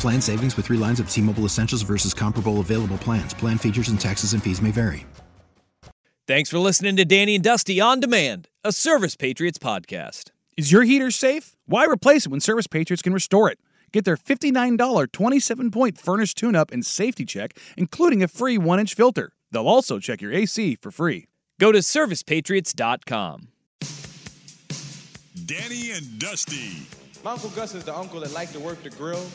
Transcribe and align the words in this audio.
Plan 0.00 0.20
savings 0.20 0.56
with 0.56 0.66
three 0.66 0.76
lines 0.78 1.00
of 1.00 1.10
T 1.10 1.20
Mobile 1.20 1.44
Essentials 1.44 1.82
versus 1.82 2.14
comparable 2.14 2.60
available 2.60 2.98
plans. 2.98 3.34
Plan 3.34 3.58
features 3.58 3.88
and 3.88 4.00
taxes 4.00 4.32
and 4.32 4.42
fees 4.42 4.62
may 4.62 4.70
vary. 4.70 5.06
Thanks 6.26 6.48
for 6.48 6.58
listening 6.58 6.96
to 6.96 7.04
Danny 7.04 7.34
and 7.34 7.44
Dusty 7.44 7.82
on 7.82 8.00
Demand, 8.00 8.48
a 8.62 8.72
Service 8.72 9.14
Patriots 9.14 9.58
podcast. 9.58 10.30
Is 10.56 10.72
your 10.72 10.82
heater 10.82 11.10
safe? 11.10 11.54
Why 11.66 11.84
replace 11.84 12.24
it 12.24 12.30
when 12.30 12.40
Service 12.40 12.66
Patriots 12.66 13.02
can 13.02 13.12
restore 13.12 13.50
it? 13.50 13.58
Get 13.92 14.04
their 14.04 14.16
$59 14.16 15.12
27 15.12 15.70
point 15.70 15.98
furnace 15.98 16.32
tune 16.32 16.56
up 16.56 16.70
and 16.72 16.84
safety 16.84 17.24
check, 17.24 17.56
including 17.76 18.22
a 18.22 18.28
free 18.28 18.56
one 18.58 18.80
inch 18.80 18.94
filter. 18.94 19.32
They'll 19.52 19.68
also 19.68 19.98
check 19.98 20.20
your 20.22 20.32
AC 20.32 20.76
for 20.76 20.90
free. 20.90 21.26
Go 21.60 21.72
to 21.72 21.78
servicepatriots.com. 21.78 23.48
Danny 25.46 25.90
and 25.90 26.18
Dusty. 26.18 26.86
My 27.24 27.30
Uncle 27.32 27.48
Gus 27.50 27.74
is 27.74 27.84
the 27.84 27.96
uncle 27.96 28.20
that 28.20 28.32
likes 28.32 28.52
to 28.52 28.60
work 28.60 28.82
the 28.82 28.90
grill. 28.90 29.26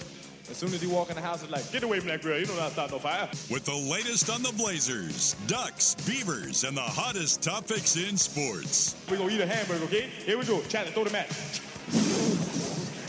As 0.48 0.58
soon 0.58 0.72
as 0.76 0.82
he 0.82 0.86
walk 0.86 1.10
in 1.10 1.16
the 1.16 1.24
house, 1.24 1.42
it's 1.42 1.52
like, 1.52 1.72
get 1.72 1.82
away 1.82 1.98
from 2.00 2.10
that 2.10 2.22
grill. 2.22 2.38
You 2.38 2.46
don't 2.46 2.56
know 2.56 2.62
how 2.62 2.68
to 2.68 2.74
start 2.74 2.92
no 2.92 3.00
fire. 3.00 3.28
With 3.50 3.66
the 3.66 3.74
latest 3.74 4.30
on 4.30 4.44
the 4.44 4.52
Blazers, 4.52 5.34
Ducks, 5.48 5.96
Beavers, 6.08 6.66
and 6.66 6.78
the 6.78 6.82
hottest 6.82 7.42
topics 7.42 7.96
in 7.98 8.16
sports. 8.16 8.96
We're 9.10 9.18
going 9.18 9.30
to 9.30 9.36
eat 9.36 9.42
a 9.42 9.48
hamburger, 9.48 9.86
okay? 9.86 10.02
Here 10.24 10.38
we 10.38 10.46
go. 10.46 10.62
Chandler, 10.70 10.92
throw 10.92 11.04
the 11.04 11.10
mat. 11.10 11.30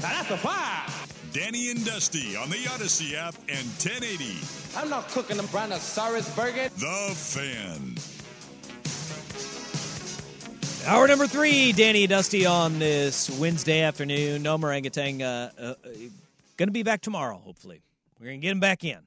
Now 0.00 0.14
that's 0.16 0.30
a 0.30 0.38
fire. 0.38 0.86
Danny 1.34 1.70
and 1.70 1.84
Dusty 1.84 2.34
on 2.36 2.48
the 2.48 2.66
Odyssey 2.72 3.16
app 3.16 3.34
and 3.50 3.66
1080. 3.84 4.38
I'm 4.78 4.88
not 4.88 5.08
cooking 5.08 5.36
them 5.36 5.46
brontosaurus 5.46 6.34
burger. 6.34 6.70
The 6.78 7.12
Fan. 7.14 7.96
Hour 10.86 11.06
number 11.06 11.26
three, 11.26 11.72
Danny 11.72 12.06
Dusty 12.06 12.46
on 12.46 12.78
this 12.78 13.30
Wednesday 13.38 13.82
afternoon. 13.82 14.42
No 14.42 14.56
orangutan. 14.56 15.20
Uh, 15.20 15.50
uh, 15.58 15.74
going 16.56 16.68
to 16.68 16.72
be 16.72 16.82
back 16.82 17.00
tomorrow, 17.00 17.36
hopefully. 17.36 17.82
We're 18.18 18.26
going 18.26 18.40
to 18.40 18.42
get 18.42 18.52
him 18.52 18.60
back 18.60 18.82
in. 18.82 18.98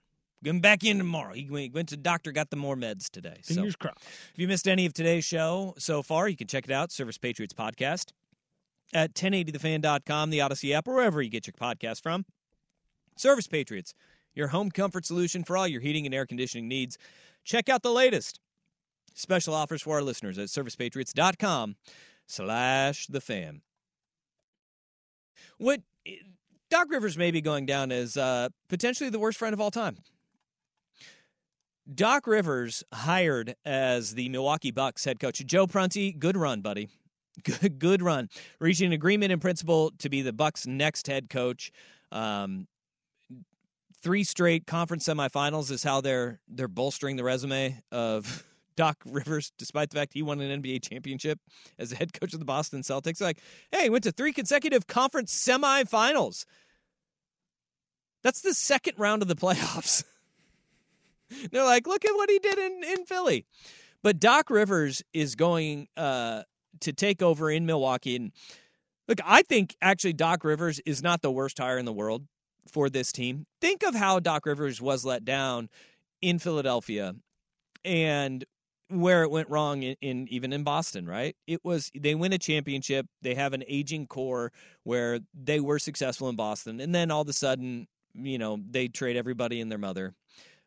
Get 0.43 0.51
him 0.51 0.59
back 0.59 0.83
in 0.83 0.97
tomorrow. 0.97 1.33
He 1.33 1.69
went, 1.73 1.89
to 1.89 1.95
the 1.95 2.01
doctor, 2.01 2.31
got 2.31 2.49
the 2.49 2.57
more 2.57 2.75
meds 2.75 3.09
today. 3.09 3.37
Fingers 3.43 3.73
so, 3.73 3.77
crossed. 3.79 3.99
If 4.33 4.39
you 4.39 4.47
missed 4.47 4.67
any 4.67 4.85
of 4.85 4.93
today's 4.93 5.25
show 5.25 5.73
so 5.77 6.03
far, 6.03 6.29
you 6.29 6.37
can 6.37 6.47
check 6.47 6.65
it 6.65 6.71
out, 6.71 6.91
Service 6.91 7.17
Patriots 7.17 7.53
Podcast, 7.53 8.11
at 8.93 9.13
1080thefan.com, 9.13 10.29
the 10.29 10.41
Odyssey 10.41 10.73
app, 10.73 10.87
or 10.87 10.95
wherever 10.95 11.21
you 11.21 11.29
get 11.29 11.47
your 11.47 11.53
podcast 11.53 12.03
from. 12.03 12.25
Service 13.17 13.47
Patriots, 13.47 13.93
your 14.35 14.47
home 14.47 14.69
comfort 14.69 15.05
solution 15.05 15.43
for 15.43 15.57
all 15.57 15.67
your 15.67 15.81
heating 15.81 16.05
and 16.05 16.13
air 16.13 16.25
conditioning 16.25 16.67
needs. 16.67 16.97
Check 17.43 17.67
out 17.67 17.81
the 17.81 17.91
latest 17.91 18.39
special 19.13 19.53
offers 19.53 19.81
for 19.81 19.95
our 19.95 20.01
listeners 20.01 20.37
at 20.37 20.47
servicepatriots.com 20.47 21.75
slash 22.25 23.07
the 23.07 23.21
fan. 23.21 23.61
What 25.57 25.81
Doc 26.69 26.87
Rivers 26.89 27.17
may 27.17 27.31
be 27.31 27.41
going 27.41 27.65
down 27.65 27.91
as 27.91 28.17
uh, 28.17 28.49
potentially 28.67 29.09
the 29.09 29.19
worst 29.19 29.37
friend 29.37 29.53
of 29.53 29.61
all 29.61 29.71
time. 29.71 29.97
Doc 31.93 32.27
Rivers 32.27 32.83
hired 32.93 33.55
as 33.65 34.15
the 34.15 34.29
Milwaukee 34.29 34.71
Bucks 34.71 35.03
head 35.03 35.19
coach. 35.19 35.45
Joe 35.45 35.67
Prunty, 35.67 36.11
good 36.11 36.37
run, 36.37 36.61
buddy. 36.61 36.89
Good, 37.43 37.79
good 37.79 38.03
run. 38.03 38.29
Reaching 38.59 38.85
an 38.85 38.93
agreement 38.93 39.31
in 39.31 39.39
principle 39.39 39.91
to 39.97 40.07
be 40.07 40.21
the 40.21 40.31
Bucks' 40.31 40.67
next 40.67 41.07
head 41.07 41.31
coach. 41.31 41.71
Um, 42.11 42.67
three 44.03 44.23
straight 44.23 44.67
conference 44.67 45.07
semifinals 45.07 45.71
is 45.71 45.81
how 45.81 45.99
they're 45.99 46.39
they're 46.47 46.67
bolstering 46.67 47.15
the 47.15 47.23
resume 47.23 47.81
of 47.91 48.45
Doc 48.75 48.97
Rivers, 49.05 49.51
despite 49.57 49.89
the 49.89 49.97
fact 49.97 50.13
he 50.13 50.21
won 50.21 50.41
an 50.41 50.61
NBA 50.61 50.87
championship 50.87 51.39
as 51.77 51.89
the 51.89 51.95
head 51.95 52.13
coach 52.13 52.33
of 52.33 52.39
the 52.39 52.45
Boston 52.45 52.81
Celtics. 52.81 53.21
Like, 53.21 53.39
hey, 53.71 53.83
he 53.83 53.89
went 53.89 54.03
to 54.05 54.11
three 54.11 54.33
consecutive 54.33 54.87
conference 54.87 55.33
semifinals. 55.33 56.45
That's 58.23 58.41
the 58.41 58.53
second 58.53 58.95
round 58.97 59.21
of 59.21 59.27
the 59.27 59.35
playoffs. 59.35 60.03
They're 61.51 61.65
like, 61.65 61.87
look 61.87 62.05
at 62.05 62.13
what 62.13 62.29
he 62.29 62.39
did 62.39 62.57
in, 62.57 62.83
in 62.83 63.05
Philly. 63.05 63.45
But 64.03 64.19
Doc 64.19 64.49
Rivers 64.49 65.01
is 65.13 65.35
going 65.35 65.87
uh, 65.95 66.43
to 66.81 66.93
take 66.93 67.21
over 67.21 67.49
in 67.49 67.65
Milwaukee. 67.65 68.15
And 68.15 68.31
look, 69.07 69.19
I 69.25 69.41
think 69.41 69.75
actually 69.81 70.13
Doc 70.13 70.43
Rivers 70.43 70.79
is 70.85 71.01
not 71.01 71.21
the 71.21 71.31
worst 71.31 71.57
hire 71.57 71.77
in 71.77 71.85
the 71.85 71.93
world 71.93 72.27
for 72.71 72.89
this 72.89 73.11
team. 73.11 73.45
Think 73.61 73.83
of 73.83 73.95
how 73.95 74.19
Doc 74.19 74.45
Rivers 74.45 74.81
was 74.81 75.05
let 75.05 75.25
down 75.25 75.69
in 76.21 76.39
Philadelphia 76.39 77.15
and 77.83 78.45
where 78.89 79.23
it 79.23 79.31
went 79.31 79.49
wrong 79.49 79.83
in, 79.83 79.95
in, 80.01 80.27
even 80.29 80.53
in 80.53 80.63
Boston, 80.63 81.07
right? 81.07 81.35
It 81.47 81.63
was 81.63 81.91
they 81.97 82.15
win 82.15 82.33
a 82.33 82.37
championship, 82.37 83.07
they 83.21 83.35
have 83.35 83.53
an 83.53 83.63
aging 83.67 84.07
core 84.07 84.51
where 84.83 85.19
they 85.33 85.59
were 85.59 85.79
successful 85.79 86.29
in 86.29 86.35
Boston, 86.35 86.79
and 86.79 86.93
then 86.93 87.11
all 87.11 87.21
of 87.21 87.29
a 87.29 87.33
sudden, 87.33 87.87
you 88.13 88.37
know, 88.37 88.59
they 88.69 88.87
trade 88.87 89.17
everybody 89.17 89.61
and 89.61 89.71
their 89.71 89.79
mother 89.79 90.13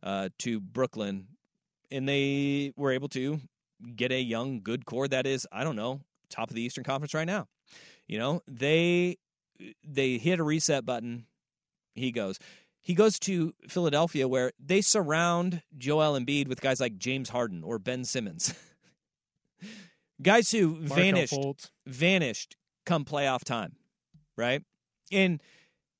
uh, 0.02 0.28
to 0.38 0.60
Brooklyn, 0.60 1.26
and 1.90 2.08
they 2.08 2.72
were 2.76 2.92
able 2.92 3.08
to 3.10 3.40
get 3.94 4.12
a 4.12 4.20
young, 4.20 4.60
good 4.62 4.86
core 4.86 5.08
that 5.08 5.26
is, 5.26 5.46
I 5.52 5.64
don't 5.64 5.76
know, 5.76 6.00
top 6.30 6.50
of 6.50 6.56
the 6.56 6.62
Eastern 6.62 6.84
Conference 6.84 7.14
right 7.14 7.26
now. 7.26 7.46
You 8.06 8.18
know, 8.18 8.42
they 8.46 9.18
they 9.84 10.18
hit 10.18 10.40
a 10.40 10.44
reset 10.44 10.84
button. 10.84 11.26
He 11.94 12.12
goes. 12.12 12.38
He 12.86 12.94
goes 12.94 13.18
to 13.18 13.52
Philadelphia 13.66 14.28
where 14.28 14.52
they 14.64 14.80
surround 14.80 15.60
Joel 15.76 16.16
Embiid 16.16 16.46
with 16.46 16.60
guys 16.60 16.78
like 16.78 16.98
James 16.98 17.30
Harden 17.30 17.64
or 17.64 17.80
Ben 17.80 18.04
Simmons. 18.04 18.54
guys 20.22 20.52
who 20.52 20.76
Markelle 20.76 20.96
vanished 20.96 21.32
Fultz. 21.32 21.70
vanished 21.84 22.56
come 22.84 23.04
playoff 23.04 23.42
time, 23.42 23.72
right? 24.36 24.62
And 25.10 25.42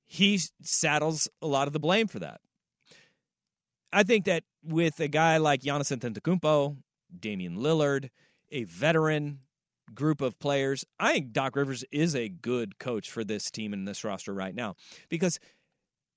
he 0.05 0.39
saddles 0.61 1.27
a 1.41 1.47
lot 1.47 1.67
of 1.67 1.73
the 1.73 1.79
blame 1.81 2.07
for 2.07 2.19
that. 2.19 2.39
I 3.91 4.03
think 4.03 4.23
that 4.23 4.45
with 4.63 5.01
a 5.01 5.09
guy 5.09 5.39
like 5.39 5.63
Giannis 5.63 5.93
Antetokounmpo, 5.93 6.77
Damian 7.19 7.57
Lillard, 7.57 8.11
a 8.49 8.63
veteran 8.63 9.39
group 9.93 10.21
of 10.21 10.39
players, 10.39 10.85
I 10.97 11.11
think 11.11 11.33
Doc 11.33 11.57
Rivers 11.57 11.83
is 11.91 12.15
a 12.15 12.29
good 12.29 12.79
coach 12.79 13.11
for 13.11 13.25
this 13.25 13.51
team 13.51 13.73
and 13.73 13.85
this 13.85 14.05
roster 14.05 14.33
right 14.33 14.55
now 14.55 14.75
because 15.09 15.37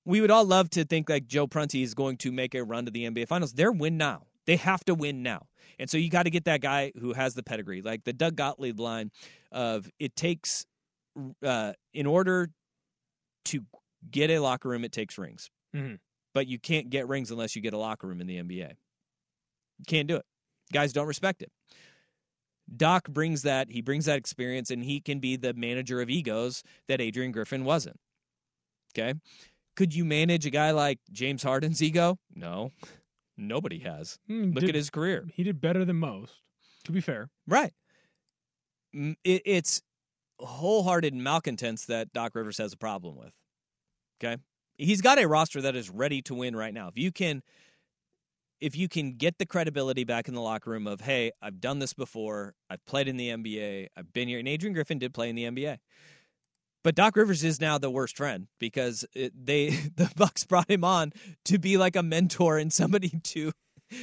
we 0.05 0.21
would 0.21 0.31
all 0.31 0.45
love 0.45 0.69
to 0.71 0.83
think 0.83 1.09
like 1.09 1.27
Joe 1.27 1.47
Prunty 1.47 1.83
is 1.83 1.93
going 1.93 2.17
to 2.17 2.31
make 2.31 2.55
a 2.55 2.63
run 2.63 2.85
to 2.85 2.91
the 2.91 3.05
NBA 3.09 3.27
Finals. 3.27 3.53
They're 3.53 3.71
win 3.71 3.97
now. 3.97 4.27
They 4.47 4.55
have 4.57 4.83
to 4.85 4.95
win 4.95 5.21
now. 5.21 5.47
And 5.79 5.89
so 5.89 5.97
you 5.97 6.09
got 6.09 6.23
to 6.23 6.29
get 6.29 6.45
that 6.45 6.61
guy 6.61 6.91
who 6.99 7.13
has 7.13 7.35
the 7.35 7.43
pedigree, 7.43 7.81
like 7.81 8.03
the 8.03 8.13
Doug 8.13 8.35
Gottlieb 8.35 8.79
line 8.79 9.11
of 9.51 9.89
it 9.99 10.15
takes, 10.15 10.65
uh, 11.43 11.73
in 11.93 12.05
order 12.05 12.49
to 13.45 13.61
get 14.09 14.29
a 14.29 14.39
locker 14.39 14.69
room, 14.69 14.83
it 14.83 14.91
takes 14.91 15.17
rings. 15.17 15.49
Mhm. 15.75 15.99
But 16.33 16.47
you 16.47 16.59
can't 16.59 16.89
get 16.89 17.07
rings 17.07 17.29
unless 17.29 17.55
you 17.55 17.61
get 17.61 17.73
a 17.73 17.77
locker 17.77 18.07
room 18.07 18.21
in 18.21 18.27
the 18.27 18.37
NBA. 18.37 18.75
You 19.79 19.85
can't 19.87 20.07
do 20.07 20.15
it. 20.15 20.25
Guys 20.73 20.93
don't 20.93 21.07
respect 21.07 21.41
it. 21.41 21.51
Doc 22.75 23.09
brings 23.09 23.41
that, 23.41 23.69
he 23.69 23.81
brings 23.81 24.05
that 24.05 24.17
experience, 24.17 24.71
and 24.71 24.83
he 24.83 25.01
can 25.01 25.19
be 25.19 25.35
the 25.35 25.53
manager 25.53 26.01
of 26.01 26.09
egos 26.09 26.63
that 26.87 27.01
Adrian 27.01 27.31
Griffin 27.31 27.65
wasn't. 27.65 27.99
Okay? 28.97 29.13
Could 29.75 29.95
you 29.95 30.03
manage 30.05 30.45
a 30.45 30.49
guy 30.49 30.71
like 30.71 30.99
James 31.11 31.43
Harden's 31.43 31.81
ego? 31.81 32.17
No. 32.35 32.71
Nobody 33.37 33.79
has. 33.79 34.19
Hmm, 34.27 34.51
Look 34.51 34.61
did- 34.61 34.69
at 34.69 34.75
his 34.75 34.89
career. 34.89 35.25
He 35.33 35.43
did 35.43 35.61
better 35.61 35.85
than 35.85 35.95
most, 35.97 36.33
to 36.83 36.91
be 36.91 37.01
fair. 37.01 37.29
Right. 37.47 37.73
Mm, 38.95 39.15
It, 39.23 39.41
it's 39.45 39.81
wholehearted 40.39 41.13
malcontents 41.13 41.85
that 41.85 42.11
Doc 42.13 42.35
Rivers 42.35 42.57
has 42.57 42.73
a 42.73 42.77
problem 42.77 43.15
with. 43.15 43.31
Okay. 44.23 44.37
He's 44.77 45.01
got 45.01 45.19
a 45.19 45.27
roster 45.27 45.61
that 45.61 45.75
is 45.75 45.89
ready 45.89 46.21
to 46.23 46.35
win 46.35 46.55
right 46.55 46.73
now. 46.73 46.87
If 46.87 46.97
you 46.97 47.11
can 47.11 47.41
if 48.59 48.75
you 48.75 48.87
can 48.87 49.13
get 49.13 49.39
the 49.39 49.45
credibility 49.45 50.03
back 50.03 50.27
in 50.27 50.35
the 50.35 50.41
locker 50.41 50.69
room 50.69 50.85
of, 50.85 51.01
hey, 51.01 51.31
I've 51.41 51.59
done 51.59 51.79
this 51.79 51.93
before, 51.95 52.53
I've 52.69 52.85
played 52.85 53.07
in 53.07 53.17
the 53.17 53.29
NBA, 53.29 53.87
I've 53.97 54.13
been 54.13 54.27
here, 54.27 54.37
and 54.37 54.47
Adrian 54.47 54.73
Griffin 54.75 54.99
did 54.99 55.15
play 55.15 55.29
in 55.29 55.35
the 55.35 55.45
NBA. 55.45 55.77
But 56.83 56.95
Doc 56.95 57.15
Rivers 57.15 57.43
is 57.43 57.61
now 57.61 57.77
the 57.77 57.89
worst 57.89 58.17
friend 58.17 58.47
because 58.59 59.05
it, 59.13 59.33
they 59.45 59.69
the 59.95 60.11
Bucks 60.15 60.43
brought 60.43 60.69
him 60.69 60.83
on 60.83 61.13
to 61.45 61.59
be 61.59 61.77
like 61.77 61.95
a 61.95 62.03
mentor 62.03 62.57
and 62.57 62.71
somebody 62.71 63.09
to 63.23 63.51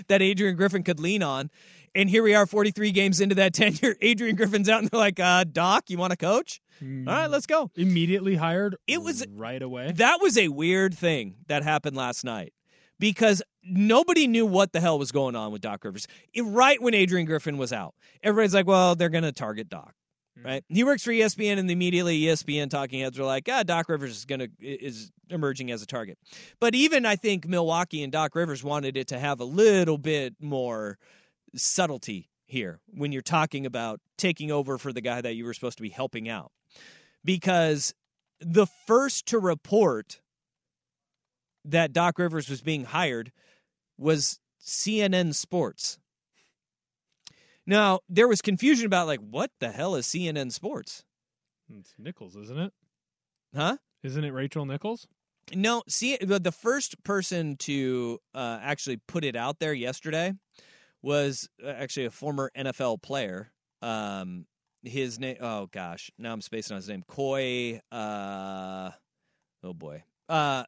that 0.09 0.23
Adrian 0.23 0.57
Griffin 0.57 0.83
could 0.83 1.01
lean 1.01 1.23
on. 1.23 1.51
And 1.95 2.11
here 2.11 2.23
we 2.23 2.35
are, 2.35 2.47
43 2.47 2.93
games 2.93 3.21
into 3.21 3.35
that 3.37 3.55
tenure. 3.55 3.97
Adrian 4.01 4.37
Griffin's 4.37 4.69
out, 4.69 4.81
and 4.81 4.89
they're 4.91 5.01
like, 5.01 5.19
uh, 5.19 5.45
"Doc, 5.45 5.85
you 5.89 5.99
want 5.99 6.11
to 6.11 6.17
coach? 6.17 6.61
All 6.81 7.15
right, 7.15 7.27
let's 7.27 7.47
go." 7.47 7.71
Immediately 7.75 8.37
hired. 8.37 8.77
It 8.87 9.03
was 9.03 9.27
right 9.35 9.61
away. 9.61 9.93
That 9.93 10.21
was 10.21 10.39
a 10.39 10.49
weird 10.49 10.95
thing 10.95 11.37
that 11.49 11.63
happened 11.63 11.97
last 11.97 12.25
night 12.25 12.53
because 13.01 13.43
nobody 13.65 14.27
knew 14.27 14.47
what 14.47 14.73
the 14.73 14.81
hell 14.81 14.99
was 14.99 15.11
going 15.11 15.35
on 15.35 15.51
with 15.51 15.63
Doc 15.63 15.85
Rivers. 15.85 16.07
It, 16.35 16.43
right 16.43 16.81
when 16.81 16.95
Adrian 16.95 17.27
Griffin 17.27 17.59
was 17.59 17.73
out, 17.73 17.95
everybody's 18.23 18.55
like, 18.55 18.67
"Well, 18.67 18.95
they're 18.95 19.09
going 19.09 19.25
to 19.25 19.33
target 19.33 19.69
Doc." 19.69 19.95
Right? 20.45 20.65
He 20.69 20.85
works 20.85 21.03
for 21.03 21.11
ESPN, 21.11 21.59
and 21.59 21.71
immediately 21.71 22.21
ESPN 22.21 22.71
talking 22.71 23.01
heads 23.01 23.19
are 23.19 23.25
like, 23.25 23.49
"Ah, 23.51 23.63
Doc 23.63 23.89
Rivers 23.89 24.17
is 24.17 24.25
to 24.25 24.49
is 24.61 25.11
emerging 25.31 25.71
as 25.71 25.83
a 25.83 25.87
target." 25.87 26.19
But 26.61 26.75
even 26.75 27.05
I 27.05 27.17
think 27.17 27.47
Milwaukee 27.47 28.03
and 28.03 28.13
Doc 28.13 28.35
Rivers 28.35 28.63
wanted 28.63 28.97
it 28.97 29.09
to 29.09 29.19
have 29.19 29.41
a 29.41 29.45
little 29.45 29.99
bit 29.99 30.35
more 30.41 30.99
subtlety 31.55 32.31
here 32.47 32.81
when 32.89 33.13
you're 33.13 33.21
talking 33.21 33.67
about 33.67 34.01
taking 34.17 34.51
over 34.51 34.79
for 34.79 34.93
the 34.93 35.01
guy 35.01 35.21
that 35.21 35.35
you 35.35 35.45
were 35.45 35.55
supposed 35.55 35.79
to 35.79 35.83
be 35.83 35.91
helping 35.91 36.29
out, 36.29 36.53
because 37.25 37.93
the 38.41 38.67
first 38.87 39.27
to 39.27 39.39
report 39.39 40.21
that 41.65 41.93
Doc 41.93 42.19
Rivers 42.19 42.49
was 42.49 42.63
being 42.63 42.85
hired 42.85 43.33
was 43.99 44.39
CNN 44.61 45.35
Sports. 45.35 45.99
Now, 47.69 48.01
there 48.09 48.27
was 48.27 48.41
confusion 48.41 48.87
about 48.87 49.07
like 49.07 49.21
what 49.21 49.51
the 49.61 49.71
hell 49.71 49.95
is 49.95 50.07
CNN 50.07 50.51
Sports? 50.53 51.05
It's 51.79 51.93
Nichols, 51.99 52.35
isn't 52.35 52.59
it? 52.59 52.73
Huh? 53.55 53.77
Isn't 54.03 54.25
it 54.25 54.33
Rachel 54.33 54.65
Nichols? 54.65 55.07
No, 55.55 55.83
see 55.87 56.17
the 56.17 56.51
first 56.51 57.03
person 57.05 57.57
to 57.59 58.21
uh, 58.35 58.59
actually 58.63 58.97
put 59.07 59.23
it 59.23 59.37
out 59.37 59.59
there 59.59 59.75
yesterday 59.75 60.33
was 61.03 61.51
uh, 61.63 61.69
actually 61.69 62.07
a 62.07 62.11
former 62.11 62.51
NFL 62.57 63.03
player. 63.03 63.53
Um 63.83 64.47
his 64.83 65.19
name 65.19 65.37
oh 65.41 65.67
gosh, 65.67 66.11
now 66.19 66.33
I'm 66.33 66.41
spacing 66.41 66.75
on 66.75 66.79
his 66.79 66.89
name. 66.89 67.05
Coy 67.07 67.81
uh 67.93 68.91
oh 69.63 69.75
boy. 69.75 70.05
Uh 70.27 70.65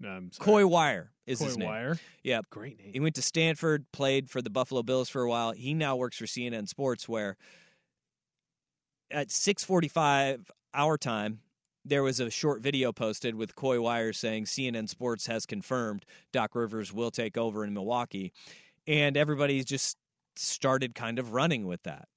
No, 0.00 0.08
I'm 0.08 0.32
sorry. 0.32 0.44
Coy 0.44 0.66
Wire 0.66 1.11
is 1.26 1.38
Coy 1.38 1.44
his 1.46 1.58
name. 1.58 1.68
Wire. 1.68 1.98
Yeah, 2.22 2.40
Great 2.50 2.78
name. 2.78 2.92
He 2.92 3.00
went 3.00 3.14
to 3.16 3.22
Stanford, 3.22 3.86
played 3.92 4.30
for 4.30 4.42
the 4.42 4.50
Buffalo 4.50 4.82
Bills 4.82 5.08
for 5.08 5.22
a 5.22 5.28
while. 5.28 5.52
He 5.52 5.74
now 5.74 5.96
works 5.96 6.16
for 6.16 6.26
CNN 6.26 6.68
Sports, 6.68 7.08
where 7.08 7.36
at 9.10 9.28
6:45 9.30 10.50
our 10.74 10.96
time, 10.96 11.40
there 11.84 12.02
was 12.02 12.20
a 12.20 12.30
short 12.30 12.62
video 12.62 12.92
posted 12.92 13.34
with 13.34 13.54
Coy 13.54 13.80
Wire 13.80 14.12
saying 14.12 14.46
CNN 14.46 14.88
Sports 14.88 15.26
has 15.26 15.46
confirmed 15.46 16.04
Doc 16.32 16.54
Rivers 16.54 16.92
will 16.92 17.10
take 17.10 17.36
over 17.36 17.64
in 17.64 17.74
Milwaukee, 17.74 18.32
and 18.86 19.16
everybody 19.16 19.62
just 19.64 19.96
started 20.36 20.94
kind 20.94 21.18
of 21.18 21.32
running 21.32 21.66
with 21.66 21.82
that, 21.82 22.08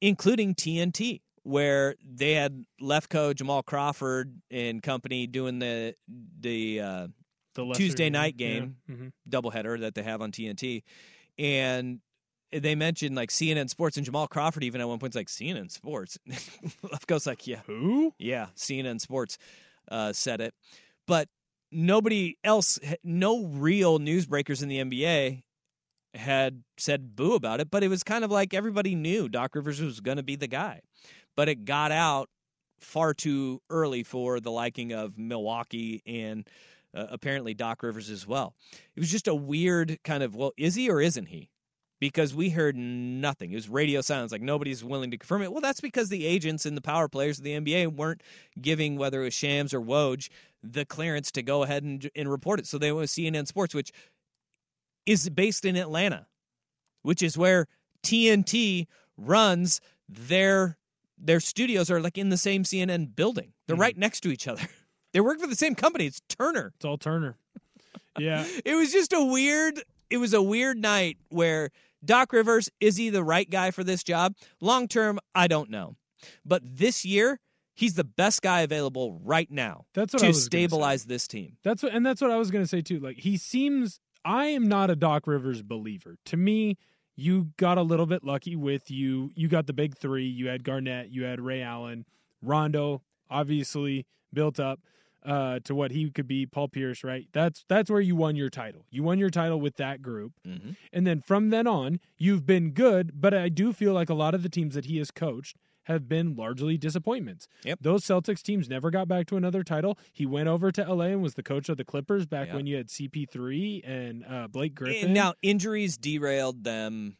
including 0.00 0.54
TNT. 0.54 1.20
Where 1.44 1.96
they 2.04 2.34
had 2.34 2.66
left 2.80 3.10
Lefkoe, 3.10 3.34
Jamal 3.34 3.64
Crawford, 3.64 4.40
and 4.48 4.80
company 4.80 5.26
doing 5.26 5.58
the 5.58 5.96
the 6.38 6.80
uh, 6.80 7.08
The 7.54 7.72
Tuesday 7.72 8.10
night 8.10 8.34
yeah, 8.38 8.48
game 8.48 8.76
mhm. 8.90 9.12
doubleheader 9.28 9.80
that 9.80 9.94
they 9.94 10.02
have 10.02 10.22
on 10.22 10.32
TNT, 10.32 10.82
and 11.38 12.00
they 12.52 12.74
mentioned 12.74 13.16
like 13.16 13.30
CNN 13.30 13.70
Sports 13.70 13.96
and 13.96 14.04
Jamal 14.04 14.28
Crawford 14.28 14.64
even 14.64 14.80
at 14.80 14.88
one 14.88 14.98
point's 14.98 15.16
like 15.16 15.28
CNN 15.28 15.70
Sports. 15.70 16.18
Lefkoe's 16.28 17.26
like, 17.26 17.46
yeah, 17.46 17.60
Who? 17.66 18.14
yeah, 18.18 18.46
CNN 18.56 19.00
Sports 19.00 19.38
uh, 19.90 20.12
said 20.12 20.40
it, 20.40 20.54
but 21.06 21.28
nobody 21.70 22.36
else, 22.44 22.78
no 23.02 23.44
real 23.46 23.98
newsbreakers 23.98 24.62
in 24.62 24.68
the 24.68 24.78
NBA 24.78 25.42
had 26.14 26.62
said 26.76 27.16
boo 27.16 27.34
about 27.34 27.60
it. 27.60 27.70
But 27.70 27.82
it 27.82 27.88
was 27.88 28.02
kind 28.02 28.24
of 28.24 28.30
like 28.30 28.52
everybody 28.52 28.94
knew 28.94 29.28
Doc 29.28 29.54
Rivers 29.54 29.80
was 29.80 30.00
going 30.00 30.18
to 30.18 30.22
be 30.22 30.36
the 30.36 30.48
guy, 30.48 30.82
but 31.36 31.48
it 31.48 31.64
got 31.64 31.90
out 31.90 32.28
far 32.80 33.14
too 33.14 33.62
early 33.70 34.02
for 34.02 34.40
the 34.40 34.50
liking 34.50 34.92
of 34.92 35.16
Milwaukee 35.16 36.02
and 36.04 36.46
uh, 36.94 37.06
apparently 37.10 37.54
Doc 37.54 37.82
Rivers 37.82 38.10
as 38.10 38.26
well. 38.26 38.54
It 38.96 39.00
was 39.00 39.10
just 39.10 39.28
a 39.28 39.34
weird 39.34 39.98
kind 40.04 40.22
of 40.22 40.34
well, 40.34 40.52
is 40.56 40.74
he 40.74 40.90
or 40.90 41.00
isn't 41.00 41.26
he? 41.26 41.50
Because 42.00 42.34
we 42.34 42.50
heard 42.50 42.76
nothing. 42.76 43.52
It 43.52 43.54
was 43.54 43.68
radio 43.68 44.00
silence. 44.00 44.32
Like 44.32 44.42
nobody's 44.42 44.82
willing 44.82 45.12
to 45.12 45.16
confirm 45.16 45.42
it. 45.42 45.52
Well, 45.52 45.60
that's 45.60 45.80
because 45.80 46.08
the 46.08 46.26
agents 46.26 46.66
and 46.66 46.76
the 46.76 46.80
power 46.80 47.08
players 47.08 47.38
of 47.38 47.44
the 47.44 47.58
NBA 47.58 47.94
weren't 47.94 48.22
giving 48.60 48.96
whether 48.96 49.20
it 49.20 49.24
was 49.24 49.34
Shams 49.34 49.72
or 49.72 49.80
Woj 49.80 50.28
the 50.64 50.84
clearance 50.84 51.30
to 51.32 51.42
go 51.42 51.62
ahead 51.62 51.84
and, 51.84 52.10
and 52.16 52.28
report 52.28 52.58
it. 52.58 52.66
So 52.66 52.78
they 52.78 52.90
went 52.90 53.02
with 53.02 53.10
CNN 53.10 53.46
Sports, 53.46 53.74
which 53.74 53.92
is 55.06 55.28
based 55.28 55.64
in 55.64 55.76
Atlanta, 55.76 56.26
which 57.02 57.22
is 57.22 57.38
where 57.38 57.66
TNT 58.04 58.86
runs 59.16 59.80
their 60.08 60.76
their 61.18 61.40
studios 61.40 61.90
are 61.90 62.00
like 62.00 62.18
in 62.18 62.30
the 62.30 62.36
same 62.36 62.64
CNN 62.64 63.14
building. 63.14 63.52
They're 63.66 63.76
right 63.76 63.96
next 63.96 64.20
to 64.22 64.30
each 64.30 64.48
other. 64.48 64.62
They 65.12 65.20
work 65.20 65.40
for 65.40 65.46
the 65.46 65.54
same 65.56 65.74
company. 65.74 66.06
It's 66.06 66.20
Turner. 66.28 66.72
It's 66.76 66.84
all 66.84 66.98
Turner. 66.98 67.36
Yeah. 68.18 68.44
It 68.64 68.74
was 68.74 68.92
just 68.92 69.12
a 69.12 69.24
weird 69.24 69.82
it 70.10 70.18
was 70.18 70.34
a 70.34 70.42
weird 70.42 70.76
night 70.78 71.16
where 71.30 71.70
Doc 72.04 72.32
Rivers 72.32 72.68
is 72.80 72.96
he 72.96 73.08
the 73.10 73.24
right 73.24 73.48
guy 73.48 73.70
for 73.70 73.82
this 73.84 74.02
job? 74.02 74.34
Long 74.60 74.88
term, 74.88 75.18
I 75.34 75.46
don't 75.46 75.70
know. 75.70 75.96
But 76.44 76.62
this 76.64 77.04
year, 77.04 77.40
he's 77.74 77.94
the 77.94 78.04
best 78.04 78.42
guy 78.42 78.60
available 78.60 79.18
right 79.24 79.50
now 79.50 79.86
That's 79.94 80.12
what 80.12 80.20
to 80.20 80.26
I 80.26 80.28
was 80.28 80.36
gonna 80.36 80.42
say. 80.42 80.46
stabilize 80.66 81.04
this 81.06 81.26
team. 81.26 81.56
That's 81.64 81.82
what, 81.82 81.92
and 81.94 82.04
that's 82.04 82.20
what 82.20 82.30
I 82.30 82.36
was 82.36 82.50
going 82.50 82.62
to 82.64 82.68
say 82.68 82.82
too. 82.82 83.00
Like 83.00 83.18
he 83.18 83.36
seems, 83.38 83.98
I 84.24 84.46
am 84.46 84.68
not 84.68 84.90
a 84.90 84.96
Doc 84.96 85.26
Rivers 85.26 85.62
believer. 85.62 86.16
To 86.26 86.36
me, 86.36 86.76
you 87.16 87.48
got 87.56 87.78
a 87.78 87.82
little 87.82 88.06
bit 88.06 88.22
lucky 88.24 88.56
with 88.56 88.90
you. 88.90 89.30
You 89.34 89.48
got 89.48 89.66
the 89.66 89.72
big 89.72 89.96
three. 89.96 90.26
You 90.26 90.48
had 90.48 90.64
Garnett. 90.64 91.08
You 91.10 91.24
had 91.24 91.40
Ray 91.40 91.62
Allen. 91.62 92.04
Rondo, 92.42 93.02
obviously 93.30 94.06
built 94.32 94.60
up 94.60 94.80
uh, 95.24 95.60
to 95.64 95.74
what 95.74 95.90
he 95.92 96.10
could 96.10 96.26
be. 96.26 96.46
Paul 96.46 96.68
Pierce, 96.68 97.04
right? 97.04 97.26
That's 97.32 97.64
that's 97.68 97.90
where 97.90 98.00
you 98.00 98.16
won 98.16 98.36
your 98.36 98.50
title. 98.50 98.86
You 98.90 99.02
won 99.02 99.18
your 99.18 99.30
title 99.30 99.60
with 99.60 99.76
that 99.76 100.02
group, 100.02 100.32
Mm-hmm. 100.46 100.70
and 100.92 101.06
then 101.06 101.20
from 101.20 101.50
then 101.50 101.66
on, 101.66 102.00
you've 102.18 102.44
been 102.46 102.70
good. 102.70 103.12
But 103.20 103.34
I 103.34 103.48
do 103.48 103.72
feel 103.72 103.92
like 103.92 104.10
a 104.10 104.14
lot 104.14 104.34
of 104.34 104.42
the 104.42 104.48
teams 104.48 104.74
that 104.74 104.86
he 104.86 104.98
has 104.98 105.10
coached 105.10 105.56
have 105.86 106.08
been 106.08 106.36
largely 106.36 106.78
disappointments. 106.78 107.48
Yep. 107.64 107.78
Those 107.82 108.04
Celtics 108.04 108.40
teams 108.40 108.68
never 108.68 108.90
got 108.92 109.08
back 109.08 109.26
to 109.26 109.36
another 109.36 109.64
title. 109.64 109.98
He 110.12 110.24
went 110.26 110.48
over 110.48 110.70
to 110.70 110.82
LA 110.94 111.06
and 111.06 111.22
was 111.22 111.34
the 111.34 111.42
coach 111.42 111.68
of 111.68 111.76
the 111.76 111.84
Clippers 111.84 112.24
back 112.24 112.48
Yeah. 112.48 112.54
when 112.54 112.66
you 112.66 112.76
had 112.76 112.86
CP3 112.88 113.80
and 113.84 114.24
uh, 114.28 114.46
Blake 114.48 114.76
Griffin. 114.76 115.06
And 115.06 115.14
now 115.14 115.34
injuries 115.42 115.96
derailed 115.96 116.62
them 116.62 117.16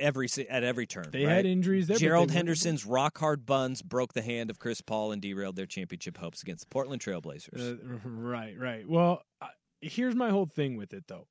every 0.00 0.28
at 0.48 0.64
every 0.64 0.86
turn. 0.86 1.08
they 1.10 1.24
right? 1.24 1.36
had 1.36 1.46
injuries 1.46 1.86
there. 1.86 1.96
Gerald 1.96 2.30
Henderson's 2.30 2.84
rock 2.84 3.18
hard 3.18 3.46
buns 3.46 3.82
broke 3.82 4.12
the 4.12 4.22
hand 4.22 4.50
of 4.50 4.58
Chris 4.58 4.80
Paul 4.80 5.12
and 5.12 5.22
derailed 5.22 5.56
their 5.56 5.66
championship 5.66 6.18
hopes 6.18 6.42
against 6.42 6.64
the 6.64 6.70
Portland 6.70 7.02
Trailblazers. 7.02 7.80
Uh, 7.80 7.98
right, 8.04 8.58
right. 8.58 8.88
Well, 8.88 9.22
uh, 9.40 9.48
here's 9.80 10.14
my 10.14 10.30
whole 10.30 10.46
thing 10.46 10.76
with 10.76 10.92
it 10.92 11.04
though. 11.08 11.26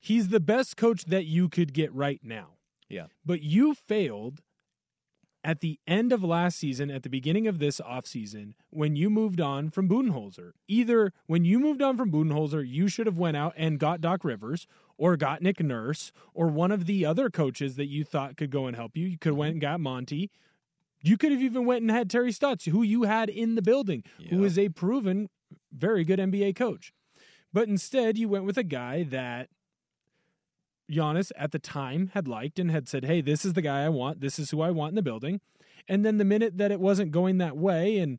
He's 0.00 0.28
the 0.28 0.40
best 0.40 0.76
coach 0.76 1.06
that 1.06 1.24
you 1.24 1.48
could 1.48 1.72
get 1.72 1.92
right 1.92 2.20
now. 2.22 2.50
Yeah. 2.88 3.06
But 3.24 3.42
you 3.42 3.74
failed 3.74 4.42
at 5.44 5.60
the 5.60 5.78
end 5.86 6.12
of 6.12 6.22
last 6.22 6.58
season, 6.58 6.90
at 6.90 7.02
the 7.02 7.08
beginning 7.08 7.46
of 7.46 7.58
this 7.58 7.80
offseason, 7.80 8.54
when 8.70 8.96
you 8.96 9.08
moved 9.08 9.40
on 9.40 9.70
from 9.70 9.88
Budenholzer. 9.88 10.50
Either 10.66 11.12
when 11.26 11.44
you 11.44 11.58
moved 11.58 11.80
on 11.80 11.96
from 11.96 12.10
Budenholzer, 12.10 12.66
you 12.66 12.88
should 12.88 13.06
have 13.06 13.16
went 13.16 13.36
out 13.36 13.54
and 13.56 13.78
got 13.78 14.00
Doc 14.00 14.24
Rivers 14.24 14.66
or 14.98 15.16
got 15.16 15.40
Nick 15.40 15.60
Nurse 15.60 16.12
or 16.34 16.48
one 16.48 16.72
of 16.72 16.86
the 16.86 17.06
other 17.06 17.30
coaches 17.30 17.76
that 17.76 17.86
you 17.86 18.04
thought 18.04 18.36
could 18.36 18.50
go 18.50 18.66
and 18.66 18.76
help 18.76 18.96
you. 18.96 19.06
You 19.06 19.16
could 19.16 19.28
have 19.28 19.34
mm-hmm. 19.34 19.40
went 19.40 19.52
and 19.52 19.60
got 19.60 19.80
Monty. 19.80 20.30
You 21.00 21.16
could 21.16 21.30
have 21.32 21.40
even 21.40 21.64
went 21.64 21.82
and 21.82 21.90
had 21.90 22.10
Terry 22.10 22.32
Stotts, 22.32 22.66
who 22.66 22.82
you 22.82 23.04
had 23.04 23.30
in 23.30 23.54
the 23.54 23.62
building, 23.62 24.02
who 24.28 24.40
Yeah. 24.40 24.46
is 24.46 24.58
a 24.58 24.68
proven, 24.68 25.30
very 25.72 26.04
good 26.04 26.18
NBA 26.18 26.52
coach. 26.56 26.92
But 27.52 27.68
instead, 27.68 28.18
you 28.18 28.28
went 28.28 28.44
with 28.44 28.58
a 28.58 28.64
guy 28.64 29.04
that 29.04 29.48
Giannis 30.90 31.30
at 31.36 31.52
the 31.52 31.58
time 31.58 32.10
had 32.14 32.26
liked 32.26 32.58
and 32.58 32.70
had 32.70 32.88
said, 32.88 33.04
"Hey, 33.04 33.20
this 33.20 33.44
is 33.44 33.52
the 33.52 33.62
guy 33.62 33.84
I 33.84 33.88
want. 33.88 34.20
This 34.20 34.38
is 34.38 34.50
who 34.50 34.60
I 34.60 34.70
want 34.70 34.90
in 34.92 34.96
the 34.96 35.02
building." 35.02 35.40
And 35.86 36.04
then 36.04 36.18
the 36.18 36.24
minute 36.24 36.58
that 36.58 36.72
it 36.72 36.80
wasn't 36.80 37.12
going 37.12 37.38
that 37.38 37.56
way 37.56 37.98
and 37.98 38.18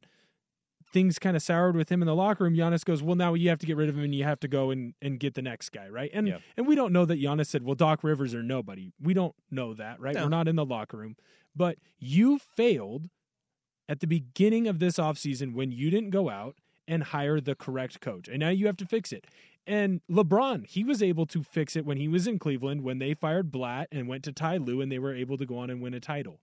things 0.92 1.20
kind 1.20 1.36
of 1.36 1.44
soured 1.44 1.76
with 1.76 1.90
him 1.90 2.02
in 2.02 2.06
the 2.08 2.16
locker 2.16 2.44
room, 2.44 2.56
Giannis 2.56 2.84
goes, 2.84 3.02
"Well, 3.04 3.16
now 3.16 3.34
you 3.34 3.50
have 3.50 3.60
to 3.60 3.66
get 3.66 3.78
rid 3.78 3.90
of 3.90 3.98
him 3.98 4.04
and 4.04 4.14
you 4.16 4.24
have 4.24 4.40
to 4.42 4.48
go 4.48 4.72
and, 4.72 4.94
and 5.02 5.20
get 5.20 5.34
the 5.36 5.42
next 5.42 5.70
guy, 5.70 5.88
right?" 5.90 6.10
And 6.14 6.28
Yeah. 6.28 6.40
and 6.58 6.68
we 6.68 6.76
don't 6.76 6.92
know 6.94 7.06
that 7.06 7.20
Giannis 7.20 7.48
said, 7.48 7.64
"Well, 7.64 7.76
Doc 7.76 8.04
Rivers 8.04 8.34
or 8.34 8.42
nobody." 8.44 8.92
We 9.02 9.14
don't 9.14 9.36
know 9.52 9.74
that, 9.76 10.00
right? 10.00 10.16
No. 10.16 10.24
We're 10.24 10.30
not 10.30 10.48
in 10.48 10.56
the 10.56 10.66
locker 10.66 10.98
room. 10.98 11.16
But 11.56 11.78
you 12.00 12.40
failed 12.40 13.10
at 13.88 14.00
the 14.00 14.08
beginning 14.08 14.68
of 14.68 14.80
this 14.80 14.96
offseason 14.98 15.54
when 15.54 15.72
you 15.72 15.90
didn't 15.90 16.12
go 16.12 16.30
out 16.30 16.56
and 16.88 17.04
hire 17.04 17.40
the 17.40 17.56
correct 17.56 18.02
coach. 18.02 18.28
And 18.28 18.40
now 18.40 18.50
you 18.50 18.66
have 18.68 18.78
to 18.78 18.86
fix 18.86 19.12
it. 19.12 19.26
And 19.68 20.02
LeBron, 20.10 20.66
he 20.68 20.84
was 20.84 21.04
able 21.04 21.28
to 21.28 21.44
fix 21.44 21.76
it 21.76 21.86
when 21.86 21.98
he 21.98 22.08
was 22.08 22.26
in 22.26 22.40
Cleveland, 22.40 22.82
when 22.82 22.98
they 22.98 23.14
fired 23.14 23.52
Blatt 23.52 23.88
and 23.92 24.08
went 24.08 24.24
to 24.24 24.32
Ty 24.32 24.58
Lue, 24.58 24.82
and 24.82 24.92
they 24.92 24.98
were 24.98 25.14
able 25.14 25.38
to 25.38 25.46
go 25.46 25.58
on 25.60 25.70
and 25.70 25.82
win 25.82 25.94
a 25.94 26.00
title. 26.00 26.40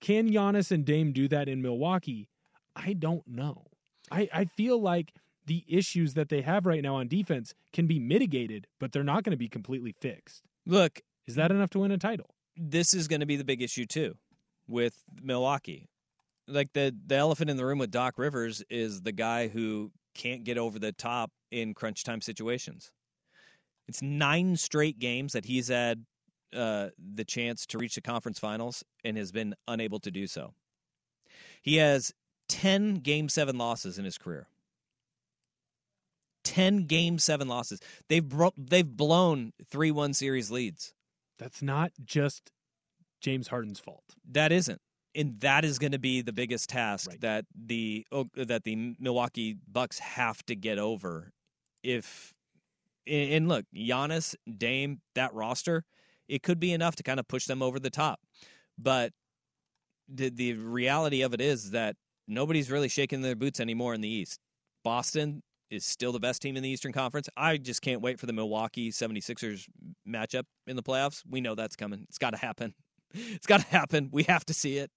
Can 0.00 0.30
Giannis 0.30 0.70
and 0.70 0.84
Dame 0.84 1.12
do 1.12 1.28
that 1.28 1.48
in 1.48 1.62
Milwaukee? 1.62 2.28
I 2.76 2.92
don't 2.94 3.26
know. 3.26 3.66
I, 4.10 4.28
I 4.32 4.44
feel 4.44 4.80
like 4.80 5.12
the 5.46 5.64
issues 5.68 6.14
that 6.14 6.28
they 6.28 6.42
have 6.42 6.66
right 6.66 6.82
now 6.82 6.96
on 6.96 7.08
defense 7.08 7.54
can 7.72 7.86
be 7.86 7.98
mitigated, 7.98 8.66
but 8.78 8.92
they're 8.92 9.02
not 9.04 9.24
going 9.24 9.32
to 9.32 9.36
be 9.38 9.48
completely 9.48 9.92
fixed. 10.00 10.42
Look, 10.66 11.00
Is 11.26 11.34
that 11.34 11.50
enough 11.50 11.70
to 11.70 11.78
win 11.80 11.90
a 11.90 11.98
title? 11.98 12.34
this 12.56 12.92
is 12.92 13.08
going 13.08 13.20
to 13.20 13.26
be 13.26 13.36
the 13.36 13.44
big 13.44 13.62
issue 13.62 13.86
too 13.86 14.14
with 14.68 14.94
Milwaukee. 15.22 15.88
Like 16.46 16.72
the 16.74 16.94
the 17.06 17.14
elephant 17.14 17.48
in 17.48 17.56
the 17.56 17.64
room 17.64 17.78
with 17.78 17.90
Doc 17.90 18.18
Rivers 18.18 18.62
is 18.68 19.00
the 19.00 19.12
guy 19.12 19.48
who 19.48 19.90
can't 20.14 20.44
get 20.44 20.58
over 20.58 20.78
the 20.78 20.92
top 20.92 21.30
in 21.50 21.72
crunch 21.72 22.04
time 22.04 22.20
situations. 22.20 22.90
It's 23.88 24.02
nine 24.02 24.56
straight 24.56 24.98
games 24.98 25.32
that 25.32 25.46
he's 25.46 25.68
had 25.68 26.04
uh, 26.54 26.88
the 27.14 27.24
chance 27.24 27.64
to 27.66 27.78
reach 27.78 27.94
the 27.94 28.02
conference 28.02 28.38
finals 28.38 28.84
and 29.02 29.16
has 29.16 29.32
been 29.32 29.54
unable 29.66 29.98
to 30.00 30.10
do 30.10 30.26
so. 30.26 30.52
He 31.62 31.76
has 31.76 32.12
ten 32.48 32.96
game 32.96 33.28
seven 33.28 33.58
losses 33.58 33.98
in 33.98 34.04
his 34.04 34.18
career. 34.18 34.46
Ten 36.44 36.86
game 36.86 37.18
seven 37.18 37.46
losses. 37.46 37.80
They've 38.08 38.26
bro- 38.26 38.54
they've 38.56 38.88
blown 38.88 39.52
three 39.70 39.90
one 39.92 40.12
series 40.12 40.50
leads. 40.50 40.92
That's 41.38 41.62
not 41.62 41.92
just 42.04 42.50
James 43.20 43.48
Harden's 43.48 43.78
fault. 43.78 44.02
That 44.28 44.50
isn't, 44.50 44.80
and 45.14 45.38
that 45.40 45.64
is 45.64 45.78
going 45.78 45.92
to 45.92 45.98
be 46.00 46.20
the 46.20 46.32
biggest 46.32 46.68
task 46.68 47.08
Right. 47.10 47.20
that 47.20 47.44
the 47.54 48.04
oh, 48.10 48.26
that 48.34 48.64
the 48.64 48.96
Milwaukee 48.98 49.56
Bucks 49.70 50.00
have 50.00 50.44
to 50.46 50.56
get 50.56 50.78
over. 50.78 51.32
If 51.84 52.34
and 53.06 53.32
and 53.32 53.48
look, 53.48 53.64
Giannis, 53.74 54.34
Dame, 54.58 55.00
that 55.14 55.32
roster, 55.34 55.84
it 56.28 56.42
could 56.42 56.58
be 56.58 56.72
enough 56.72 56.96
to 56.96 57.02
kind 57.04 57.20
of 57.20 57.28
push 57.28 57.46
them 57.46 57.62
over 57.62 57.78
the 57.78 57.90
top. 57.90 58.18
But 58.76 59.12
the 60.08 60.28
the 60.28 60.54
reality 60.54 61.22
of 61.22 61.34
it 61.34 61.40
is 61.40 61.70
that 61.70 61.94
nobody's 62.28 62.70
really 62.70 62.88
shaking 62.88 63.22
their 63.22 63.36
boots 63.36 63.60
anymore 63.60 63.94
in 63.94 64.00
the 64.00 64.08
East. 64.08 64.40
Boston 64.84 65.42
is 65.70 65.84
still 65.84 66.12
the 66.12 66.20
best 66.20 66.42
team 66.42 66.56
in 66.56 66.62
the 66.62 66.68
Eastern 66.68 66.92
Conference. 66.92 67.28
I 67.36 67.56
just 67.56 67.82
can't 67.82 68.02
wait 68.02 68.20
for 68.20 68.26
the 68.26 68.32
Milwaukee 68.32 68.90
76ers 68.90 69.64
matchup 70.06 70.44
in 70.66 70.76
the 70.76 70.82
playoffs. 70.82 71.22
We 71.28 71.40
know 71.40 71.54
that's 71.54 71.76
coming. 71.76 72.04
It's 72.08 72.18
got 72.18 72.30
to 72.30 72.38
happen. 72.38 72.74
It's 73.14 73.46
got 73.46 73.60
to 73.60 73.66
happen. 73.66 74.08
We 74.10 74.22
have 74.22 74.42
to 74.46 74.54
see 74.54 74.78
it. 74.78 74.90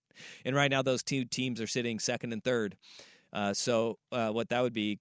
And 0.46 0.56
right 0.56 0.72
now, 0.72 0.82
those 0.82 1.04
two 1.04 1.26
teams 1.26 1.60
are 1.60 1.68
sitting 1.68 2.00
second 2.00 2.32
and 2.32 2.42
third. 2.42 2.78
Uh, 3.34 3.54
so, 3.54 3.98
uh, 4.14 4.30
what 4.30 4.48
that 4.48 4.64
would 4.64 4.72
be 4.72 5.00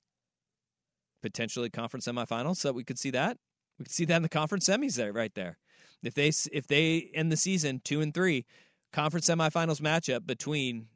potentially 1.24 1.70
conference 1.70 2.06
semifinals. 2.06 2.56
So 2.56 2.70
we 2.70 2.84
could 2.84 2.98
see 2.98 3.10
that. 3.12 3.38
We 3.78 3.86
could 3.86 3.94
see 3.94 4.04
that 4.04 4.16
in 4.16 4.22
the 4.22 4.28
conference 4.28 4.68
semis 4.68 4.94
there, 4.96 5.12
right 5.12 5.34
there. 5.34 5.56
If 6.02 6.14
they 6.14 6.30
if 6.52 6.66
they 6.66 7.10
end 7.14 7.32
the 7.32 7.36
season 7.36 7.80
two 7.82 8.02
and 8.02 8.12
three, 8.12 8.44
conference 8.92 9.30
semifinals 9.30 9.80
matchup 9.80 10.26
between 10.26 10.86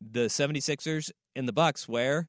the 0.00 0.26
76ers 0.26 1.10
and 1.34 1.46
the 1.48 1.52
Bucks, 1.52 1.88
where 1.88 2.28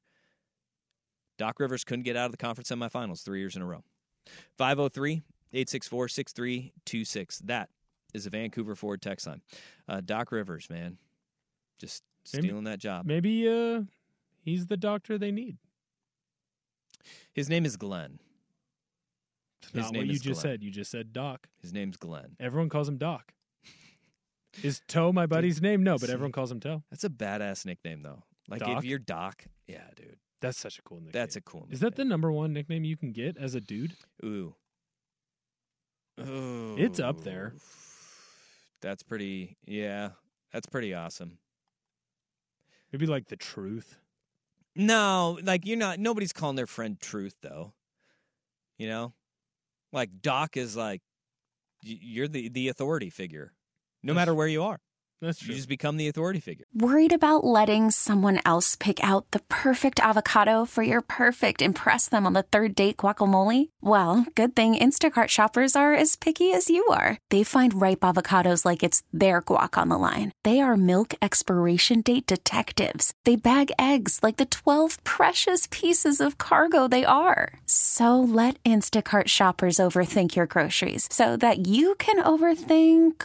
Doc 1.38 1.60
Rivers 1.60 1.84
couldn't 1.84 2.04
get 2.04 2.16
out 2.16 2.26
of 2.26 2.32
the 2.32 2.36
conference 2.38 2.70
semifinals 2.70 3.22
three 3.24 3.38
years 3.40 3.56
in 3.56 3.62
a 3.62 3.66
row. 3.66 3.82
503 4.58 5.22
864 5.52 6.08
6326. 6.08 7.38
That 7.40 7.68
is 8.14 8.26
a 8.26 8.30
Vancouver 8.30 8.74
Ford 8.74 9.00
text 9.00 9.26
line. 9.26 9.40
Uh, 9.88 10.00
Doc 10.04 10.32
Rivers, 10.32 10.68
man, 10.70 10.98
just 11.78 12.02
Maybe- 12.32 12.48
stealing 12.48 12.64
that 12.64 12.78
job. 12.78 13.06
Maybe 13.06 13.48
uh, 13.48 13.82
he's 14.42 14.66
the 14.66 14.76
doctor 14.76 15.16
they 15.18 15.30
need. 15.32 15.56
His 17.32 17.48
name 17.48 17.64
is 17.64 17.76
Glenn. 17.76 18.18
It's 19.62 19.72
His 19.72 19.84
not 19.84 19.96
what 19.96 20.06
you 20.06 20.12
just 20.14 20.24
Glenn. 20.24 20.52
said. 20.54 20.62
You 20.62 20.70
just 20.70 20.90
said 20.90 21.12
Doc. 21.12 21.48
His 21.60 21.72
name's 21.72 21.96
Glenn. 21.96 22.36
Everyone 22.40 22.68
calls 22.68 22.88
him 22.88 22.96
Doc. 22.98 23.32
Is 24.62 24.80
Toe 24.88 25.12
my 25.12 25.26
buddy's 25.26 25.60
name? 25.62 25.82
No, 25.84 25.98
but 25.98 26.10
everyone 26.10 26.32
calls 26.32 26.50
him 26.50 26.60
Toe. 26.60 26.82
That's 26.90 27.04
a 27.04 27.08
badass 27.10 27.64
nickname, 27.66 28.02
though. 28.02 28.22
Like 28.48 28.60
Doc? 28.60 28.78
if 28.78 28.84
you're 28.84 28.98
Doc, 28.98 29.44
yeah, 29.66 29.84
dude, 29.94 30.16
That's 30.40 30.58
such 30.58 30.78
a 30.78 30.82
cool 30.82 30.98
nickname. 30.98 31.12
that's 31.12 31.36
a 31.36 31.40
cool. 31.42 31.60
nickname. 31.60 31.74
Is 31.74 31.80
that 31.80 31.96
the 31.96 32.04
number 32.04 32.32
one 32.32 32.52
nickname 32.52 32.84
you 32.84 32.96
can 32.96 33.12
get 33.12 33.36
as 33.36 33.54
a 33.54 33.60
dude? 33.60 33.92
Ooh. 34.24 34.54
Ooh. 36.20 36.74
It's 36.78 36.98
up 36.98 37.22
there. 37.22 37.54
That's 38.80 39.02
pretty. 39.02 39.56
Yeah, 39.66 40.10
that's 40.52 40.66
pretty 40.66 40.94
awesome. 40.94 41.38
Maybe 42.92 43.06
like 43.06 43.28
the 43.28 43.36
truth. 43.36 43.96
No, 44.74 45.38
like 45.42 45.66
you're 45.66 45.76
not. 45.76 45.98
Nobody's 45.98 46.32
calling 46.32 46.56
their 46.56 46.66
friend 46.66 46.98
Truth 47.00 47.34
though. 47.42 47.74
You 48.78 48.86
know, 48.88 49.12
like 49.92 50.10
Doc 50.22 50.56
is 50.56 50.76
like 50.76 51.02
you're 51.82 52.28
the 52.28 52.48
the 52.48 52.68
authority 52.68 53.10
figure, 53.10 53.52
no 54.02 54.14
matter 54.14 54.34
where 54.34 54.48
you 54.48 54.62
are. 54.62 54.78
That's 55.20 55.42
You 55.42 55.54
just 55.54 55.68
become 55.68 55.96
the 55.96 56.06
authority 56.06 56.38
figure. 56.38 56.64
Worried 56.72 57.12
about 57.12 57.42
letting 57.42 57.90
someone 57.90 58.40
else 58.44 58.76
pick 58.76 59.02
out 59.02 59.30
the 59.32 59.40
perfect 59.48 59.98
avocado 59.98 60.64
for 60.64 60.82
your 60.82 61.00
perfect 61.00 61.60
impress 61.60 62.08
them 62.08 62.24
on 62.24 62.34
the 62.34 62.44
third 62.44 62.74
date 62.76 62.98
guacamole? 62.98 63.70
Well, 63.80 64.26
good 64.36 64.54
thing 64.54 64.76
Instacart 64.76 65.28
shoppers 65.28 65.74
are 65.74 65.92
as 65.92 66.14
picky 66.14 66.52
as 66.52 66.70
you 66.70 66.86
are. 66.86 67.18
They 67.30 67.42
find 67.42 67.80
ripe 67.80 68.00
avocados 68.00 68.64
like 68.64 68.84
it's 68.84 69.02
their 69.12 69.42
guac 69.42 69.76
on 69.76 69.88
the 69.88 69.98
line. 69.98 70.30
They 70.44 70.60
are 70.60 70.76
milk 70.76 71.14
expiration 71.20 72.00
date 72.02 72.26
detectives. 72.26 73.12
They 73.24 73.34
bag 73.34 73.72
eggs 73.76 74.20
like 74.22 74.36
the 74.36 74.46
12 74.46 75.02
precious 75.02 75.66
pieces 75.72 76.20
of 76.20 76.38
cargo 76.38 76.86
they 76.86 77.04
are. 77.04 77.58
So 77.66 78.20
let 78.20 78.62
Instacart 78.62 79.26
shoppers 79.26 79.78
overthink 79.78 80.36
your 80.36 80.46
groceries 80.46 81.08
so 81.10 81.36
that 81.38 81.66
you 81.66 81.96
can 81.96 82.22
overthink 82.22 83.24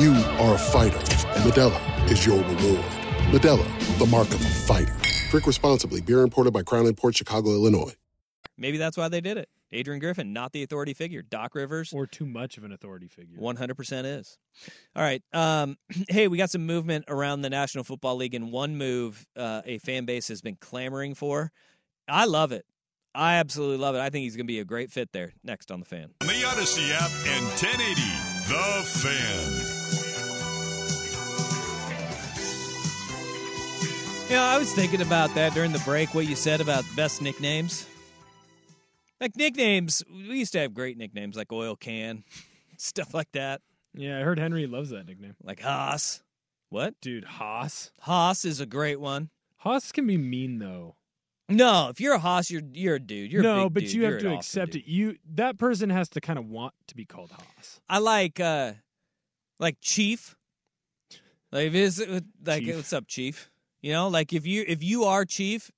You 0.00 0.12
are 0.14 0.54
a 0.54 0.58
fighter, 0.58 0.96
and 0.96 1.44
Modelo 1.44 2.10
is 2.10 2.24
your 2.24 2.38
reward. 2.38 2.84
Modelo, 3.34 3.98
the 3.98 4.06
mark 4.06 4.28
of 4.28 4.40
a 4.40 4.48
fighter. 4.48 4.96
Drink 5.28 5.46
responsibly. 5.46 6.00
Beer 6.00 6.22
imported 6.22 6.54
by 6.54 6.62
Crown 6.62 6.90
Port 6.94 7.14
Chicago, 7.14 7.50
Illinois. 7.50 7.92
Maybe 8.56 8.78
that's 8.78 8.96
why 8.96 9.08
they 9.08 9.20
did 9.20 9.36
it. 9.36 9.50
Adrian 9.72 10.00
Griffin, 10.00 10.32
not 10.32 10.52
the 10.52 10.62
authority 10.62 10.94
figure. 10.94 11.20
Doc 11.20 11.54
Rivers, 11.54 11.92
Or 11.92 12.06
too 12.06 12.24
much 12.24 12.56
of 12.56 12.64
an 12.64 12.72
authority 12.72 13.08
figure. 13.08 13.36
100% 13.38 14.18
is. 14.18 14.38
All 14.96 15.02
right. 15.02 15.22
Um, 15.34 15.76
hey, 16.08 16.28
we 16.28 16.38
got 16.38 16.48
some 16.48 16.64
movement 16.64 17.04
around 17.08 17.42
the 17.42 17.50
National 17.50 17.84
Football 17.84 18.16
League, 18.16 18.34
and 18.34 18.50
one 18.50 18.76
move 18.78 19.26
uh, 19.36 19.60
a 19.66 19.76
fan 19.80 20.06
base 20.06 20.28
has 20.28 20.40
been 20.40 20.56
clamoring 20.56 21.14
for. 21.14 21.52
I 22.08 22.24
love 22.24 22.52
it. 22.52 22.64
I 23.14 23.34
absolutely 23.34 23.76
love 23.76 23.96
it. 23.96 23.98
I 23.98 24.08
think 24.08 24.22
he's 24.22 24.34
going 24.34 24.46
to 24.46 24.50
be 24.50 24.60
a 24.60 24.64
great 24.64 24.90
fit 24.90 25.12
there. 25.12 25.34
Next 25.44 25.70
on 25.70 25.80
the 25.80 25.86
fan. 25.86 26.14
On 26.22 26.26
the 26.26 26.42
Odyssey 26.46 26.90
app 26.90 27.10
and 27.26 27.44
1080 27.44 28.00
The 28.48 28.82
Fan. 28.86 29.69
You 34.30 34.36
know, 34.36 34.42
I 34.44 34.58
was 34.58 34.72
thinking 34.72 35.00
about 35.00 35.34
that 35.34 35.54
during 35.54 35.72
the 35.72 35.80
break, 35.80 36.14
what 36.14 36.24
you 36.24 36.36
said 36.36 36.60
about 36.60 36.84
best 36.94 37.20
nicknames. 37.20 37.84
Like 39.20 39.34
nicknames, 39.34 40.04
we 40.08 40.38
used 40.38 40.52
to 40.52 40.60
have 40.60 40.72
great 40.72 40.96
nicknames 40.96 41.36
like 41.36 41.50
Oil 41.50 41.74
Can, 41.74 42.22
stuff 42.76 43.12
like 43.12 43.32
that. 43.32 43.60
Yeah, 43.92 44.20
I 44.20 44.22
heard 44.22 44.38
Henry 44.38 44.68
loves 44.68 44.90
that 44.90 45.08
nickname. 45.08 45.34
Like 45.42 45.58
Haas. 45.58 46.22
What? 46.68 46.94
Dude, 47.00 47.24
Haas. 47.24 47.90
Haas 48.02 48.44
is 48.44 48.60
a 48.60 48.66
great 48.66 49.00
one. 49.00 49.30
Haas 49.56 49.90
can 49.90 50.06
be 50.06 50.16
mean 50.16 50.60
though. 50.60 50.94
No, 51.48 51.88
if 51.88 52.00
you're 52.00 52.14
a 52.14 52.20
Haas, 52.20 52.52
you're 52.52 52.62
you're 52.72 52.94
a 52.94 53.00
dude. 53.00 53.32
You're 53.32 53.40
a 53.40 53.42
no, 53.42 53.68
but 53.68 53.80
dude. 53.80 53.94
you 53.94 54.02
You're 54.02 54.12
have 54.12 54.20
to 54.20 54.34
accept 54.36 54.76
it. 54.76 54.88
You 54.88 55.16
that 55.34 55.58
person 55.58 55.90
has 55.90 56.08
to 56.10 56.20
kind 56.20 56.38
of 56.38 56.46
want 56.46 56.74
to 56.86 56.94
be 56.94 57.04
called 57.04 57.32
Haas. 57.32 57.80
I 57.88 57.98
like 57.98 58.38
uh 58.38 58.74
like 59.58 59.78
Chief. 59.80 60.36
Like 61.50 61.66
if 61.66 61.74
it's 61.74 61.98
like 62.46 62.62
Chief. 62.62 62.76
what's 62.76 62.92
up, 62.92 63.08
Chief? 63.08 63.50
You 63.82 63.92
know, 63.92 64.08
like 64.08 64.32
if 64.32 64.46
you 64.46 64.64
if 64.66 64.82
you 64.82 65.04
are 65.04 65.24
Chief, 65.24 65.70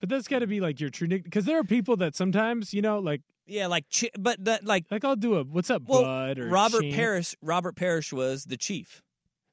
But 0.00 0.08
that's 0.08 0.28
got 0.28 0.40
to 0.40 0.46
be 0.46 0.60
like 0.60 0.80
your 0.80 0.90
true 0.90 1.08
nick 1.08 1.24
because 1.24 1.44
there 1.44 1.58
are 1.58 1.64
people 1.64 1.96
that 1.98 2.14
sometimes 2.14 2.72
you 2.72 2.82
know 2.82 2.98
like 2.98 3.22
yeah, 3.46 3.66
like 3.66 3.86
chi- 3.90 4.10
but 4.18 4.44
that 4.44 4.64
like 4.64 4.84
like 4.90 5.04
I'll 5.04 5.16
do 5.16 5.36
a 5.36 5.44
what's 5.44 5.70
up 5.70 5.82
well, 5.86 6.02
bud 6.02 6.38
or 6.38 6.48
Robert 6.48 6.82
Champ. 6.82 6.94
Parish. 6.94 7.34
Robert 7.42 7.76
Parish 7.76 8.12
was 8.12 8.44
the 8.44 8.56
Chief. 8.56 9.02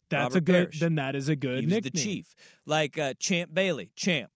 That's 0.09 0.35
Robert 0.35 0.37
a 0.37 0.41
good. 0.41 0.53
Parish. 0.53 0.79
Then 0.81 0.95
that 0.95 1.15
is 1.15 1.29
a 1.29 1.35
good 1.35 1.61
he 1.61 1.65
nickname. 1.65 1.91
the 1.93 1.99
Chief. 1.99 2.35
Like 2.65 2.97
uh, 2.99 3.13
Champ 3.19 3.53
Bailey, 3.53 3.91
Champ. 3.95 4.29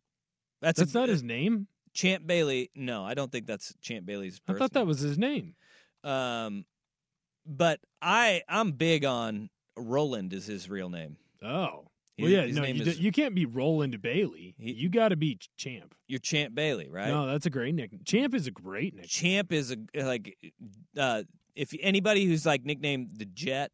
That's 0.62 0.80
That's 0.80 0.96
a, 0.96 0.98
not 0.98 1.10
his 1.10 1.22
name. 1.24 1.68
Champ 1.94 2.26
Bailey. 2.26 2.72
No, 2.76 3.06
I 3.06 3.14
don't 3.14 3.32
think 3.32 3.46
that's 3.46 3.74
Champ 3.82 4.06
Bailey's. 4.06 4.42
I 4.48 4.54
thought 4.54 4.74
that 4.74 4.88
was 4.88 5.00
his 5.00 5.18
name. 5.18 5.56
Um, 6.04 6.66
but 7.46 7.80
I 8.02 8.42
I'm 8.48 8.72
big 8.72 9.06
on 9.06 9.50
Roland 9.76 10.34
is 10.34 10.46
his 10.48 10.70
real 10.70 10.90
name. 10.90 11.18
Oh. 11.44 11.89
Well, 12.22 12.32
yeah, 12.32 12.42
his 12.44 12.56
no, 12.56 12.64
you, 12.66 12.82
is- 12.84 12.98
d- 12.98 13.04
you 13.04 13.12
can't 13.12 13.36
be 13.36 13.46
Roland 13.46 14.02
Bailey. 14.02 14.56
He- 14.60 14.74
you 14.74 14.90
got 14.90 15.10
to 15.10 15.16
be 15.16 15.40
Champ. 15.58 15.94
You're 16.08 16.20
Champ 16.20 16.56
Bailey, 16.56 16.90
right? 16.90 17.08
No, 17.10 17.28
that's 17.28 17.46
a 17.46 17.50
great 17.50 17.76
nickname. 17.76 18.02
Champ 18.06 18.34
is 18.34 18.48
a 18.48 18.52
great 18.52 18.94
nickname. 18.96 19.08
Champ 19.10 19.52
is 19.52 19.72
a 19.72 20.04
like 20.04 20.36
uh 20.98 21.24
if 21.56 21.74
anybody 21.82 22.26
who's 22.26 22.46
like 22.46 22.64
nicknamed 22.66 23.10
the 23.18 23.26
Jet, 23.26 23.72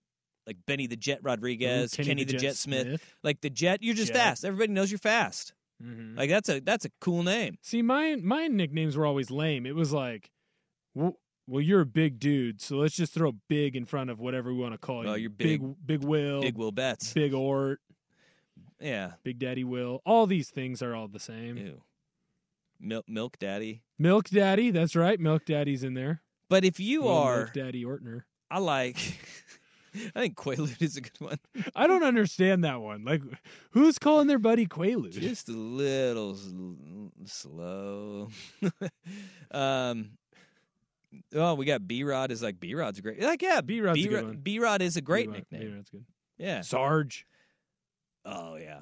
like 0.48 0.58
Benny 0.66 0.88
the 0.88 0.96
Jet 0.96 1.20
Rodriguez, 1.24 1.94
Ooh, 2.00 2.04
Kenny, 2.04 2.24
the, 2.24 2.34
Jet, 2.34 2.56
Smith, 2.56 3.02
like 3.24 3.42
the 3.42 3.50
Jet, 3.50 3.84
you're 3.84 3.96
just 3.96 4.14
Jet. 4.14 4.18
fast. 4.18 4.46
Everybody 4.46 4.74
knows 4.74 4.92
you're 4.92 4.98
fast. 5.00 5.54
Mhm. 5.84 6.18
Like 6.18 6.30
that's 6.30 6.50
a 6.50 6.60
that's 6.62 6.86
a 6.86 6.90
cool 7.02 7.24
name. 7.24 7.58
See, 7.62 7.82
my 7.82 8.16
my 8.16 8.48
nicknames 8.48 8.96
were 8.98 9.06
always 9.06 9.30
lame. 9.30 9.66
It 9.66 9.76
was 9.76 9.92
like, 9.94 10.30
well, 10.94 11.18
well, 11.48 11.62
you're 11.62 11.82
a 11.82 11.86
big 11.86 12.18
dude, 12.20 12.60
so 12.62 12.78
let's 12.78 12.96
just 12.96 13.14
throw 13.14 13.34
big 13.50 13.76
in 13.76 13.86
front 13.86 14.10
of 14.10 14.20
whatever 14.20 14.52
we 14.54 14.60
want 14.60 14.74
to 14.74 14.78
call 14.80 15.04
you. 15.04 15.10
Oh, 15.12 15.14
you're 15.16 15.30
big, 15.30 15.62
big- 15.62 15.76
big 16.00 16.04
Will, 16.04 16.42
Big 16.42 16.58
Will 16.58 16.72
Betts. 16.72 17.14
big 17.14 17.34
Ort, 17.36 17.82
Yeah. 18.80 19.14
Big 19.24 19.40
Daddy 19.40 19.64
Will. 19.64 20.02
All 20.06 20.28
these 20.28 20.50
things 20.50 20.82
are 20.82 20.94
all 20.96 21.08
the 21.08 21.20
same. 21.20 21.58
Ew. 21.58 21.82
Milk 22.80 23.06
Milk 23.08 23.38
Daddy. 23.40 23.84
Milk 23.98 24.30
Daddy, 24.30 24.70
that's 24.72 24.96
right. 24.96 25.20
Milk 25.20 25.46
Daddy's 25.46 25.84
in 25.84 25.94
there. 25.94 26.22
But 26.50 26.66
if 26.66 26.80
you 26.80 27.02
Little 27.04 27.18
are 27.18 27.38
Milk 27.38 27.54
Daddy 27.54 27.84
Ortner. 27.86 28.22
I 28.52 28.60
like 28.60 28.98
I 30.16 30.20
think 30.20 30.36
Quaalude 30.36 30.82
is 30.82 30.98
a 30.98 31.02
good 31.02 31.20
one. 31.20 31.40
I 31.74 31.88
don't 31.88 32.04
understand 32.04 32.66
that 32.66 32.82
one. 32.82 33.06
Like, 33.06 33.22
who's 33.72 33.98
calling 33.98 34.28
their 34.28 34.40
buddy 34.40 34.68
Quaalude? 34.68 35.14
Just 35.14 35.48
a 35.48 35.54
little 35.54 36.34
s- 36.34 36.52
slow. 37.32 38.28
um 39.52 40.12
Oh, 41.34 41.54
we 41.54 41.66
got 41.66 41.88
B 41.88 42.04
Rod 42.04 42.30
is 42.32 42.44
like 42.44 42.60
B 42.60 42.76
Rod's 42.76 43.00
great. 43.00 43.22
Like, 43.22 43.42
yeah, 43.42 43.62
B 43.62 43.80
Rod's 43.80 44.04
a 44.04 44.08
good 44.10 44.26
one. 44.26 44.38
B 44.44 44.60
Rod 44.60 44.82
is 44.82 44.98
a 44.98 45.02
great 45.02 45.28
B-Rod- 45.28 45.38
nickname. 45.50 45.70
B-Rod's 45.72 45.90
good. 45.90 46.06
Yeah. 46.38 46.60
Sarge. 46.62 47.26
Oh 48.26 48.56
yeah. 48.56 48.82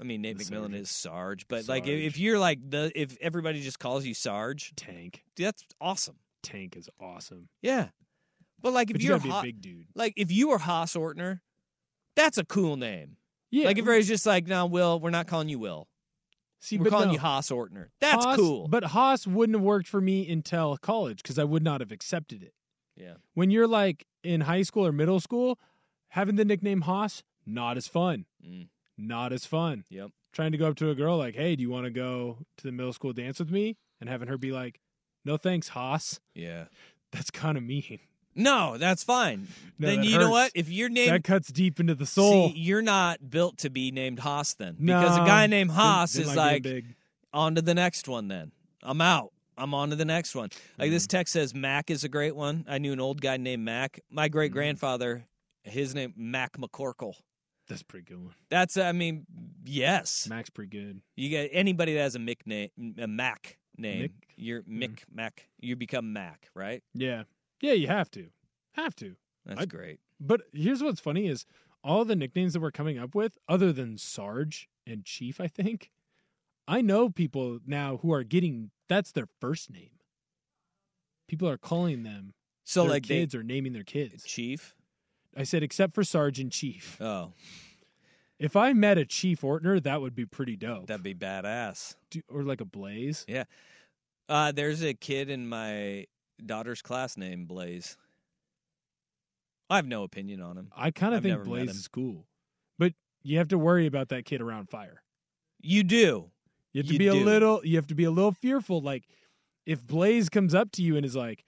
I 0.00 0.04
mean 0.04 0.22
Nate 0.22 0.38
The 0.38 0.44
McMillan 0.44 0.70
Sarge. 0.70 0.74
is 0.80 0.90
Sarge, 0.90 1.48
but 1.48 1.68
like 1.68 1.86
if, 1.86 2.18
you're 2.18 2.38
like 2.38 2.58
the 2.68 2.90
if 2.94 3.16
everybody 3.20 3.60
just 3.60 3.78
calls 3.78 4.04
you 4.06 4.14
Sarge, 4.14 4.72
Tank. 4.76 5.22
that's 5.36 5.62
awesome. 5.80 6.16
Tank 6.42 6.76
is 6.76 6.88
awesome. 7.00 7.48
Yeah. 7.62 7.88
But 8.62 8.72
like 8.72 8.90
if 8.90 8.94
But 8.94 9.02
you 9.02 9.08
you're 9.10 9.18
gotta 9.18 9.24
be 9.24 9.30
a 9.30 9.32
Ha- 9.34 9.42
big 9.42 9.60
dude. 9.60 9.86
like 9.94 10.14
if 10.16 10.32
you 10.32 10.48
were 10.48 10.58
Haas 10.58 10.94
Ortner, 10.94 11.40
that's 12.16 12.38
a 12.38 12.44
cool 12.44 12.76
name. 12.76 13.16
Yeah. 13.50 13.66
Like 13.66 13.76
if 13.78 13.82
everybody's 13.82 14.08
just 14.08 14.26
like, 14.26 14.46
no, 14.46 14.66
Will, 14.66 14.98
we're 15.00 15.10
not 15.10 15.26
calling 15.26 15.48
you 15.48 15.58
Will. 15.58 15.86
See, 16.62 16.76
we're 16.78 16.90
calling 16.90 17.08
no. 17.08 17.14
you 17.14 17.18
Haas 17.18 17.50
Ortner. 17.50 17.86
That's 18.00 18.24
Haas- 18.24 18.36
cool. 18.36 18.68
But 18.68 18.84
Haas 18.84 19.26
wouldn't 19.26 19.56
have 19.56 19.64
worked 19.64 19.88
for 19.88 20.00
me 20.00 20.30
until 20.30 20.76
college 20.78 21.22
because 21.22 21.38
I 21.38 21.44
would 21.44 21.62
not 21.62 21.80
have 21.80 21.90
accepted 21.92 22.42
it. 22.42 22.52
yeah. 22.96 23.14
When 23.34 23.50
you're 23.50 23.66
like 23.68 24.06
in 24.24 24.42
high 24.42 24.62
school 24.62 24.86
or 24.86 24.92
middle 24.92 25.20
school, 25.20 25.58
having 26.08 26.36
the 26.36 26.44
nickname 26.44 26.82
Haas, 26.82 27.22
not 27.46 27.76
as 27.78 27.86
fun. 27.88 28.26
Mm. 28.46 28.68
Not 29.00 29.32
as 29.32 29.46
fun. 29.46 29.84
Yep. 29.88 30.10
Trying 30.32 30.52
to 30.52 30.58
go 30.58 30.68
up 30.68 30.76
to 30.76 30.90
a 30.90 30.94
girl 30.94 31.16
like, 31.16 31.34
hey, 31.34 31.56
do 31.56 31.62
you 31.62 31.70
want 31.70 31.84
to 31.86 31.90
go 31.90 32.38
to 32.58 32.64
the 32.64 32.72
middle 32.72 32.92
school 32.92 33.12
dance 33.12 33.38
with 33.38 33.50
me? 33.50 33.76
And 34.00 34.08
having 34.08 34.28
her 34.28 34.38
be 34.38 34.52
like, 34.52 34.80
no 35.24 35.36
thanks, 35.36 35.68
Haas. 35.68 36.20
Yeah. 36.34 36.64
That's 37.12 37.30
kind 37.30 37.58
of 37.58 37.64
mean. 37.64 37.98
No, 38.34 38.78
that's 38.78 39.02
fine. 39.02 39.48
No, 39.78 39.88
then 39.88 40.00
that 40.00 40.06
you 40.06 40.18
know 40.18 40.30
what? 40.30 40.52
If 40.54 40.68
you're 40.70 40.88
named 40.88 41.12
that 41.12 41.24
cuts 41.24 41.48
deep 41.48 41.80
into 41.80 41.96
the 41.96 42.06
soul. 42.06 42.50
See, 42.50 42.54
you're 42.58 42.80
not 42.80 43.28
built 43.28 43.58
to 43.58 43.70
be 43.70 43.90
named 43.90 44.20
Haas 44.20 44.54
then. 44.54 44.76
Because 44.80 45.16
a 45.16 45.20
guy 45.20 45.46
named 45.48 45.72
Haas 45.72 46.14
is 46.16 46.34
like 46.36 46.66
on 47.32 47.56
to 47.56 47.62
the 47.62 47.74
next 47.74 48.06
one 48.06 48.28
then. 48.28 48.52
I'm 48.82 49.00
out. 49.00 49.32
I'm 49.58 49.74
on 49.74 49.90
to 49.90 49.96
the 49.96 50.04
next 50.04 50.34
one. 50.34 50.48
Like 50.78 50.88
Mm. 50.88 50.92
this 50.92 51.06
text 51.06 51.32
says 51.32 51.54
Mac 51.54 51.90
is 51.90 52.04
a 52.04 52.08
great 52.08 52.34
one. 52.34 52.64
I 52.68 52.78
knew 52.78 52.92
an 52.92 53.00
old 53.00 53.20
guy 53.20 53.36
named 53.36 53.64
Mac. 53.64 54.00
My 54.10 54.28
great 54.28 54.52
grandfather, 54.52 55.26
his 55.64 55.94
name 55.94 56.14
Mac 56.16 56.56
McCorkle. 56.56 57.14
That's 57.70 57.82
a 57.82 57.84
pretty 57.86 58.04
good 58.04 58.22
one. 58.22 58.34
That's 58.50 58.76
I 58.76 58.92
mean, 58.92 59.26
yes. 59.64 60.26
Mac's 60.28 60.50
pretty 60.50 60.76
good. 60.76 61.00
You 61.16 61.30
get 61.30 61.50
anybody 61.52 61.94
that 61.94 62.00
has 62.00 62.16
a 62.16 62.18
Mick 62.18 62.46
name, 62.46 62.70
a 62.98 63.06
Mac 63.06 63.58
name. 63.78 64.02
Mick? 64.02 64.10
You're 64.36 64.62
mm-hmm. 64.62 64.82
Mick 64.82 64.98
Mac. 65.12 65.46
You 65.60 65.76
become 65.76 66.12
Mac, 66.12 66.48
right? 66.54 66.82
Yeah. 66.94 67.22
Yeah, 67.60 67.72
you 67.72 67.86
have 67.86 68.10
to. 68.12 68.26
Have 68.72 68.94
to. 68.96 69.14
That's 69.46 69.62
I- 69.62 69.66
great. 69.66 70.00
But 70.20 70.42
here's 70.52 70.82
what's 70.82 71.00
funny 71.00 71.28
is 71.28 71.46
all 71.82 72.04
the 72.04 72.16
nicknames 72.16 72.52
that 72.52 72.60
we're 72.60 72.70
coming 72.70 72.98
up 72.98 73.14
with, 73.14 73.38
other 73.48 73.72
than 73.72 73.96
Sarge 73.96 74.68
and 74.86 75.04
Chief, 75.04 75.40
I 75.40 75.46
think, 75.46 75.90
I 76.68 76.82
know 76.82 77.08
people 77.08 77.60
now 77.66 77.98
who 78.02 78.12
are 78.12 78.22
getting 78.22 78.70
that's 78.88 79.12
their 79.12 79.28
first 79.40 79.70
name. 79.70 79.92
People 81.28 81.48
are 81.48 81.56
calling 81.56 82.02
them 82.02 82.34
So 82.64 82.82
their 82.82 82.90
like 82.90 83.06
they 83.06 83.20
kids 83.20 83.34
or 83.34 83.42
naming 83.42 83.72
their 83.72 83.84
kids. 83.84 84.24
Chief. 84.24 84.74
I 85.36 85.44
said 85.44 85.62
except 85.62 85.94
for 85.94 86.02
Sergeant 86.04 86.52
Chief. 86.52 87.00
Oh, 87.00 87.32
If 88.38 88.56
I 88.56 88.72
met 88.72 88.98
a 88.98 89.04
Chief 89.04 89.42
Ortner, 89.42 89.82
that 89.82 90.00
would 90.00 90.14
be 90.14 90.26
pretty 90.26 90.56
dope. 90.56 90.86
that'd 90.86 91.02
be 91.02 91.14
badass. 91.14 91.94
Do- 92.10 92.22
or 92.28 92.42
like 92.42 92.60
a 92.60 92.64
Blaze. 92.64 93.24
Yeah. 93.28 93.44
Uh, 94.28 94.52
there's 94.52 94.82
a 94.82 94.94
kid 94.94 95.28
in 95.30 95.48
my 95.48 96.06
daughter's 96.44 96.82
class 96.82 97.16
named 97.16 97.48
Blaze. 97.48 97.96
I 99.68 99.76
have 99.76 99.86
no 99.86 100.02
opinion 100.02 100.40
on 100.40 100.56
him. 100.56 100.72
I 100.76 100.90
kind 100.90 101.14
of 101.14 101.22
think 101.22 101.44
Blaze 101.44 101.70
is 101.70 101.88
cool. 101.88 102.26
But 102.78 102.94
you 103.22 103.38
have 103.38 103.48
to 103.48 103.58
worry 103.58 103.86
about 103.86 104.08
that 104.08 104.24
kid 104.24 104.40
around 104.40 104.68
fire. 104.68 105.02
You 105.60 105.84
do. 105.84 106.30
You 106.72 106.80
have 106.82 106.86
to 106.86 106.92
You 106.94 106.98
be 106.98 107.06
a 107.08 107.14
little 107.14 107.60
you 107.64 107.76
have 107.76 107.86
to 107.88 107.94
be 107.94 108.04
a 108.04 108.10
little 108.10 108.32
fearful. 108.32 108.80
Like 108.80 109.04
if 109.66 109.86
Blaze 109.86 110.28
comes 110.28 110.54
up 110.54 110.72
to 110.72 110.82
you 110.82 110.96
and 110.96 111.04
is 111.04 111.14
like, 111.14 111.44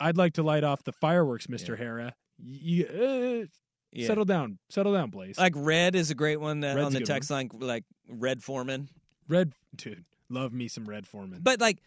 I'd 0.00 0.16
like 0.16 0.32
to 0.34 0.42
light 0.42 0.64
off 0.64 0.82
the 0.82 0.92
fireworks, 0.92 1.46
Mr. 1.46 1.78
Harah. 1.80 2.12
You 2.44 2.86
uh, 2.86 3.46
Yeah. 3.92 4.06
settle 4.06 4.24
down. 4.24 4.58
Settle 4.68 4.92
down, 4.92 5.10
Blaze. 5.10 5.38
Like 5.38 5.52
Red 5.56 5.94
is 5.94 6.10
a 6.10 6.14
great 6.14 6.40
one 6.40 6.60
that 6.60 6.74
Red's 6.76 6.86
on 6.86 6.92
the 6.92 7.00
text 7.00 7.30
line, 7.30 7.50
like 7.54 7.84
Red 8.08 8.42
Foreman. 8.42 8.88
Red 9.28 9.52
dude, 9.76 10.04
love 10.28 10.52
me 10.52 10.68
some 10.68 10.84
Red 10.84 11.06
Foreman. 11.06 11.40
But 11.42 11.60
like, 11.60 11.78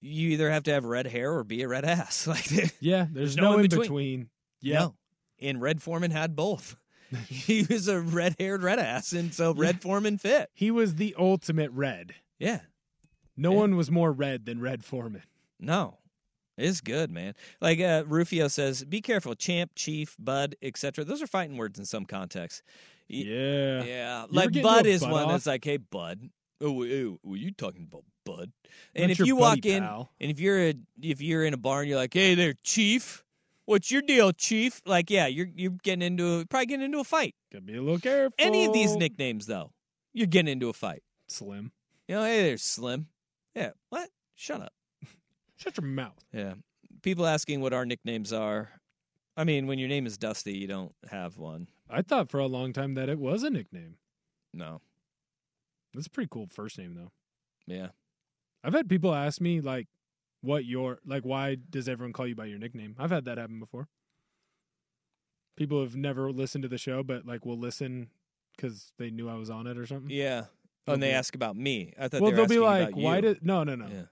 you 0.00 0.30
either 0.30 0.50
have 0.50 0.64
to 0.64 0.72
have 0.72 0.84
red 0.84 1.06
hair 1.06 1.32
or 1.32 1.44
be 1.44 1.62
a 1.62 1.68
red 1.68 1.84
ass. 1.84 2.26
Like, 2.26 2.74
yeah, 2.80 3.06
there's, 3.10 3.36
no, 3.36 3.42
no 3.44 3.52
in 3.54 3.60
in 3.60 3.62
between. 3.68 3.82
between. 3.82 4.28
Yeah. 4.60 4.78
no. 4.80 4.94
And 5.40 5.60
Red 5.60 5.80
Foreman 5.82 6.10
had 6.10 6.34
both. 6.36 6.76
he 7.28 7.64
was 7.68 7.86
a 7.88 8.00
red 8.00 8.34
haired 8.38 8.62
red 8.62 8.78
ass, 8.78 9.12
and 9.12 9.32
so 9.32 9.52
Red 9.54 9.80
Foreman 9.82 10.18
fit. 10.18 10.50
He 10.52 10.70
was 10.70 10.96
the 10.96 11.14
ultimate 11.18 11.70
red. 11.70 12.14
Yeah. 12.38 12.60
No 13.36 13.52
Yeah. 13.52 13.58
one 13.58 13.76
was 13.76 13.90
more 13.90 14.10
red 14.12 14.46
than 14.46 14.60
Red 14.60 14.84
Foreman. 14.84 15.22
No. 15.60 15.98
It's 16.56 16.80
good, 16.80 17.10
man. 17.10 17.34
Like 17.60 17.80
uh, 17.80 18.04
Rufio 18.06 18.48
says, 18.48 18.84
be 18.84 19.00
careful. 19.00 19.34
Champ, 19.34 19.72
chief, 19.74 20.16
bud, 20.18 20.54
etc. 20.62 21.04
Those 21.04 21.22
are 21.22 21.26
fighting 21.26 21.56
words 21.56 21.78
in 21.78 21.84
some 21.84 22.04
contexts. 22.04 22.62
Yeah. 23.08 23.82
Yeah, 23.82 24.26
like 24.30 24.52
bud 24.62 24.86
is 24.86 25.02
one 25.02 25.12
off? 25.24 25.30
that's 25.30 25.46
like, 25.46 25.64
hey, 25.64 25.76
bud. 25.76 26.30
Oh, 26.60 26.84
oh, 26.84 27.18
are 27.30 27.36
you 27.36 27.50
talking 27.50 27.86
about, 27.90 28.04
bud? 28.24 28.52
Not 28.94 29.02
And 29.02 29.10
if 29.10 29.18
you 29.18 29.36
walk 29.36 29.66
in, 29.66 29.82
pal. 29.82 30.10
and 30.20 30.30
if 30.30 30.40
you're 30.40 30.68
a, 30.68 30.74
if 31.02 31.20
you're 31.20 31.44
in 31.44 31.52
a 31.52 31.58
bar 31.58 31.80
and 31.80 31.88
you're 31.88 31.98
like, 31.98 32.14
hey 32.14 32.34
there, 32.34 32.54
chief, 32.62 33.24
what's 33.66 33.90
your 33.90 34.02
deal, 34.02 34.32
chief? 34.32 34.80
Like, 34.86 35.10
yeah, 35.10 35.26
you're 35.26 35.48
you're 35.54 35.72
getting 35.82 36.02
into 36.02 36.40
a, 36.40 36.46
probably 36.46 36.66
getting 36.66 36.86
into 36.86 37.00
a 37.00 37.04
fight. 37.04 37.34
Gotta 37.52 37.64
be 37.64 37.76
a 37.76 37.82
little 37.82 37.98
careful. 37.98 38.34
Any 38.38 38.64
of 38.64 38.72
these 38.72 38.96
nicknames 38.96 39.46
though, 39.46 39.72
you're 40.14 40.28
getting 40.28 40.52
into 40.52 40.68
a 40.68 40.72
fight. 40.72 41.02
Slim. 41.28 41.72
You 42.08 42.14
know, 42.14 42.24
hey 42.24 42.42
there, 42.44 42.56
Slim. 42.58 43.08
Yeah, 43.54 43.70
what? 43.90 44.08
Shut 44.36 44.62
up. 44.62 44.72
Shut 45.56 45.76
your 45.76 45.86
mouth. 45.86 46.24
Yeah. 46.32 46.54
People 47.02 47.26
asking 47.26 47.60
what 47.60 47.72
our 47.72 47.86
nicknames 47.86 48.32
are. 48.32 48.70
I 49.36 49.44
mean, 49.44 49.66
when 49.66 49.78
your 49.78 49.88
name 49.88 50.06
is 50.06 50.16
Dusty, 50.16 50.56
you 50.56 50.66
don't 50.66 50.94
have 51.10 51.38
one. 51.38 51.68
I 51.90 52.02
thought 52.02 52.30
for 52.30 52.38
a 52.38 52.46
long 52.46 52.72
time 52.72 52.94
that 52.94 53.08
it 53.08 53.18
was 53.18 53.42
a 53.42 53.50
nickname. 53.50 53.96
No. 54.52 54.80
That's 55.92 56.06
a 56.06 56.10
pretty 56.10 56.28
cool 56.30 56.48
first 56.50 56.78
name 56.78 56.94
though. 56.94 57.10
Yeah. 57.66 57.88
I've 58.62 58.74
had 58.74 58.88
people 58.88 59.14
ask 59.14 59.40
me 59.40 59.60
like 59.60 59.88
what 60.40 60.64
your 60.64 60.98
like 61.04 61.22
why 61.24 61.56
does 61.56 61.88
everyone 61.88 62.12
call 62.12 62.26
you 62.26 62.34
by 62.34 62.46
your 62.46 62.58
nickname? 62.58 62.96
I've 62.98 63.10
had 63.10 63.24
that 63.26 63.38
happen 63.38 63.58
before. 63.58 63.88
People 65.56 65.82
have 65.82 65.94
never 65.94 66.32
listened 66.32 66.62
to 66.62 66.68
the 66.68 66.78
show 66.78 67.02
but 67.02 67.26
like 67.26 67.44
will 67.44 67.58
listen 67.58 68.08
cuz 68.58 68.92
they 68.98 69.10
knew 69.10 69.28
I 69.28 69.34
was 69.34 69.50
on 69.50 69.66
it 69.66 69.78
or 69.78 69.86
something. 69.86 70.10
Yeah. 70.10 70.46
Oh, 70.86 70.94
and 70.94 71.02
they 71.02 71.12
ask 71.12 71.34
about 71.34 71.56
me. 71.56 71.94
I 71.98 72.08
thought 72.08 72.20
well, 72.20 72.30
they 72.30 72.36
they'll 72.36 72.46
be 72.46 72.58
like, 72.58 72.88
about 72.88 73.00
why 73.00 73.20
did 73.20 73.44
no, 73.44 73.64
no, 73.64 73.74
no. 73.74 73.86
Yeah. 73.86 74.02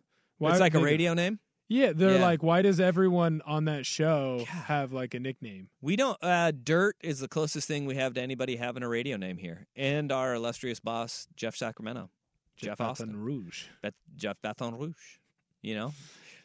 Why 0.42 0.50
it's 0.52 0.60
like 0.60 0.74
a 0.74 0.80
radio 0.80 1.14
name. 1.14 1.38
Yeah, 1.68 1.92
they're 1.94 2.16
Yeah. 2.16 2.20
like, 2.22 2.42
why 2.42 2.60
does 2.60 2.80
everyone 2.80 3.40
on 3.46 3.64
that 3.64 3.86
show 3.86 4.44
have 4.46 4.92
like 4.92 5.14
a 5.14 5.20
nickname? 5.20 5.68
We 5.80 5.96
don't. 5.96 6.18
Uh, 6.22 6.50
Dirt 6.50 6.96
is 7.00 7.20
the 7.20 7.28
closest 7.28 7.66
thing 7.66 7.86
we 7.86 7.94
have 7.96 8.12
to 8.14 8.20
anybody 8.20 8.56
having 8.56 8.82
a 8.82 8.88
radio 8.88 9.16
name 9.16 9.38
here, 9.38 9.66
and 9.74 10.12
our 10.12 10.34
illustrious 10.34 10.80
boss 10.80 11.26
Jeff 11.34 11.56
Sacramento, 11.56 12.10
Jeff, 12.56 12.78
Baton 12.78 12.90
Austin, 12.90 13.16
Rouge. 13.16 13.64
Bet- 13.82 13.94
Jeff 14.16 14.36
Baton 14.42 14.76
Rouge. 14.76 15.18
You 15.62 15.76
know, 15.76 15.94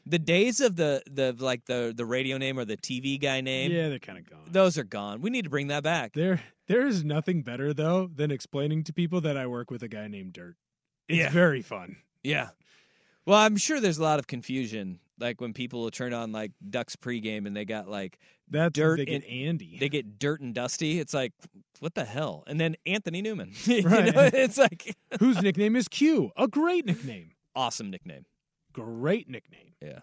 the 0.05 0.19
days 0.19 0.61
of 0.61 0.75
the 0.77 1.01
the 1.11 1.35
like 1.39 1.65
the 1.65 1.91
the 1.93 2.05
radio 2.05 2.37
name 2.37 2.57
or 2.57 2.63
the 2.63 2.77
TV 2.77 3.19
guy 3.19 3.41
name. 3.41 3.71
Yeah, 3.71 3.89
they're 3.89 3.99
kind 3.99 4.19
of 4.19 4.29
gone. 4.29 4.43
Those 4.47 4.77
are 4.77 4.83
gone. 4.85 5.19
We 5.21 5.29
need 5.29 5.43
to 5.43 5.49
bring 5.49 5.67
that 5.67 5.83
back. 5.83 6.13
There, 6.13 6.41
there 6.67 6.85
is 6.87 7.03
nothing 7.03 7.41
better 7.41 7.73
though 7.73 8.07
than 8.07 8.31
explaining 8.31 8.83
to 8.85 8.93
people 8.93 9.19
that 9.21 9.35
I 9.35 9.47
work 9.47 9.71
with 9.71 9.83
a 9.83 9.87
guy 9.89 10.07
named 10.07 10.33
Dirt. 10.33 10.55
It's 11.09 11.17
Yeah. 11.17 11.29
very 11.31 11.61
fun. 11.63 11.97
Yeah. 12.23 12.49
Well, 13.27 13.37
I'm 13.37 13.57
sure 13.57 13.79
there's 13.79 13.99
a 13.99 14.03
lot 14.03 14.17
of 14.19 14.25
confusion, 14.25 14.99
like 15.19 15.39
when 15.41 15.53
people 15.53 15.81
will 15.81 15.91
turn 15.91 16.13
on 16.13 16.31
like 16.31 16.53
Ducks 16.67 16.95
pregame 16.95 17.45
and 17.45 17.55
they 17.55 17.65
got 17.65 17.87
like 17.89 18.17
That's 18.49 18.73
dirt 18.73 18.97
they 18.97 19.05
get 19.05 19.23
and 19.23 19.25
Andy. 19.25 19.77
They 19.79 19.89
get 19.89 20.17
dirt 20.17 20.41
and 20.41 20.55
dusty. 20.55 20.99
It's 20.99 21.13
like 21.13 21.33
what 21.79 21.93
the 21.93 22.05
hell? 22.05 22.43
And 22.47 22.59
then 22.59 22.75
Anthony 22.85 23.21
Newman. 23.21 23.51
You 23.65 23.81
Right. 23.81 24.15
know, 24.15 24.29
it's 24.33 24.57
like 24.57 24.95
whose 25.19 25.41
nickname 25.41 25.75
is 25.75 25.87
Q. 25.87 26.31
A 26.37 26.47
great 26.47 26.85
nickname. 26.85 27.31
awesome 27.55 27.91
nickname. 27.91 28.25
Great 28.73 29.29
nickname. 29.29 29.73
Yeah. 29.81 29.99